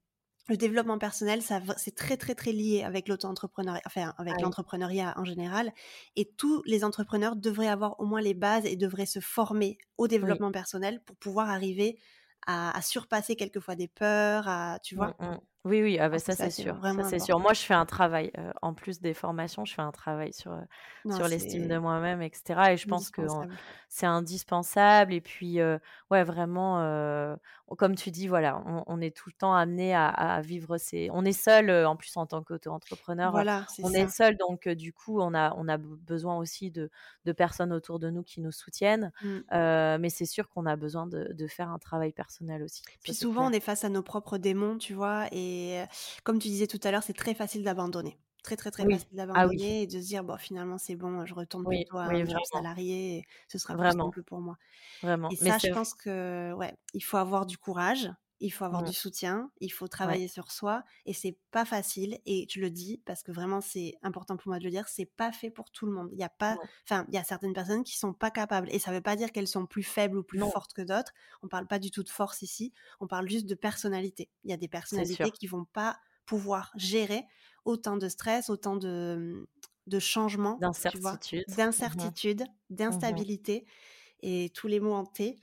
le 0.48 0.56
développement 0.56 0.98
personnel, 0.98 1.42
ça 1.42 1.60
c'est 1.78 1.94
très, 1.96 2.16
très, 2.16 2.34
très 2.34 2.52
lié 2.52 2.82
avec 2.84 3.08
l'auto-entrepreneuriat, 3.08 3.80
enfin, 3.86 4.14
Ah 4.28 4.36
avec 4.36 4.40
oui. 4.40 4.54
l'entrepreneuriat 4.54 5.14
en 5.16 5.24
général 5.24 5.72
et 6.16 6.30
tous 6.36 6.62
les 6.66 6.84
entrepreneurs 6.84 7.36
devraient 7.36 7.68
avoir 7.68 7.98
au 8.00 8.04
moins 8.06 8.20
les 8.20 8.34
bases 8.34 8.66
et 8.66 8.76
devraient 8.76 9.06
se 9.06 9.20
former 9.20 9.78
au 9.98 10.08
Oui. 10.22 10.38
développement 10.38 10.52
personnel 10.52 11.02
pour 11.04 11.16
pouvoir 11.16 11.50
arriver 11.50 11.98
à 12.46 12.76
à 12.76 12.82
surpasser 12.82 13.36
quelquefois 13.36 13.74
des 13.76 13.88
peurs, 13.88 14.48
à 14.48 14.78
tu 14.82 14.96
Mmh 14.96 14.96
vois? 14.96 15.16
mh. 15.18 15.40
Oui, 15.66 15.80
oui, 15.82 15.98
ah 15.98 16.10
bah, 16.10 16.18
que 16.22 16.32
ça, 16.34 16.36
c'est 16.36 16.50
sûr, 16.50 16.84
ça, 16.84 17.02
c'est 17.02 17.18
sûr. 17.18 17.40
Moi, 17.40 17.54
je 17.54 17.62
fais 17.62 17.72
un 17.72 17.86
travail, 17.86 18.30
heu, 18.36 18.52
en 18.60 18.74
plus 18.74 19.00
des 19.00 19.14
formations, 19.14 19.64
je 19.64 19.72
fais 19.72 19.80
un 19.80 19.92
travail 19.92 20.34
sur, 20.34 20.54
Non, 21.04 21.22
sur 21.22 21.26
l'estime 21.26 21.66
de 21.66 21.78
moi-même 21.78 22.20
et 22.20 22.30
cetera 22.34 22.74
et 22.74 22.76
je 22.76 22.86
pense 22.86 23.08
que, 23.10 23.26
c'est 23.88 24.04
indispensable 24.04 25.14
et 25.14 25.22
puis, 25.22 25.60
heu, 25.60 25.80
ouais, 26.10 26.22
vraiment, 26.22 26.80
comme 27.78 27.94
tu 27.94 28.10
dis, 28.10 28.28
voilà, 28.28 28.62
on 28.66 28.84
on 28.86 29.00
est 29.00 29.16
tout 29.16 29.30
le 29.30 29.32
temps 29.34 29.54
amené 29.54 29.94
à 29.94 30.08
à 30.08 30.42
vivre 30.42 30.76
ses 30.76 31.08
on 31.10 31.24
est 31.24 31.32
seul, 31.32 31.70
en 31.86 31.96
plus 31.96 32.14
en 32.18 32.26
tant 32.26 32.42
qu'auto-entrepreneur, 32.42 33.38
heu, 33.38 33.44
Voilà, 33.44 33.66
c'est 33.68 33.82
on 33.82 33.94
est 33.94 34.06
ça. 34.06 34.14
seul 34.14 34.36
donc 34.36 34.68
du 34.68 34.92
coup, 34.92 35.18
on 35.20 35.32
a 35.32 35.54
on 35.56 35.66
a 35.68 35.78
besoin 35.78 36.36
aussi 36.36 36.70
de 36.70 36.90
de 37.24 37.32
personnes 37.32 37.72
autour 37.72 37.98
de 38.00 38.10
nous 38.10 38.22
qui 38.22 38.42
nous 38.42 38.52
soutiennent, 38.52 39.12
Mmh. 39.20 39.44
mais 39.50 40.10
c'est 40.10 40.26
sûr 40.26 40.50
qu'on 40.50 40.66
a 40.66 40.76
besoin 40.76 41.06
de 41.06 41.32
de 41.32 41.46
faire 41.46 41.70
un 41.70 41.78
travail 41.78 42.12
personnel 42.12 42.62
aussi, 42.62 42.84
Puis 43.02 43.14
souvent, 43.14 43.46
on 43.48 43.52
est 43.52 43.60
face 43.60 43.84
à 43.84 43.90
nos 43.90 44.02
propres 44.02 44.38
démons, 44.38 44.78
tu 44.78 44.94
vois? 44.94 45.26
Et 45.30 45.53
heu, 45.84 45.86
comme 46.24 46.38
tu 46.38 46.48
disais 46.48 46.66
tout 46.66 46.80
à 46.84 46.90
l'heure, 46.90 47.02
c'est 47.02 47.12
très 47.14 47.34
facile 47.34 47.62
d'abandonner. 47.64 48.18
Très, 48.42 48.56
très, 48.56 48.70
très 48.70 48.84
Oui. 48.84 48.92
facile 48.92 49.16
Ah 49.32 49.46
oui. 49.48 49.58
d'abandonner 49.58 49.82
et 49.82 49.86
de 49.86 49.92
se 50.00 50.06
dire: 50.06 50.24
«Bon, 50.24 50.36
finalement, 50.38 50.78
c'est 50.78 50.96
bon, 50.96 51.24
je 51.26 51.34
retourne 51.34 51.66
Oui, 51.66 51.84
plutôt 51.84 51.96
à 51.98 52.04
un 52.06 52.26
job 52.26 52.42
salarié 52.44 53.18
et 53.18 53.24
ce 53.48 53.58
sera 53.58 53.76
plus 53.76 53.92
vraiment, 53.92 54.12
simple 54.12 54.22
pour 54.22 54.40
moi». 54.40 54.56
vraiment. 55.02 55.32
Et 55.32 55.36
Mais 55.40 55.52
ça, 55.52 55.58
je 55.58 55.68
c'est 55.68 55.72
pense 55.72 55.94
que, 55.94 56.52
ouais, 56.54 56.74
il 56.94 57.02
faut 57.04 57.16
avoir 57.18 57.46
du 57.46 57.58
courage, 57.58 58.10
il 58.40 58.50
faut 58.52 58.64
avoir 58.64 58.82
mmh, 58.82 58.84
du 58.84 58.92
soutien, 58.92 59.50
il 59.60 59.70
faut 59.72 59.88
ouais, 60.04 60.18
travailler 60.18 60.28
sur 60.28 60.50
soi 60.50 60.84
et 61.06 61.12
c'est 61.12 61.38
pas 61.50 61.64
facile 61.64 62.20
et 62.26 62.46
je 62.50 62.60
le 62.60 62.70
dis 62.70 63.00
parce 63.06 63.22
que 63.22 63.32
vraiment 63.32 63.60
c'est 63.60 63.94
important 64.02 64.36
pour 64.36 64.48
moi 64.48 64.58
de 64.58 64.64
le 64.64 64.70
dire, 64.70 64.88
c'est 64.88 65.06
pas 65.06 65.32
fait 65.32 65.50
pour 65.50 65.70
tout 65.70 65.86
le 65.86 65.92
monde. 65.92 66.08
Il 66.12 66.18
y 66.18 66.24
a 66.24 66.28
pas 66.28 66.58
enfin, 66.86 67.04
il 67.08 67.14
y 67.14 67.18
a 67.18 67.24
certaines 67.24 67.52
personnes 67.54 67.84
qui 67.84 67.96
sont 67.96 68.12
pas 68.12 68.30
capables 68.30 68.68
et 68.72 68.78
ça 68.78 68.92
veut 68.92 69.00
pas 69.00 69.16
dire 69.16 69.32
qu'elles 69.32 69.48
sont 69.48 69.66
plus 69.66 69.82
faibles 69.84 70.18
ou 70.18 70.22
plus 70.24 70.40
non, 70.40 70.52
fortes 70.52 70.72
que 70.74 70.82
d'autres. 70.82 71.12
On 71.42 71.48
parle 71.48 71.66
pas 71.66 71.78
du 71.78 71.90
tout 71.90 72.02
de 72.02 72.10
force 72.10 72.42
ici, 72.42 72.72
on 73.00 73.06
parle 73.06 73.28
juste 73.28 73.46
de 73.46 73.54
personnalité. 73.54 74.30
Il 74.44 74.50
y 74.50 74.54
a 74.54 74.56
des 74.56 74.68
personnalités 74.68 75.32
qui 75.32 75.46
vont 75.46 75.64
pas 75.64 75.98
pouvoir 76.26 76.72
gérer 76.76 77.24
autant 77.64 77.96
de 77.96 78.08
stress, 78.08 78.50
autant 78.50 78.76
de, 78.76 79.46
de 79.86 79.98
changements? 79.98 80.60
D'incertitude. 80.60 81.44
Mmh 81.78 81.84
mh. 81.94 82.10
D'incertitude, 82.10 82.44
Mmh 82.88 83.24
d'instabilité 83.30 83.66
et 84.22 84.50
tous 84.54 84.68
les 84.68 84.80
mots 84.80 84.94
en 84.94 85.06
T. 85.06 85.40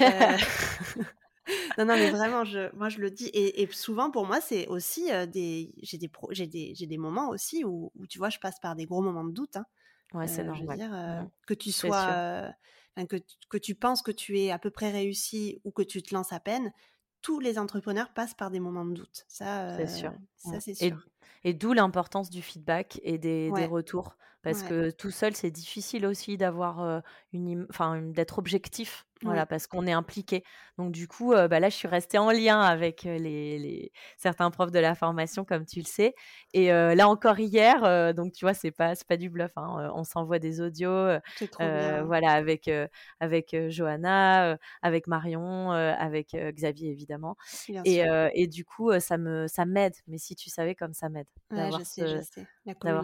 Heu, 0.00 0.36
non, 1.78 1.84
non, 1.84 1.94
mais 1.94 2.10
vraiment, 2.10 2.44
je, 2.44 2.74
moi, 2.74 2.88
je 2.88 2.98
le 2.98 3.10
dis. 3.10 3.30
Et, 3.32 3.66
souvent, 3.72 4.10
pour 4.10 4.26
moi, 4.26 4.40
c'est 4.40 4.66
aussi 4.68 5.10
des. 5.28 5.72
J'ai 5.82 5.98
des, 5.98 6.10
j'ai 6.30 6.46
des, 6.46 6.74
des, 6.74 6.98
moments 6.98 7.28
aussi 7.28 7.64
où, 7.64 7.92
où, 7.94 8.06
tu 8.06 8.18
vois, 8.18 8.30
je 8.30 8.38
passe 8.38 8.58
par 8.60 8.76
des 8.76 8.86
gros 8.86 9.02
moments 9.02 9.24
de 9.24 9.32
doute. 9.32 9.56
Hein. 9.56 9.66
Ouais, 10.14 10.28
c'est 10.28 10.44
normal. 10.44 10.64
Je 10.64 10.70
veux 10.70 10.76
dire, 10.76 10.96
mmh. 10.96 11.30
que 11.46 11.54
tu 11.54 11.72
sois. 11.72 12.52
que, 13.08 13.16
que 13.48 13.58
tu 13.58 13.74
penses 13.74 14.02
que 14.02 14.12
tu 14.12 14.38
es 14.40 14.50
à 14.50 14.58
peu 14.58 14.70
près 14.70 14.90
réussi 14.90 15.60
ou 15.64 15.70
que 15.70 15.82
tu 15.82 16.02
te 16.02 16.14
lances 16.14 16.32
à 16.32 16.40
peine, 16.40 16.72
tous 17.22 17.40
les 17.40 17.58
entrepreneurs 17.58 18.12
passent 18.12 18.34
par 18.34 18.50
des 18.50 18.60
moments 18.60 18.84
de 18.84 18.94
doute. 18.94 19.24
Ça, 19.28 19.76
c'est 19.76 19.86
sûr. 19.86 20.12
Ça, 20.36 20.60
c'est 20.60 20.74
sûr. 20.74 21.06
Et, 21.44 21.54
d'où 21.54 21.72
l'importance 21.72 22.30
du 22.30 22.42
feedback 22.42 23.00
et 23.02 23.18
des, 23.18 23.50
des 23.52 23.66
retours. 23.66 24.16
Parce 24.42 24.62
que 24.62 24.90
tout 24.90 25.10
seul, 25.10 25.34
c'est 25.34 25.50
difficile 25.50 26.06
aussi 26.06 26.36
d'avoir 26.36 27.02
une, 27.32 27.66
enfin, 27.68 28.00
d'être 28.00 28.38
objectif 28.38 29.05
voilà, 29.22 29.46
parce 29.46 29.66
qu'on 29.66 29.86
est 29.86 29.92
impliqué. 29.92 30.44
Donc 30.78 30.92
du 30.92 31.08
coup, 31.08 31.32
bah, 31.32 31.60
là, 31.60 31.68
je 31.68 31.74
suis 31.74 31.88
restée 31.88 32.18
en 32.18 32.30
lien 32.30 32.60
avec 32.60 33.02
les, 33.04 33.92
certains 34.16 34.50
profs 34.50 34.70
de 34.70 34.78
la 34.78 34.94
formation, 34.94 35.44
comme 35.44 35.64
tu 35.64 35.80
le 35.80 35.86
sais. 35.86 36.14
Et 36.52 36.68
là 36.68 37.08
encore 37.08 37.38
hier, 37.38 38.14
donc 38.14 38.32
tu 38.32 38.44
vois, 38.44 38.54
c'est 38.54 38.70
pas 38.70 38.92
pas 39.08 39.16
du 39.16 39.30
bluff. 39.30 39.52
Hein, 39.56 39.90
on 39.94 40.04
s'envoie 40.04 40.38
des 40.38 40.60
audios, 40.60 41.08
voilà, 41.58 42.32
avec 42.32 42.70
avec 43.20 43.56
Johanna, 43.68 44.58
avec 44.82 45.06
Marion, 45.06 45.70
avec 45.70 46.36
Xavier 46.36 46.90
évidemment. 46.90 47.36
Et, 47.84 48.02
et, 48.34 48.46
du 48.46 48.64
coup, 48.64 48.98
ça 49.00 49.18
me 49.18 49.46
ça 49.48 49.64
m'aide. 49.64 49.94
Mais 50.06 50.18
si 50.18 50.34
tu 50.34 50.50
savais 50.50 50.74
comme 50.74 50.92
ça 50.92 51.08
m'aide 51.08 51.28
d'avoir 51.50 51.80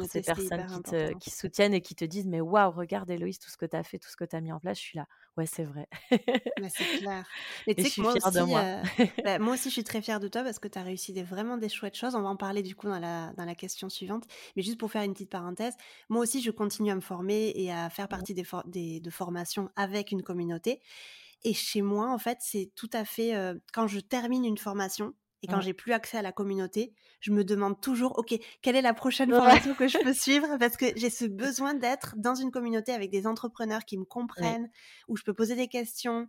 ces 0.09 0.23
personnes 0.23 0.83
qui, 0.83 1.19
qui 1.19 1.31
soutiennent 1.31 1.75
et 1.75 1.81
qui 1.81 1.95
te 1.95 2.05
disent 2.05 2.27
mais 2.27 2.41
waouh, 2.41 2.71
regarde 2.71 3.11
Héloïse 3.11 3.39
tout 3.39 3.51
ce 3.51 3.57
que 3.57 3.67
tu 3.67 3.77
as 3.77 3.83
fait, 3.83 3.99
tout 3.99 4.09
ce 4.09 4.17
que 4.17 4.25
tu 4.25 4.37
as 4.37 4.41
mis 4.41 4.53
en 4.53 4.61
place. 4.61 4.79
Je 4.79 4.83
suis 4.83 4.99
là. 4.99 5.07
Ouais, 5.37 5.47
c'est 5.47 5.65
vrai. 5.65 5.89
Bah, 6.11 6.69
c'est 6.69 6.85
clair. 6.99 7.25
Mais 7.67 7.75
tu 7.75 7.85
sais 7.85 7.91
que 7.91 8.01
moi 8.03 8.13
aussi, 8.13 8.41
moi. 8.43 8.61
Euh, 8.61 8.83
bah, 9.25 9.39
moi 9.39 9.55
aussi, 9.55 9.71
je 9.71 9.75
suis 9.75 9.85
très 9.85 10.03
fière 10.03 10.21
de 10.21 10.29
toi 10.29 10.43
parce 10.43 10.59
que 10.59 10.69
tu 10.69 10.79
as 10.79 10.83
réussi 10.83 11.13
des, 11.13 11.23
vraiment 11.23 11.57
des 11.57 11.71
chouettes 11.71 11.97
choses. 11.97 12.15
On 12.15 12.23
va 12.23 12.29
en 12.29 12.37
parler 12.37 12.63
du 12.63 12.77
coup 12.77 12.87
dans 12.87 12.99
la, 12.99 13.33
dans 13.37 13.47
la 13.47 13.55
question 13.55 13.89
suivante. 13.89 14.25
Mais 14.57 14.63
juste 14.63 14.79
pour 14.79 14.91
faire 14.91 15.03
une 15.03 15.15
petite 15.15 15.31
parenthèse, 15.31 15.75
moi 16.11 16.21
aussi, 16.21 16.43
je 16.43 16.51
continue 16.51 16.91
à 16.91 16.95
me 16.95 17.01
former 17.01 17.53
et 17.55 17.73
à 17.73 17.89
faire 17.89 18.09
partie 18.09 18.35
des, 18.35 18.45
des 18.67 19.01
de 19.01 19.11
formations 19.11 19.71
avec 19.77 20.13
une 20.13 20.23
communauté. 20.23 20.83
Et 21.45 21.55
chez 21.55 21.83
moi, 21.83 22.13
en 22.13 22.19
fait, 22.19 22.39
c'est 22.41 22.71
tout 22.77 22.91
à 22.93 23.05
fait. 23.05 23.35
Euh, 23.35 23.55
quand 23.73 23.87
je 23.87 24.01
termine 24.01 24.45
une 24.45 24.59
formation, 24.59 25.15
et 25.43 25.49
quand 25.49 25.61
j'ai 25.61 25.75
plus 25.75 25.93
accès 25.93 26.19
à 26.19 26.23
la 26.23 26.33
communauté, 26.33 26.93
je 27.21 27.33
me 27.33 27.45
demande 27.45 27.81
toujours, 27.81 28.19
OK, 28.19 28.35
quelle 28.63 28.77
est 28.77 28.83
la 28.83 28.95
prochaine 28.95 29.31
formation 29.31 29.75
que 29.75 29.89
je 29.89 29.99
peux 29.99 30.13
suivre? 30.13 30.47
Parce 30.61 30.77
que 30.77 30.87
j'ai 30.97 31.11
ce 31.11 31.25
besoin 31.25 31.75
d'être 31.75 32.15
dans 32.17 32.37
une 32.37 32.53
communauté 32.53 32.93
avec 32.93 33.11
des 33.11 33.27
entrepreneurs 33.27 33.85
qui 33.85 33.99
me 33.99 34.05
comprennent, 34.05 34.71
où 35.09 35.17
je 35.17 35.25
peux 35.25 35.35
poser 35.35 35.57
des 35.57 35.67
questions, 35.67 36.29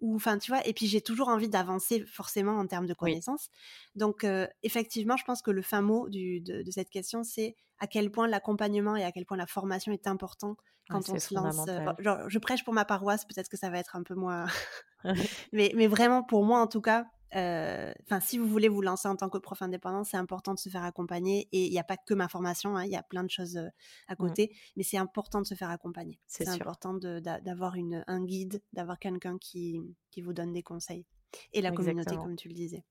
ou 0.00 0.14
enfin, 0.14 0.38
tu 0.38 0.52
vois, 0.52 0.66
et 0.66 0.72
puis 0.72 0.86
j'ai 0.86 1.00
toujours 1.00 1.28
envie 1.28 1.48
d'avancer 1.48 2.04
forcément 2.06 2.58
en 2.58 2.66
termes 2.66 2.86
de 2.86 2.94
connaissances. 2.94 3.50
Donc, 3.96 4.26
effectivement, 4.62 5.16
je 5.16 5.24
pense 5.24 5.42
que 5.42 5.50
le 5.50 5.62
fin 5.62 5.82
mot 5.82 6.08
du, 6.08 6.40
de, 6.40 6.70
cette 6.70 6.90
question, 6.90 7.24
c'est 7.24 7.56
à 7.80 7.88
quel 7.88 8.12
point 8.12 8.28
l'accompagnement 8.28 8.94
et 8.94 9.04
à 9.04 9.10
quel 9.10 9.26
point 9.26 9.36
la 9.36 9.46
formation 9.46 9.90
est 9.90 10.06
important 10.06 10.56
quand 10.88 11.08
on 11.08 11.18
se 11.18 11.34
lance. 11.34 11.66
genre, 11.98 12.28
je 12.28 12.38
prêche 12.38 12.64
pour 12.64 12.74
ma 12.74 12.84
paroisse, 12.84 13.24
peut-être 13.24 13.48
que 13.48 13.56
ça 13.56 13.70
va 13.70 13.78
être 13.78 13.96
un 13.96 14.02
peu 14.02 14.14
moins. 14.14 14.46
mais, 15.52 15.72
mais 15.74 15.88
vraiment, 15.88 16.22
pour 16.22 16.44
moi 16.44 16.60
en 16.60 16.68
tout 16.68 16.80
cas, 16.80 17.06
enfin, 17.32 18.20
si 18.20 18.38
vous 18.38 18.46
voulez 18.46 18.68
vous 18.68 18.82
lancer 18.82 19.08
en 19.08 19.16
tant 19.16 19.28
que 19.28 19.38
prof 19.38 19.60
indépendant, 19.62 20.04
c'est 20.04 20.16
important 20.16 20.54
de 20.54 20.58
se 20.58 20.68
faire 20.68 20.84
accompagner. 20.84 21.48
Et 21.52 21.66
il 21.66 21.70
n'y 21.70 21.78
a 21.78 21.84
pas 21.84 21.96
que 21.96 22.14
ma 22.14 22.28
formation, 22.28 22.76
hein, 22.76 22.84
il 22.84 22.90
y 22.90 22.96
a 22.96 23.02
plein 23.02 23.24
de 23.24 23.30
choses 23.30 23.56
à 23.56 24.12
mmh. 24.12 24.16
côté, 24.16 24.56
mais 24.76 24.82
c'est 24.82 24.98
important 24.98 25.40
de 25.40 25.46
se 25.46 25.54
faire 25.54 25.70
accompagner. 25.70 26.20
C'est 26.26 26.48
important 26.48 26.94
d'avoir 26.94 27.74
un 28.06 28.24
guide, 28.24 28.62
d'avoir 28.72 28.98
quelqu'un 28.98 29.38
qui, 29.38 29.80
qui 30.10 30.20
vous 30.20 30.32
donne 30.32 30.52
des 30.52 30.62
conseils. 30.62 31.06
Et 31.52 31.62
la 31.62 31.72
communauté, 31.72 32.16
comme 32.16 32.36
tu 32.36 32.48
le 32.48 32.54
disais. 32.54 32.84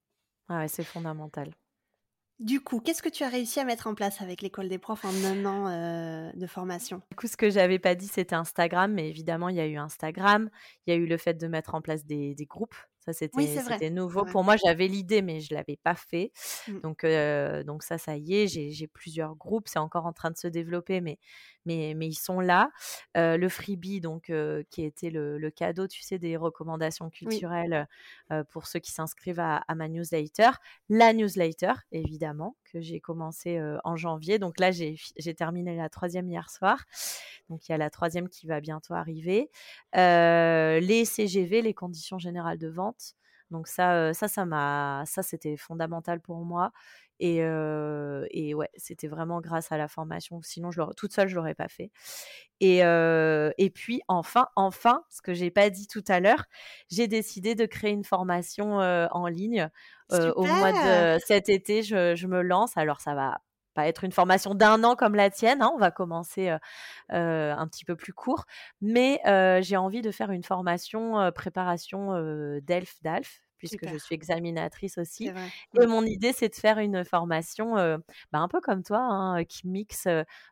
Ah 0.49 0.59
ouais, 0.59 0.67
c'est 0.67 0.83
fondamental. 0.83 1.53
Du 2.39 2.59
coup, 2.59 2.79
qu'est-ce 2.79 3.03
que 3.03 3.09
tu 3.09 3.23
as 3.23 3.29
réussi 3.29 3.59
à 3.59 3.65
mettre 3.65 3.85
en 3.85 3.93
place 3.93 4.19
avec 4.19 4.41
l'école 4.41 4.67
des 4.67 4.79
profs 4.79 5.05
en 5.05 5.13
un 5.25 5.45
an 5.45 6.31
de 6.33 6.47
formation? 6.47 7.03
Du 7.11 7.15
coup, 7.15 7.27
ce 7.27 7.37
que 7.37 7.51
j'avais 7.51 7.77
pas 7.77 7.93
dit, 7.93 8.07
c'était 8.07 8.33
Instagram, 8.33 8.91
mais 8.91 9.07
évidemment, 9.07 9.49
il 9.49 9.57
y 9.57 9.59
a 9.59 9.67
eu 9.67 9.77
Instagram, 9.77 10.49
il 10.87 10.89
y 10.91 10.97
a 10.97 10.99
eu 10.99 11.05
le 11.05 11.17
fait 11.17 11.35
de 11.35 11.47
mettre 11.47 11.75
en 11.75 11.81
place 11.81 12.03
des 12.03 12.47
groupes 12.49 12.75
ça, 13.01 13.13
c'était 13.13 13.89
nouveau. 13.89 14.25
Pour 14.25 14.43
moi, 14.43 14.55
j'avais 14.63 14.87
l'idée, 14.87 15.21
mais 15.21 15.41
je 15.41 15.53
ne 15.53 15.57
l'avais 15.57 15.77
pas 15.83 15.95
fait. 15.95 16.31
Mmh. 16.67 16.79
Donc, 16.81 17.05
donc 17.65 17.83
ça, 17.83 17.97
ça 17.97 18.15
y 18.17 18.35
est, 18.35 18.47
j'ai 18.47 18.87
plusieurs 18.87 19.35
groupes. 19.35 19.67
C'est 19.67 19.79
encore 19.79 20.05
en 20.05 20.13
train 20.13 20.31
de 20.31 20.37
se 20.37 20.47
développer, 20.47 21.01
mais, 21.01 21.19
mais, 21.65 21.93
mais 21.95 22.07
ils 22.07 22.15
sont 22.15 22.39
là. 22.39 22.69
le 23.15 23.47
freebie, 23.49 24.01
donc, 24.01 24.31
qui 24.69 24.83
était 24.83 25.09
le, 25.09 25.37
le, 25.37 25.51
cadeau, 25.51 25.87
tu 25.87 26.01
sais, 26.01 26.19
des 26.19 26.37
recommandations 26.37 27.09
culturelles 27.09 27.87
pour 28.49 28.67
ceux 28.67 28.79
qui 28.79 28.91
s'inscrivent 28.91 29.39
à, 29.39 29.57
à, 29.67 29.75
ma 29.75 29.87
newsletter. 29.87 30.51
La 30.89 31.13
newsletter, 31.13 31.73
évidemment, 31.91 32.55
que 32.71 32.81
j'ai 32.81 32.99
commencé 32.99 33.61
en 33.83 33.95
janvier. 33.95 34.39
Donc 34.39 34.59
là, 34.59 34.71
j'ai 34.71 35.35
terminé 35.35 35.75
la 35.75 35.89
troisième 35.89 36.29
hier 36.29 36.49
soir. 36.49 36.85
Donc 37.49 37.67
il 37.67 37.71
y 37.71 37.75
a 37.75 37.77
la 37.77 37.89
troisième 37.89 38.29
qui 38.29 38.47
va 38.47 38.61
bientôt 38.61 38.93
arriver. 38.93 39.49
les 39.93 41.05
CGV, 41.05 41.61
les 41.61 41.73
conditions 41.73 42.19
générales 42.19 42.57
de 42.57 42.67
vente. 42.67 43.15
Donc 43.51 43.67
ça, 43.67 44.13
ça, 44.13 44.27
ça 44.27 44.45
m'a, 44.45 45.03
ça 45.05 45.21
c'était 45.23 45.57
fondamental 45.57 46.21
pour 46.21 46.37
moi. 46.45 46.71
Et, 47.23 47.37
et 47.37 48.53
ouais, 48.55 48.69
c'était 48.75 49.07
vraiment 49.07 49.39
grâce 49.41 49.71
à 49.71 49.77
la 49.77 49.87
formation. 49.87 50.41
Sinon, 50.41 50.71
je 50.71 50.81
toute 50.97 51.13
seule, 51.13 51.27
je 51.27 51.35
l'aurais 51.35 51.53
pas 51.53 51.67
fait. 51.67 51.91
Et, 52.59 52.79
et 52.79 53.69
puis 53.69 54.01
enfin, 54.07 54.47
enfin, 54.55 55.03
ce 55.09 55.21
que 55.21 55.33
j'ai 55.33 55.51
pas 55.51 55.69
dit 55.69 55.87
tout 55.87 56.03
à 56.07 56.19
l'heure, 56.19 56.45
j'ai 56.89 57.07
décidé 57.07 57.53
de 57.53 57.65
créer 57.67 57.91
une 57.91 58.03
formation 58.03 58.77
en 58.77 59.27
ligne 59.27 59.69
au 60.11 60.45
mois 60.45 60.71
de 60.71 61.19
cet 61.25 61.47
été. 61.47 61.83
Je, 61.83 62.15
je 62.15 62.27
me 62.27 62.41
lance. 62.41 62.75
Alors 62.75 63.01
ça 63.01 63.13
va 63.13 63.39
pas 63.73 63.87
être 63.87 64.03
une 64.03 64.11
formation 64.11 64.53
d'un 64.53 64.83
an 64.83 64.97
comme 64.97 65.15
la 65.15 65.29
tienne, 65.29 65.61
hein, 65.61 65.71
on 65.73 65.77
va 65.77 65.91
commencer 65.91 66.49
un 67.09 67.67
petit 67.67 67.85
peu 67.85 67.95
plus 67.95 68.13
court, 68.13 68.45
mais 68.81 69.21
j'ai 69.61 69.77
envie 69.77 70.01
de 70.01 70.11
faire 70.11 70.31
une 70.31 70.43
formation 70.43 71.31
préparation 71.35 72.19
d'ELF 72.61 72.99
puisque 73.61 73.87
je 73.87 73.97
suis 73.97 74.15
examinatrice 74.15 74.97
aussi. 74.97 75.29
Et 75.79 75.85
mon 75.85 76.03
idée, 76.03 76.33
c'est 76.33 76.49
de 76.49 76.55
faire 76.55 76.79
une 76.79 77.05
formation 77.05 77.75
bah, 78.31 78.39
un 78.39 78.47
peu 78.47 78.59
comme 78.59 78.81
toi, 78.81 78.99
hein, 78.99 79.43
qui 79.45 79.67
mixe 79.67 80.07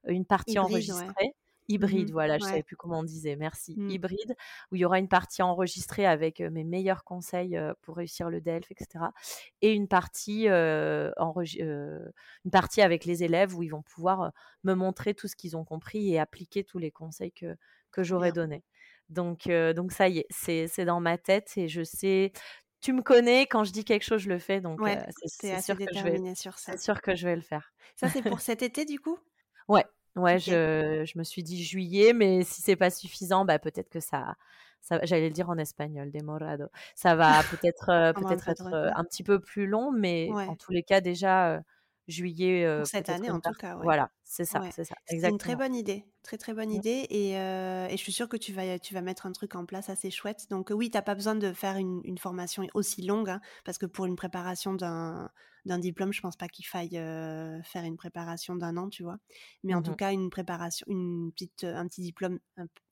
une 0.07 0.26
partie 0.26 0.60
enregistrée. 0.60 1.34
Hybride, 1.72 2.10
mmh 2.10 2.14
voilà, 2.14 2.39
je 2.39 2.45
ne 2.45 2.49
savais 2.49 2.64
plus 2.64 2.76
comment 2.76 2.99
on 2.99 3.03
disait, 3.03 3.36
merci. 3.36 3.76
Mmh. 3.78 3.89
Hybride, 3.91 4.36
où 4.72 4.76
il 4.76 4.80
y 4.80 4.86
aura 4.86 4.97
une 4.97 5.07
partie 5.07 5.43
enregistrée 5.43 6.05
avec 6.05 6.39
mes 6.39 6.64
meilleurs 6.64 7.03
conseils 7.03 7.60
pour 7.84 7.97
réussir 7.97 8.30
le 8.30 8.41
DELF, 8.41 8.72
etc. 8.72 9.05
Et 9.62 9.74
une 9.74 9.88
partie, 9.88 10.47
une 10.47 11.14
partie 12.51 12.82
avec 12.82 13.05
les 13.05 13.24
élèves 13.24 13.55
où 13.55 13.62
ils 13.62 13.70
vont 13.70 13.84
pouvoir 13.84 14.32
me 14.64 14.74
montrer 14.74 15.14
tout 15.14 15.28
ce 15.28 15.36
qu'ils 15.36 15.57
ont 15.57 15.64
compris 15.64 16.12
et 16.12 16.20
appliquer 16.20 16.64
tous 16.64 16.80
les 16.80 16.89
conseils 16.89 17.32
que, 17.32 17.55
que 17.91 18.03
j'aurais 18.03 18.32
donnés. 18.32 18.64
Donc, 19.10 19.47
donc 19.47 19.91
ça 19.91 20.07
y 20.07 20.20
est, 20.20 20.28
c'est 20.32 20.86
dans 20.86 20.99
ma 20.99 21.18
tête 21.18 21.53
et 21.55 21.68
je 21.68 21.84
sais, 21.84 22.32
tu 22.82 22.94
me 22.94 23.02
connais, 23.02 23.46
quand 23.48 23.64
je 23.64 23.72
dis 23.72 23.84
quelque 23.84 24.04
chose, 24.04 24.22
je 24.22 24.30
le 24.30 24.40
fais. 24.40 24.62
Donc, 24.62 24.80
c'est 25.26 25.62
sûr, 25.62 25.78
que 25.78 25.94
je 25.94 26.04
vais, 26.04 26.36
sur 26.36 26.58
ça. 26.58 26.78
sûr 26.78 27.02
que 27.02 27.16
je 27.16 27.28
vais 27.28 27.36
le 27.36 27.42
faire. 27.42 27.74
Ça, 27.96 28.10
c'est 28.10 28.22
pour 28.22 28.40
cet 28.42 28.62
été, 28.62 28.86
du 28.86 29.00
coup? 29.00 29.18
Ouais, 29.68 29.86
Ouais, 30.16 30.40
je, 30.40 31.06
je, 31.06 31.18
me 31.18 31.24
suis 31.24 31.44
dit 31.44 31.64
juillet, 31.64 32.14
mais 32.14 32.44
si 32.44 32.62
c'est 32.62 32.76
pas 32.76 32.90
suffisant, 32.90 33.46
bah 33.46 33.60
peut-être 33.60 33.90
que 33.90 34.00
ça, 34.00 34.36
ça 34.82 35.00
j'allais 35.04 35.28
le 35.28 35.34
dire 35.34 35.50
en 35.50 35.58
espagnol, 35.58 36.12
demorado. 36.12 36.66
Ça 36.96 37.16
va 37.16 37.42
peut-être 37.44 37.90
euh, 37.90 38.14
peut-être 38.14 38.50
être, 38.50 38.74
euh, 38.74 38.90
un 38.96 39.04
petit 39.04 39.24
peu 39.24 39.40
plus 39.40 39.68
long, 39.68 39.92
mais 39.92 40.30
en 40.32 40.56
tous 40.56 40.72
les 40.72 40.84
cas 40.84 41.00
déjà 41.00 41.62
juillet. 42.10 42.68
Cette 42.86 43.10
année 43.10 43.30
en 43.30 43.39
tout 43.39 43.53
cas. 43.53 43.76
Voilà, 43.82 44.12
c'est 44.24 44.45
ça, 44.45 44.62
c'est 44.72 44.86
ça. 44.86 44.95
C'est 45.05 45.28
une 45.28 45.38
très 45.38 45.55
bonne 45.55 45.76
idée, 45.76 46.05
très 46.24 46.38
très 46.38 46.53
bonne 46.53 46.70
mmh. 46.70 46.74
idée, 46.74 47.07
et, 47.10 47.32
et, 47.32 47.97
je 47.97 47.97
suis 47.97 48.12
sûre 48.12 48.28
que 48.28 48.38
tu 48.38 48.53
vas 48.53 48.80
tu 48.80 48.93
vas 48.93 49.01
mettre 49.01 49.26
un 49.26 49.32
truc 49.32 49.55
en 49.55 49.66
place 49.66 49.89
assez 49.89 50.12
chouette. 50.12 50.47
Donc 50.49 50.72
oui, 50.74 50.89
t'as 50.89 51.01
pas 51.01 51.16
besoin 51.16 51.36
de 51.36 51.53
faire 51.53 51.78
une, 51.78 52.01
une 52.03 52.18
formation 52.18 52.66
aussi 52.74 53.01
longue, 53.01 53.30
hein, 53.30 53.41
parce 53.66 53.78
que 53.78 53.86
pour 53.86 54.05
une 54.05 54.16
préparation 54.16 54.74
d'un 54.74 55.30
d'un 55.66 55.80
diplôme, 55.80 56.14
je 56.14 56.22
pense 56.22 56.36
pas 56.36 56.47
qu'il 56.47 56.66
faille 56.66 56.91
faire 57.64 57.84
une 57.84 57.97
préparation 57.97 58.55
d'un 58.55 58.78
an, 58.78 58.89
tu 58.89 59.03
vois. 59.03 59.18
Mais 59.64 59.74
en 59.74 59.82
tout 59.82 59.91
mmh 59.91 59.97
cas, 59.97 60.14
une 60.14 60.30
préparation, 60.30 60.86
une 60.89 61.32
petite, 61.32 61.64
un 61.64 61.88
petit 61.88 62.01
diplôme, 62.01 62.39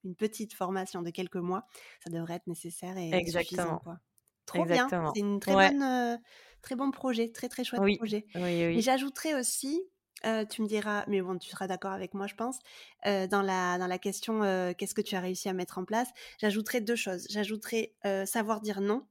une 0.03 0.15
petite 0.15 0.53
formation 0.53 1.01
de 1.01 1.09
quelques 1.09 1.37
mois, 1.37 1.65
ça 2.03 2.09
devrait 2.09 2.35
être 2.35 2.47
nécessaire 2.47 2.97
et 2.97 3.11
Exactement. 3.13 3.79
Quoi. 3.79 3.99
Trop 4.47 4.65
bien. 4.65 4.87
C'est 5.13 5.19
une 5.19 5.39
très 5.39 5.53
bonne, 5.53 6.19
très 6.63 6.75
bon 6.75 6.89
projet, 6.89 7.29
très 7.31 7.49
très 7.49 7.63
chouette 7.63 7.97
projet. 7.97 8.25
Et 8.35 8.81
j'ajouterais 8.81 9.35
aussi, 9.35 9.83
tu 10.23 10.61
me 10.63 10.67
diras, 10.67 11.03
mais 11.07 11.21
bon, 11.21 11.37
tu 11.37 11.49
seras 11.49 11.67
d'accord 11.67 11.91
avec 11.91 12.15
moi, 12.15 12.25
je 12.25 12.33
pense, 12.35 12.57
dans, 13.05 13.43
la, 13.43 13.77
dans 13.77 13.87
la 13.87 13.99
question 13.99 14.41
qu'est-ce 14.77 14.95
que 14.95 15.01
tu 15.01 15.15
as 15.15 15.19
réussi 15.19 15.49
à 15.49 15.53
mettre 15.53 15.77
en 15.77 15.85
place, 15.85 16.09
j'ajouterais 16.39 16.81
deux 16.81 16.95
choses. 16.95 17.27
J'ajouterais 17.29 17.93
savoir 18.25 18.61
dire 18.61 18.81
non 18.81 19.05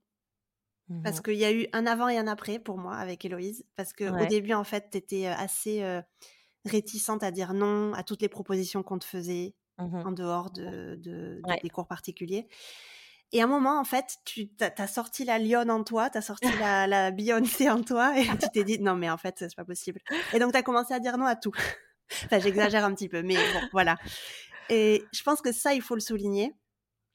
parce 1.03 1.19
mmh 1.19 1.23
qu'il 1.23 1.35
y 1.35 1.45
a 1.45 1.53
eu 1.53 1.67
un 1.73 1.85
avant 1.85 2.09
et 2.09 2.17
un 2.17 2.29
après 2.29 2.61
pour 2.61 2.79
moi 2.79 2.95
avec 2.95 3.25
Héloïse. 3.25 3.65
Parce 3.75 3.93
qu'au 3.93 4.27
début, 4.27 4.53
en 4.53 4.63
fait, 4.65 4.89
tu 4.93 4.99
étais 4.99 5.27
assez 5.27 5.85
réticente 6.65 7.23
à 7.23 7.31
dire 7.31 7.55
non 7.55 7.93
à 7.93 8.03
toutes 8.03 8.23
les 8.23 8.29
propositions 8.29 8.83
qu'on 8.83 8.99
te 8.99 9.05
faisait 9.05 9.55
mmh 9.79 10.03
en 10.07 10.13
dehors 10.13 10.51
de, 10.51 11.01
des 11.63 11.71
cours 11.71 11.87
particuliers. 11.87 12.49
Et 13.33 13.41
à 13.41 13.45
un 13.45 13.49
moment, 13.49 13.79
en 13.81 13.85
fait, 13.85 14.17
tu 14.25 14.49
as, 14.61 14.87
sorti 14.87 15.25
la 15.25 15.39
lionne 15.39 15.71
en 15.71 15.83
toi, 15.83 16.11
tu 16.11 16.19
as 16.19 16.23
sorti 16.23 16.49
la, 16.61 16.87
la 16.87 17.11
Beyoncé 17.11 17.69
en 17.69 17.83
toi, 17.83 18.19
et 18.19 18.25
tu 18.25 18.49
t'es 18.53 18.65
dit, 18.65 18.79
non, 18.79 18.95
mais 18.95 19.11
en 19.11 19.19
fait, 19.19 19.35
c'est 19.39 19.55
pas 19.55 19.65
possible. 19.65 20.01
Et 20.33 20.39
donc, 20.39 20.53
tu 20.53 20.59
as 20.59 20.63
commencé 20.63 20.95
à 20.95 21.01
dire 21.01 21.19
non 21.19 21.27
à 21.27 21.37
tout. 21.37 21.53
enfin, 22.25 22.39
j'exagère 22.39 22.85
un 22.85 22.95
petit 22.95 23.09
peu, 23.09 23.23
mais 23.23 23.35
bon, 23.35 23.69
voilà. 23.73 23.97
Et 24.69 25.05
je 25.13 25.23
pense 25.23 25.41
que 25.41 25.53
ça, 25.53 25.75
il 25.75 25.83
faut 25.83 25.95
le 25.95 26.01
souligner. 26.01 26.55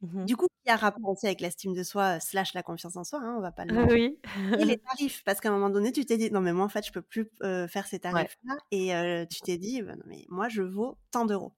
Mmh 0.01 0.25
du 0.25 0.35
coup, 0.35 0.47
il 0.65 0.69
y 0.69 0.71
a 0.71 0.73
un 0.73 0.77
rapport 0.77 1.09
aussi 1.09 1.27
avec 1.27 1.41
l'estime 1.41 1.75
de 1.75 1.83
soi 1.83 2.19
slash 2.19 2.55
la 2.55 2.63
confiance 2.63 2.95
en 2.95 3.03
soi, 3.03 3.19
hein, 3.21 3.35
on 3.37 3.41
va 3.41 3.51
pas 3.51 3.65
le 3.65 3.83
Oui. 3.83 4.17
et 4.57 4.65
les 4.65 4.77
tarifs, 4.97 5.23
parce 5.23 5.39
qu'à 5.39 5.49
un 5.49 5.51
moment 5.51 5.69
donné, 5.69 5.91
tu 5.91 6.05
t'es 6.05 6.17
dit 6.17 6.31
non 6.31 6.41
mais 6.41 6.53
moi 6.53 6.65
en 6.65 6.69
fait 6.69 6.85
je 6.85 6.91
peux 6.91 7.03
plus 7.03 7.29
faire 7.39 7.85
ces 7.85 7.99
tarifs-là, 7.99 8.55
et 8.71 9.27
tu 9.27 9.41
t'es 9.41 9.59
dit 9.59 9.83
«Bah, 9.83 9.95
non, 9.95 10.03
mais 10.07 10.25
moi 10.29 10.49
je 10.49 10.63
vaux 10.63 10.97
tant 11.11 11.25
d'euros. 11.25 11.53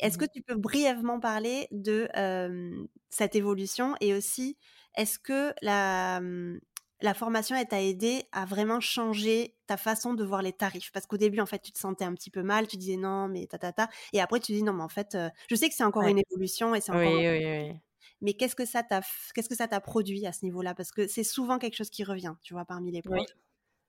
Est-ce 0.00 0.18
que 0.18 0.24
mmh 0.24 0.28
tu 0.32 0.42
peux 0.42 0.56
brièvement 0.56 1.20
parler 1.20 1.68
de 1.72 2.08
cette 3.10 3.36
évolution 3.36 3.94
et 4.00 4.14
aussi 4.14 4.56
est-ce 4.96 5.18
que 5.18 5.54
la 5.62 6.20
mmh, 6.20 6.60
la 7.00 7.14
formation, 7.14 7.54
elle 7.54 7.68
t'a 7.68 7.80
aidé 7.82 8.24
à 8.32 8.44
vraiment 8.44 8.80
changer 8.80 9.54
ta 9.68 9.76
façon 9.76 10.14
de 10.14 10.24
voir 10.24 10.42
les 10.42 10.52
tarifs? 10.52 10.90
Parce 10.92 11.06
qu'au 11.06 11.16
début, 11.16 11.38
en 11.40 11.46
fait, 11.46 11.60
tu 11.60 11.70
te 11.72 11.78
sentais 11.78 12.04
un 12.04 12.12
petit 12.14 12.30
peu 12.30 12.42
mal, 12.42 12.66
tu 12.66 12.76
disais 12.76 12.96
non, 12.96 13.28
mais 13.28 13.46
ta 13.46 13.56
ta 13.58 13.72
ta. 13.72 13.88
Et 14.12 14.20
après, 14.20 14.40
tu 14.40 14.52
dis 14.52 14.62
non, 14.64 14.72
mais 14.72 14.82
en 14.82 14.88
fait, 14.88 15.16
je 15.48 15.54
sais 15.54 15.68
que 15.68 15.74
c'est 15.76 15.84
encore 15.84 16.06
une 16.08 16.18
évolution 16.18 16.74
et 16.74 16.80
c'est 16.80 16.90
encore. 16.92 17.14
Oui, 17.14 17.28
oui, 17.28 17.44
oui. 17.44 17.80
Mais 18.20 18.34
qu'est-ce 18.34 18.56
que 18.56 18.64
ça 18.64 18.82
t'a, 18.82 19.00
qu'est-ce 19.34 19.48
que 19.48 19.54
ça 19.56 19.68
t'a 19.68 19.80
produit 19.80 20.26
à 20.26 20.32
ce 20.32 20.44
niveau-là? 20.44 20.74
Parce 20.74 20.90
que 20.92 21.06
c'est 21.06 21.24
souvent 21.24 21.58
quelque 21.58 21.76
chose 21.76 21.90
qui 21.90 22.04
revient, 22.04 22.34
tu 22.42 22.54
vois, 22.54 22.64
parmi 22.64 22.90
les 22.92 23.02
profs. 23.02 23.20
Oui. 23.20 23.38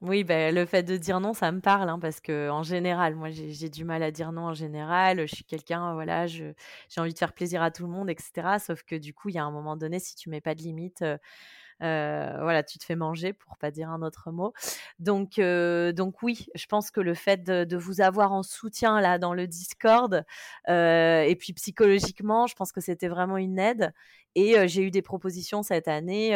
Ben, 0.02 0.56
le 0.56 0.66
fait 0.66 0.84
de 0.84 0.96
dire 0.96 1.20
non, 1.20 1.34
ça 1.34 1.52
me 1.52 1.60
parle, 1.60 1.90
hein, 1.90 2.00
parce 2.00 2.22
que 2.22 2.50
en 2.50 2.64
général, 2.64 3.16
moi, 3.16 3.30
j'ai 3.32 3.70
du 3.70 3.84
mal 3.84 4.02
à 4.02 4.12
dire 4.12 4.32
non 4.32 4.44
en 4.44 4.54
général. 4.54 5.28
Je 5.28 5.36
suis 5.36 5.44
quelqu'un, 5.44 5.94
voilà, 5.94 6.26
j'ai 6.28 6.54
envie 6.98 7.14
de 7.14 7.18
faire 7.18 7.34
plaisir 7.34 7.62
à 7.62 7.70
tout 7.72 7.84
le 7.84 7.90
monde, 7.90 8.10
etc. 8.10 8.60
Sauf 8.60 8.84
que 8.84 8.96
du 8.96 9.14
coup, 9.14 9.30
il 9.30 9.36
y 9.36 9.38
a 9.40 9.44
un 9.44 9.52
moment 9.52 9.76
donné, 9.76 10.00
si 10.00 10.16
tu 10.16 10.30
mets 10.30 10.42
pas 10.42 10.56
de 10.56 10.62
limite, 10.62 11.02
euh, 11.02 11.18
voilà, 11.80 12.64
tu 12.64 12.78
te 12.78 12.84
fais 12.86 12.96
manger 12.96 13.34
pour 13.34 13.58
pas 13.58 13.72
dire 13.72 13.90
un 13.90 14.02
autre 14.02 14.32
mot. 14.32 14.54
Donc, 15.00 15.40
euh, 15.40 15.92
donc 15.92 16.22
oui, 16.22 16.48
je 16.56 16.66
pense 16.66 16.92
que 16.92 17.02
le 17.02 17.14
fait 17.14 17.44
de, 17.44 17.78
vous 17.78 18.02
avoir 18.02 18.34
en 18.34 18.44
soutien 18.44 19.00
là 19.00 19.18
dans 19.18 19.34
le 19.34 19.48
Discord 19.48 20.26
euh, 20.68 21.22
et 21.22 21.36
puis 21.36 21.54
psychologiquement, 21.54 22.48
je 22.48 22.56
pense 22.56 22.72
que 22.72 22.82
c'était 22.82 23.08
vraiment 23.08 23.38
une 23.38 23.60
aide. 23.60 23.94
Et 24.36 24.68
j'ai 24.68 24.84
eu 24.84 24.92
des 24.92 25.02
propositions 25.02 25.64
cette 25.64 25.88
année, 25.88 26.32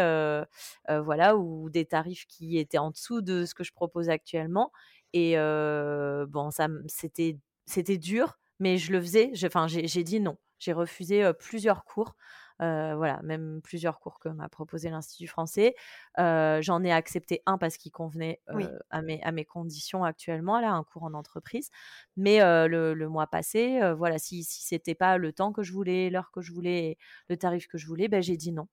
voilà, 0.89 1.37
ou 1.37 1.69
des 1.69 1.85
tarifs 1.85 2.25
qui 2.27 2.57
étaient 2.57 2.79
en 2.79 2.91
dessous 2.91 3.21
de 3.21 3.45
ce 3.45 3.53
que 3.53 3.63
je 3.63 3.71
propose 3.71 4.09
actuellement. 4.09 4.71
Et 5.13 5.35
bon, 5.35 6.51
ça, 6.51 6.67
c'était, 6.87 7.37
c'était 7.65 7.97
dur, 7.97 8.39
mais 8.59 8.77
je 8.77 8.91
le 8.91 9.01
faisais. 9.01 9.31
Enfin, 9.45 9.67
j'ai 9.67 10.03
dit 10.03 10.19
non. 10.19 10.37
J'ai 10.59 10.73
refusé 10.73 11.31
plusieurs 11.39 11.83
cours 11.83 12.15
euh, 12.61 12.93
voilà, 12.95 13.21
même 13.23 13.61
plusieurs 13.63 13.99
cours 13.99 14.19
que 14.19 14.29
m'a 14.29 14.49
proposé 14.49 14.89
l'Institut 14.89 15.27
français. 15.27 15.75
Euh, 16.19 16.61
j'en 16.61 16.83
ai 16.83 16.91
accepté 16.91 17.41
un 17.45 17.57
parce 17.57 17.77
qu'il 17.77 17.91
convenait 17.91 18.41
euh, 18.49 18.67
à, 18.89 19.01
mes, 19.01 19.21
à 19.23 19.31
mes 19.31 19.45
conditions 19.45 20.03
actuellement, 20.03 20.59
là, 20.59 20.71
un 20.71 20.83
cours 20.83 21.03
en 21.03 21.13
entreprise. 21.13 21.69
Mais 22.17 22.39
le, 22.39 23.07
mois 23.07 23.27
passé, 23.27 23.79
voilà, 23.97 24.17
si, 24.17 24.43
si 24.43 24.63
c'était 24.63 24.95
pas 24.95 25.17
le 25.17 25.33
temps 25.33 25.51
que 25.51 25.63
je 25.63 25.73
voulais, 25.73 26.09
l'heure 26.09 26.31
que 26.31 26.41
je 26.41 26.51
voulais, 26.51 26.97
le 27.29 27.37
tarif 27.37 27.67
que 27.67 27.77
je 27.77 27.87
voulais, 27.87 28.07
ben, 28.07 28.21
j'ai 28.21 28.37
dit 28.37 28.51
non. 28.51 28.67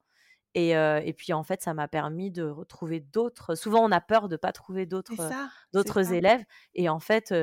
Et, 0.54 0.70
et, 0.70 1.12
puis 1.16 1.32
en 1.32 1.42
fait, 1.42 1.62
ça 1.62 1.74
m'a 1.74 1.88
permis 1.88 2.30
de 2.30 2.44
retrouver 2.44 3.00
d'autres. 3.00 3.54
Souvent, 3.54 3.84
on 3.84 3.92
a 3.92 4.00
peur 4.00 4.28
de 4.28 4.36
pas 4.36 4.52
trouver 4.52 4.86
d'autres 4.86 5.30
d'autres 5.72 6.12
élèves. 6.12 6.44
Et 6.74 6.88
en 6.88 7.00
fait, 7.00 7.34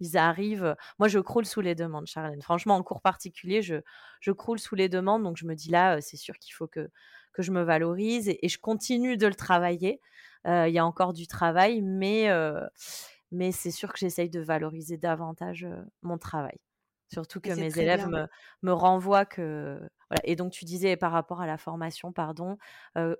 ils 0.00 0.16
arrivent. 0.16 0.76
Moi, 0.98 1.08
je 1.08 1.18
croule 1.18 1.46
sous 1.46 1.60
les 1.60 1.74
demandes, 1.74 2.06
Charlène. 2.06 2.42
Franchement, 2.42 2.76
en 2.76 2.82
cours 2.82 3.00
particulier, 3.00 3.62
je, 3.62 3.76
je 4.20 4.32
croule 4.32 4.58
sous 4.58 4.74
les 4.74 4.88
demandes. 4.88 5.22
Donc, 5.22 5.36
je 5.36 5.46
me 5.46 5.54
dis 5.54 5.70
là, 5.70 6.00
c'est 6.00 6.16
sûr 6.16 6.38
qu'il 6.38 6.54
faut 6.54 6.66
que, 6.66 6.90
que 7.32 7.42
je 7.42 7.52
me 7.52 7.62
valorise 7.62 8.28
et, 8.28 8.48
je 8.48 8.58
continue 8.58 9.16
de 9.16 9.26
le 9.26 9.34
travailler. 9.34 10.00
Il 10.46 10.70
y 10.70 10.78
a 10.78 10.84
encore 10.84 11.14
du 11.14 11.26
travail, 11.26 11.80
mais, 11.80 12.28
mais 13.32 13.50
c'est 13.50 13.70
sûr 13.70 13.92
que 13.92 13.98
j'essaye 13.98 14.28
de 14.28 14.40
valoriser 14.40 14.98
davantage 14.98 15.66
mon 16.02 16.18
travail. 16.18 16.58
Surtout 17.12 17.40
que 17.40 17.52
mes 17.52 17.78
élèves 17.78 18.08
me, 18.08 18.26
me, 18.62 18.72
renvoient 18.72 19.24
que. 19.24 19.80
Voilà. 20.14 20.30
Et 20.30 20.36
donc, 20.36 20.52
tu 20.52 20.64
disais 20.64 20.96
par 20.96 21.12
rapport 21.12 21.40
à 21.40 21.46
la 21.46 21.58
formation, 21.58 22.12
pardon, 22.12 22.56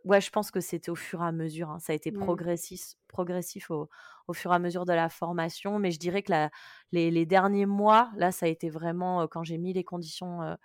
ouais, 0.05 0.21
je 0.21 0.31
pense 0.31 0.51
que 0.51 0.61
c'était 0.61 0.91
au 0.91 0.95
fur 0.95 1.23
et 1.23 1.27
à 1.27 1.33
mesure. 1.33 1.71
Hein. 1.71 1.79
Ça 1.81 1.93
a 1.93 1.97
été 1.97 2.13
mmh. 2.13 2.19
progressif, 2.19 2.95
progressif 3.09 3.71
au, 3.71 3.89
au, 4.29 4.33
fur 4.33 4.53
et 4.53 4.55
à 4.55 4.59
mesure 4.59 4.85
de 4.85 4.93
la 4.93 5.09
formation. 5.09 5.79
Mais 5.79 5.91
je 5.91 5.99
dirais 5.99 6.23
que 6.23 6.31
la, 6.31 6.51
les, 6.93 7.11
les, 7.11 7.27
derniers 7.27 7.67
mois, 7.67 8.11
là, 8.17 8.31
ça 8.31 8.47
a 8.47 8.49
été 8.49 8.71
vraiment, 8.71 9.27
quand 9.27 9.43
j'ai 9.43 9.59
mis 9.59 9.73
les 9.73 9.85
conditions 9.85 10.57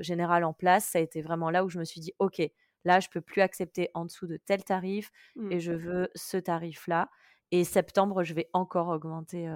générales 0.00 0.44
en 0.44 0.52
place, 0.52 0.86
ça 0.86 0.98
a 0.98 1.02
été 1.02 1.22
vraiment 1.22 1.50
là 1.50 1.64
où 1.64 1.68
je 1.68 1.78
me 1.78 1.84
suis 1.84 2.00
dit, 2.00 2.12
OK, 2.18 2.40
là, 2.84 3.00
je 3.00 3.08
peux 3.08 3.20
plus 3.20 3.42
accepter 3.42 3.90
en 3.94 4.04
dessous 4.04 4.26
de 4.26 4.36
tel 4.36 4.62
tarif 4.62 5.10
mmh. 5.34 5.52
et 5.52 5.60
je 5.60 5.72
veux 5.72 6.08
ce 6.14 6.36
tarif-là. 6.36 7.10
Et 7.50 7.64
septembre, 7.64 8.22
je 8.22 8.34
vais 8.34 8.48
encore 8.52 8.88
augmenter 8.88 9.48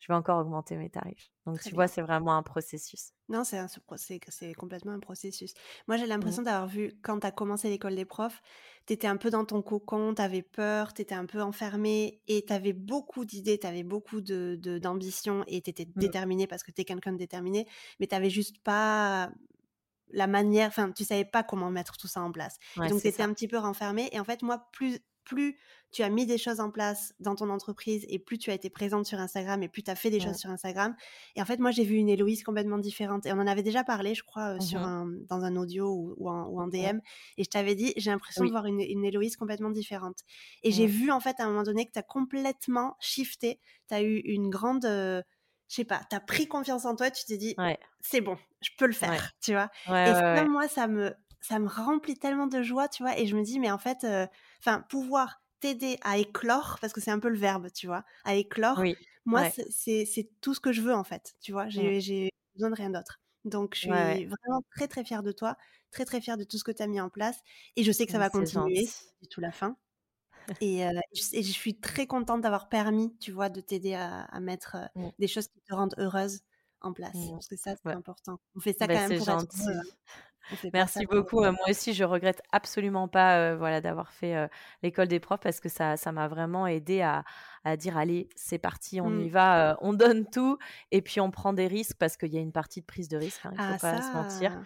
je 0.00 0.12
vais 0.12 0.16
encore 0.16 0.38
augmenter 0.38 0.76
mes 0.76 0.90
tarifs. 0.90 1.30
Donc, 1.46 1.60
tu 1.60 1.74
vois, 1.74 1.88
c'est 1.88 2.02
vraiment 2.02 2.36
un 2.36 2.42
processus. 2.42 3.12
Non, 3.28 3.42
c'est 3.44 3.58
c'est 3.96 4.54
complètement 4.54 4.92
un 4.92 5.00
processus. 5.00 5.54
Moi, 5.88 5.96
j'ai 5.96 6.04
mmh. 6.04 6.08
l'impression 6.08 6.42
d'avoir 6.42 6.68
vu, 6.68 6.92
quand 7.02 7.20
tu 7.20 7.26
as 7.26 7.32
commencé 7.32 7.68
l'école 7.68 7.96
des 7.96 8.04
profs, 8.04 8.40
tu 8.86 8.92
étais 8.92 9.08
un 9.08 9.16
peu 9.16 9.30
dans 9.30 9.44
ton 9.44 9.60
cocon, 9.60 10.14
tu 10.14 10.22
avais 10.22 10.42
peur, 10.42 10.94
tu 10.94 11.02
étais 11.02 11.14
un 11.14 11.26
peu 11.26 11.42
enfermé 11.42 12.22
et 12.28 12.44
tu 12.46 12.52
avais 12.52 12.72
beaucoup 12.72 13.24
d'idées, 13.24 13.58
tu 13.58 13.66
avais 13.66 13.82
beaucoup 13.82 14.20
d'ambition 14.20 15.40
de, 15.40 15.44
et 15.48 15.62
tu 15.62 15.70
étais 15.70 15.86
mmh. 15.86 16.00
déterminé 16.00 16.46
parce 16.46 16.62
que 16.62 16.70
tu 16.70 16.82
es 16.82 16.84
quelqu'un 16.84 17.12
de 17.12 17.18
déterminé, 17.18 17.66
mais 17.98 18.06
tu 18.06 18.14
n'avais 18.14 18.30
juste 18.30 18.62
pas 18.62 19.30
la 20.10 20.26
manière, 20.26 20.68
enfin, 20.68 20.92
tu 20.92 21.04
savais 21.04 21.24
pas 21.24 21.42
comment 21.42 21.70
mettre 21.70 21.96
tout 21.96 22.08
ça 22.08 22.22
en 22.22 22.32
place. 22.32 22.56
donc, 22.76 23.02
tu 23.02 23.08
étais 23.08 23.22
un 23.22 23.32
petit 23.32 23.48
peu 23.48 23.58
renfermé. 23.58 24.08
Et 24.12 24.20
en 24.20 24.24
fait, 24.24 24.42
moi, 24.42 24.68
plus 24.72 25.00
plus 25.28 25.58
tu 25.90 26.02
as 26.02 26.10
mis 26.10 26.26
des 26.26 26.36
choses 26.36 26.60
en 26.60 26.70
place 26.70 27.14
dans 27.18 27.34
ton 27.34 27.48
entreprise 27.48 28.04
et 28.08 28.18
plus 28.18 28.36
tu 28.36 28.50
as 28.50 28.54
été 28.54 28.68
présente 28.68 29.06
sur 29.06 29.18
Instagram 29.18 29.62
et 29.62 29.68
plus 29.68 29.82
tu 29.82 29.90
as 29.90 29.94
fait 29.94 30.10
des 30.10 30.20
choses 30.20 30.36
sur 30.36 30.50
Instagram. 30.50 30.94
Et 31.34 31.40
en 31.40 31.44
fait, 31.46 31.58
moi, 31.58 31.70
j'ai 31.70 31.84
vu 31.84 31.96
une 31.96 32.10
Héloïse 32.10 32.42
complètement 32.42 32.76
différente. 32.78 33.24
Et 33.24 33.32
on 33.32 33.38
en 33.38 33.46
avait 33.46 33.62
déjà 33.62 33.84
parlé, 33.84 34.14
je 34.14 34.22
crois, 34.22 34.54
mmh 34.54 34.60
sur 34.60 34.80
un, 34.80 35.06
dans 35.28 35.44
un 35.44 35.56
audio 35.56 36.14
ou, 36.18 36.28
en, 36.28 36.68
DM. 36.68 36.98
Et 37.38 37.44
je 37.44 37.48
t'avais 37.48 37.74
dit, 37.74 37.94
j'ai 37.96 38.10
l'impression 38.10 38.44
de 38.44 38.50
voir 38.50 38.66
une, 38.66 38.80
une, 38.80 39.04
Héloïse 39.04 39.36
complètement 39.36 39.70
différente. 39.70 40.18
Et 40.62 40.72
j'ai 40.72 40.86
vu, 40.86 41.10
en 41.10 41.20
fait, 41.20 41.40
à 41.40 41.44
un 41.44 41.48
moment 41.48 41.62
donné, 41.62 41.86
que 41.86 41.92
tu 41.92 41.98
as 41.98 42.02
complètement 42.02 42.96
shifté. 43.00 43.60
Tu 43.88 43.94
as 43.94 44.02
eu 44.02 44.18
une 44.18 44.50
grande. 44.50 44.84
je 44.84 45.22
sais 45.68 45.84
pas, 45.84 46.02
tu 46.10 46.16
as 46.16 46.20
pris 46.20 46.48
confiance 46.48 46.84
en 46.84 46.96
toi, 46.96 47.10
tu 47.10 47.24
t'es 47.24 47.38
dit, 47.38 47.56
c'est 48.00 48.20
bon, 48.20 48.36
je 48.60 48.70
peux 48.76 48.86
le 48.86 48.92
faire, 48.92 49.32
tu 49.40 49.52
vois? 49.52 49.70
et 49.86 50.12
ça, 50.12 50.44
moi, 50.44 50.68
ça 50.68 50.86
me, 50.86 51.14
ça 51.40 51.58
me 51.58 51.68
remplit 51.68 52.16
tellement 52.16 52.46
de 52.46 52.62
joie, 52.62 52.88
tu 52.88 53.02
vois. 53.02 53.18
Et 53.18 53.26
je 53.26 53.36
me 53.36 53.42
dis, 53.42 53.58
mais 53.58 53.70
en 53.70 53.78
fait, 53.78 54.04
euh, 54.04 54.26
enfin, 54.60 54.84
pouvoir 54.88 55.42
t'aider 55.60 55.98
à 56.02 56.18
éclore, 56.18 56.78
parce 56.80 56.92
que 56.92 57.00
c'est 57.00 57.10
un 57.10 57.18
peu 57.18 57.28
le 57.28 57.38
verbe, 57.38 57.68
tu 57.72 57.86
vois, 57.86 58.04
à 58.24 58.34
éclore, 58.34 58.82
moi, 59.24 59.48
c'est 59.70 60.30
tout 60.40 60.54
ce 60.54 60.60
que 60.60 60.72
je 60.72 60.80
veux, 60.80 60.94
en 60.94 61.04
fait, 61.04 61.34
tu 61.40 61.52
vois. 61.52 61.66
Mmh. 61.66 62.00
J'ai 62.00 62.30
besoin 62.54 62.70
de 62.70 62.76
rien 62.76 62.90
d'autre. 62.90 63.20
Donc, 63.44 63.74
je 63.74 63.80
suis 63.80 63.90
vraiment 63.90 64.62
très, 64.74 64.88
très 64.88 65.04
fière 65.04 65.22
de 65.22 65.32
toi, 65.32 65.56
très, 65.90 66.04
très 66.04 66.20
fière 66.20 66.36
de 66.36 66.44
tout 66.44 66.58
ce 66.58 66.64
que 66.64 66.72
tu 66.72 66.82
as 66.82 66.86
mis 66.86 67.00
en 67.00 67.08
place. 67.08 67.38
Et 67.76 67.84
je 67.84 67.92
sais 67.92 68.06
que 68.06 68.12
ça 68.12 68.18
va 68.18 68.30
continuer, 68.30 68.88
du 69.20 69.28
tout 69.28 69.40
la 69.40 69.52
fin. 69.52 69.76
Et, 70.62 70.82
je 71.12 71.52
suis 71.52 71.78
très 71.78 72.06
contente 72.06 72.40
d'avoir 72.40 72.68
permis, 72.68 73.14
tu 73.18 73.32
vois, 73.32 73.50
de 73.50 73.60
t'aider 73.60 73.94
à, 73.94 74.40
mettre 74.40 74.76
mmh. 74.94 75.08
des 75.18 75.28
choses 75.28 75.48
qui 75.48 75.60
te 75.60 75.74
rendent 75.74 75.94
heureuse 75.98 76.40
en 76.80 76.92
place. 76.92 77.14
Mmh. 77.14 77.30
Parce 77.32 77.48
que 77.48 77.56
ça, 77.56 77.74
c'est 77.76 77.92
important. 77.92 78.40
On 78.54 78.60
fait 78.60 78.72
ça 78.72 78.86
bah, 78.86 78.94
quand 78.94 79.08
même 79.08 79.18
pour 79.18 79.26
gentil. 79.26 79.60
être 79.62 79.82
Merci 80.72 81.06
beaucoup. 81.06 81.40
moi 81.40 81.54
aussi, 81.68 81.92
je 81.92 82.04
regrette 82.04 82.42
absolument 82.52 83.08
pas 83.08 83.54
voilà, 83.54 83.80
d'avoir 83.80 84.12
fait 84.12 84.48
l'école 84.82 85.08
des 85.08 85.20
profs 85.20 85.40
parce 85.40 85.60
que 85.60 85.68
ça, 85.68 85.96
ça 85.96 86.12
m'a 86.12 86.28
vraiment 86.28 86.66
aidé 86.66 87.00
à, 87.02 87.24
à 87.64 87.76
dire 87.76 87.96
allez, 87.96 88.28
c'est 88.36 88.58
parti, 88.58 89.00
on 89.00 89.10
y 89.18 89.26
mmh. 89.26 89.30
va, 89.30 89.78
on 89.80 89.92
donne 89.92 90.28
tout 90.28 90.58
et 90.90 91.02
puis 91.02 91.20
on 91.20 91.30
prend 91.30 91.52
des 91.52 91.66
risques 91.66 91.96
parce 91.98 92.16
qu'il 92.16 92.32
y 92.32 92.38
a 92.38 92.40
une 92.40 92.52
partie 92.52 92.80
de 92.80 92.86
prise 92.86 93.08
de 93.08 93.16
risque, 93.16 93.44
hein, 93.44 93.52
il 93.54 93.60
ne 93.60 93.78
faut 93.78 93.86
ah, 93.86 93.96
pas 93.96 94.02
se 94.02 94.12
mentir. 94.12 94.60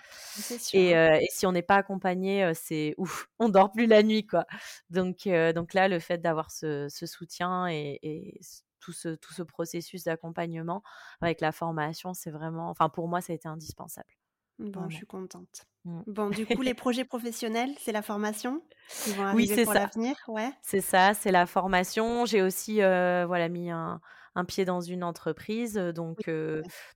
Et, 0.72 0.90
et, 0.90 1.28
si 1.30 1.46
on 1.46 1.52
n'est 1.52 1.62
pas 1.62 1.76
accompagné, 1.76 2.52
c'est 2.54 2.94
ouf, 2.98 3.28
on 3.38 3.48
dort 3.48 3.72
plus 3.72 3.86
la 3.86 4.02
nuit 4.02 4.26
quoi. 4.26 4.46
Donc, 4.90 5.28
donc 5.54 5.74
là, 5.74 5.88
le 5.88 5.98
fait 5.98 6.18
d'avoir 6.18 6.50
ce, 6.50 6.88
ce, 6.88 7.06
soutien 7.06 7.66
et, 7.68 7.98
et 8.02 8.40
tout 8.82 8.92
ce, 8.92 9.14
tout 9.14 9.32
ce 9.32 9.42
processus 9.42 10.04
d'accompagnement 10.04 10.82
avec 11.20 11.40
la 11.40 11.52
formation, 11.52 12.14
c'est 12.14 12.30
vraiment, 12.30 12.68
enfin 12.68 12.88
pour 12.88 13.08
moi, 13.08 13.20
ça 13.20 13.32
a 13.32 13.36
été 13.36 13.48
indispensable. 13.48 14.10
Bon, 14.58 14.88
je 14.88 14.96
suis 14.96 15.06
contente. 15.06 15.66
Mmh. 15.84 16.00
Bon, 16.06 16.30
du 16.30 16.46
coup, 16.46 16.62
les 16.62 16.74
projets 16.74 17.04
professionnels, 17.04 17.70
c'est 17.80 17.92
la 17.92 18.02
formation 18.02 18.62
qui 19.04 19.12
vont 19.12 19.24
arriver 19.24 19.48
oui, 19.48 19.54
c'est 19.54 19.64
pour 19.64 19.74
l'avenir, 19.74 20.16
ouais. 20.28 20.50
C'est 20.62 20.80
ça, 20.80 21.14
c'est 21.14 21.32
la 21.32 21.46
formation. 21.46 22.24
J'ai 22.26 22.42
aussi, 22.42 22.76
voilà, 22.76 23.48
mis 23.48 23.70
un, 23.70 24.00
un, 24.34 24.44
pied 24.44 24.64
dans 24.64 24.80
une 24.80 25.04
entreprise, 25.04 25.74
donc, 25.74 26.28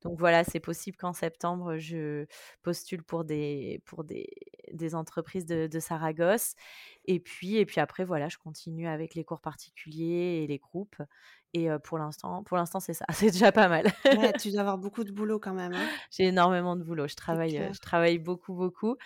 donc 0.02 0.18
voilà, 0.18 0.44
c'est 0.44 0.60
possible 0.60 0.96
qu'en 0.96 1.12
septembre 1.12 1.76
je 1.78 2.26
postule 2.62 3.02
pour 3.02 3.24
des 3.24 3.80
pour 3.84 4.04
des, 4.04 4.28
des, 4.72 4.94
entreprises 4.94 5.46
de, 5.46 5.66
de, 5.66 5.80
Saragosse. 5.80 6.54
Et 7.04 7.20
puis, 7.20 7.56
et 7.56 7.66
puis 7.66 7.80
après, 7.80 8.04
voilà, 8.04 8.28
je 8.28 8.38
continue 8.38 8.88
avec 8.88 9.14
les 9.14 9.24
cours 9.24 9.40
particuliers 9.40 10.42
et 10.42 10.46
les 10.46 10.58
groupes. 10.58 10.96
Et 11.54 11.68
pour 11.84 11.96
l'instant, 11.96 12.42
pour 12.42 12.58
l'instant, 12.58 12.80
c'est 12.80 12.92
ça. 12.92 13.06
C'est 13.12 13.30
déjà 13.30 13.50
pas 13.50 13.68
mal. 13.68 13.86
ouais, 14.04 14.32
tu 14.34 14.50
dois 14.50 14.60
avoir 14.60 14.76
beaucoup 14.76 15.04
de 15.04 15.12
boulot 15.12 15.38
quand 15.38 15.54
même. 15.54 15.72
Hein. 15.72 15.88
J'ai 16.10 16.24
énormément 16.24 16.76
de 16.76 16.82
boulot. 16.82 17.08
Je 17.08 17.14
travaille, 17.14 17.70
je 17.72 17.78
travaille 17.80 18.18
beaucoup, 18.18 18.52
beaucoup. 18.52 18.96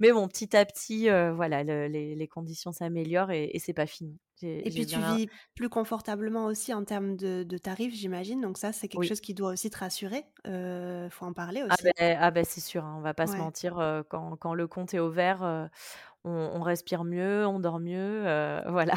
Mais 0.00 0.12
bon, 0.12 0.28
petit 0.28 0.54
à 0.54 0.66
petit, 0.66 1.08
voilà, 1.08 1.62
les, 1.62 2.14
les, 2.14 2.28
conditions 2.28 2.72
s'améliorent 2.72 3.30
et, 3.30 3.50
et 3.54 3.58
c'est 3.58 3.72
pas 3.72 3.86
fini. 3.86 4.18
Et 4.44 4.70
puis 4.70 4.86
tu 4.86 4.98
vis 4.98 5.28
plus 5.54 5.68
confortablement 5.68 6.46
aussi 6.46 6.72
en 6.74 6.84
termes 6.84 7.16
de, 7.16 7.42
de 7.42 7.58
tarifs, 7.58 7.94
j'imagine. 7.94 8.40
Donc 8.40 8.58
ça, 8.58 8.72
c'est 8.72 8.88
quelque 8.88 9.06
chose 9.06 9.20
qui 9.20 9.34
doit 9.34 9.52
aussi 9.52 9.70
te 9.70 9.78
rassurer. 9.78 10.24
Il 10.44 11.08
faut 11.10 11.26
en 11.26 11.32
parler 11.32 11.62
ah 11.62 11.74
aussi. 11.74 11.84
Ben, 11.98 12.18
ah 12.20 12.30
ben, 12.30 12.44
c'est 12.44 12.60
sûr, 12.60 12.84
hein, 12.84 12.96
on 12.98 13.00
va 13.00 13.14
pas 13.14 13.26
se 13.26 13.36
mentir. 13.36 14.04
quand, 14.08 14.36
quand, 14.36 14.54
le 14.54 14.66
compte 14.66 14.94
est 14.94 14.98
au 14.98 15.10
vert, 15.10 15.68
on, 16.24 16.62
respire 16.62 17.04
mieux, 17.04 17.46
on 17.46 17.60
dort 17.60 17.80
mieux, 17.80 18.22
voilà. 18.68 18.94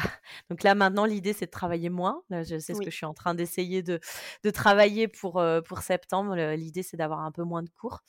Donc 0.50 0.62
là 0.62 0.74
maintenant 0.74 1.04
l'idée 1.04 1.32
c'est 1.32 1.46
de 1.46 1.50
travailler 1.50 1.90
moins. 1.90 2.22
Là, 2.30 2.42
je 2.42 2.58
sais 2.58 2.74
ce 2.74 2.80
que 2.80 2.90
je 2.90 2.96
suis 2.96 3.06
en 3.06 3.14
train 3.14 3.34
d'essayer 3.34 3.82
de, 3.82 4.00
de, 4.44 4.50
travailler 4.50 5.08
pour 5.08 5.42
pour 5.66 5.80
septembre. 5.80 6.36
L'idée 6.54 6.82
c'est 6.82 6.96
d'avoir 6.96 7.20
un 7.20 7.30
peu 7.30 7.42
moins 7.42 7.62
de 7.62 7.70
cours, 7.70 8.02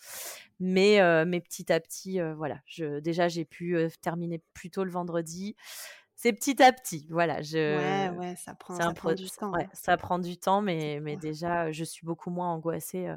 mais 0.60 1.00
mais 1.26 1.42
petit 1.42 1.72
à 1.72 1.80
petit, 1.80 2.20
voilà. 2.36 2.60
Je, 2.66 3.00
déjà 3.00 3.28
j'ai 3.28 3.46
pu 3.46 3.78
terminer 4.02 4.42
plus 4.54 4.70
tôt 4.70 4.84
le 4.84 4.92
vendredi. 4.92 5.56
C'est 6.22 6.34
petit 6.34 6.62
à 6.62 6.74
petit, 6.74 7.08
voilà. 7.10 7.42
Je, 7.42 7.78
ouais, 7.78 8.18
ouais, 8.18 8.36
ça 8.36 8.54
prend, 8.54 8.76
ça 8.76 8.92
prend 8.92 9.14
du 9.14 9.30
temps. 9.30 9.54
Ouais, 9.54 9.70
ça 9.72 9.96
prend 9.96 10.20
du 10.20 10.36
temps, 10.36 10.62
mais 10.62 11.00
mais 11.02 11.16
déjà 11.16 11.72
je 11.72 11.86
suis 11.86 12.06
beaucoup 12.06 12.30
moins 12.30 12.52
angoissée 12.52 13.10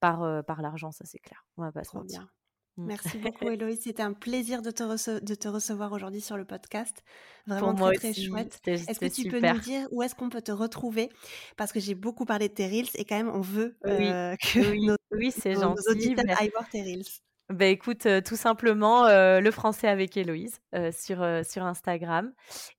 par 0.00 0.44
par 0.44 0.60
l'argent, 0.60 0.90
ça 0.90 1.04
c'est 1.04 1.20
clair. 1.20 1.46
On 1.56 1.62
va 1.62 1.70
pas 1.70 1.84
se 1.84 1.96
mentir. 1.96 2.18
Bien. 2.18 2.30
Mmh. 2.76 2.86
Merci 2.86 3.18
beaucoup 3.18 3.48
Héloïse, 3.50 3.82
c'était 3.82 4.02
un 4.02 4.12
plaisir 4.12 4.62
de 4.62 4.70
te, 4.70 5.20
de 5.24 5.34
te 5.34 5.48
recevoir 5.48 5.92
aujourd'hui 5.92 6.20
sur 6.20 6.36
le 6.36 6.44
podcast. 6.44 7.04
Vraiment 7.46 7.74
très 7.74 7.94
très 7.94 8.14
chouette. 8.14 8.60
Est-ce 8.66 8.98
que 8.98 9.06
tu 9.06 9.28
peux 9.28 9.40
nous 9.40 9.60
dire 9.60 9.86
où 9.92 10.02
est-ce 10.02 10.14
qu'on 10.14 10.30
peut 10.30 10.42
te 10.42 10.52
retrouver? 10.52 11.08
Parce 11.56 11.72
que 11.72 11.78
j'ai 11.78 11.94
beaucoup 11.94 12.24
parlé 12.24 12.48
de 12.48 12.54
tes 12.54 12.66
Reels 12.66 12.90
et 12.94 13.04
quand 13.04 13.16
même 13.16 13.30
on 13.30 13.40
veut 13.40 13.76
euh, 13.86 14.34
que 14.42 14.70
oui, 14.70 14.90
oui 15.12 15.30
gentil. 15.30 15.60
Nos 15.60 15.92
auditeurs 15.92 16.40
aillent 16.40 16.50
voir 16.50 16.68
tes 16.68 16.82
Reels. 16.82 17.04
Bah, 17.50 17.66
écoute, 17.66 18.06
euh, 18.06 18.20
tout 18.20 18.36
simplement, 18.36 19.06
euh, 19.06 19.40
le 19.40 19.50
français 19.50 19.88
avec 19.88 20.16
Héloïse 20.16 20.60
euh, 20.74 20.92
sur, 20.92 21.26
sur 21.44 21.64
Instagram. 21.64 22.32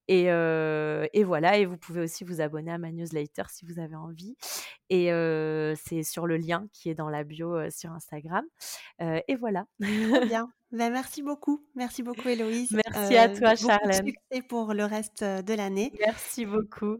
Et, 0.08 0.26
et, 0.26 1.24
voilà, 1.24 1.58
et 1.58 1.66
vous 1.66 1.78
pouvez 1.78 2.02
aussi 2.02 2.26
vous 2.26 2.42
abonner 2.42 2.72
à 2.72 2.78
ma 2.78 2.92
newsletter 2.92 3.44
si 3.50 3.66
vous 3.66 3.80
avez 3.80 3.96
envie. 3.96 4.36
Et 4.90 5.06
c'est 5.76 6.04
sur 6.04 6.28
le 6.28 6.36
lien 6.36 6.68
qui 6.74 6.90
est 6.90 6.96
dans 6.96 7.10
la 7.10 7.24
bio 7.24 7.70
sur 7.70 7.92
Instagram. 7.92 8.44
et 9.00 9.36
voilà. 9.36 9.66
Très 9.80 9.90
bien. 10.26 10.52
Ben, 10.74 10.92
merci 10.92 11.22
beaucoup. 11.22 11.66
Merci 11.76 12.04
beaucoup, 12.04 12.28
Héloïse. 12.28 12.72
Merci 12.72 13.16
à 13.16 13.30
toi, 13.30 13.56
Charlène. 13.56 14.06
Succès 14.06 14.42
pour 14.42 14.74
le 14.74 14.84
reste 14.84 15.24
de 15.24 15.54
l'année. 15.54 15.94
Merci 16.00 16.46
beaucoup. 16.46 17.00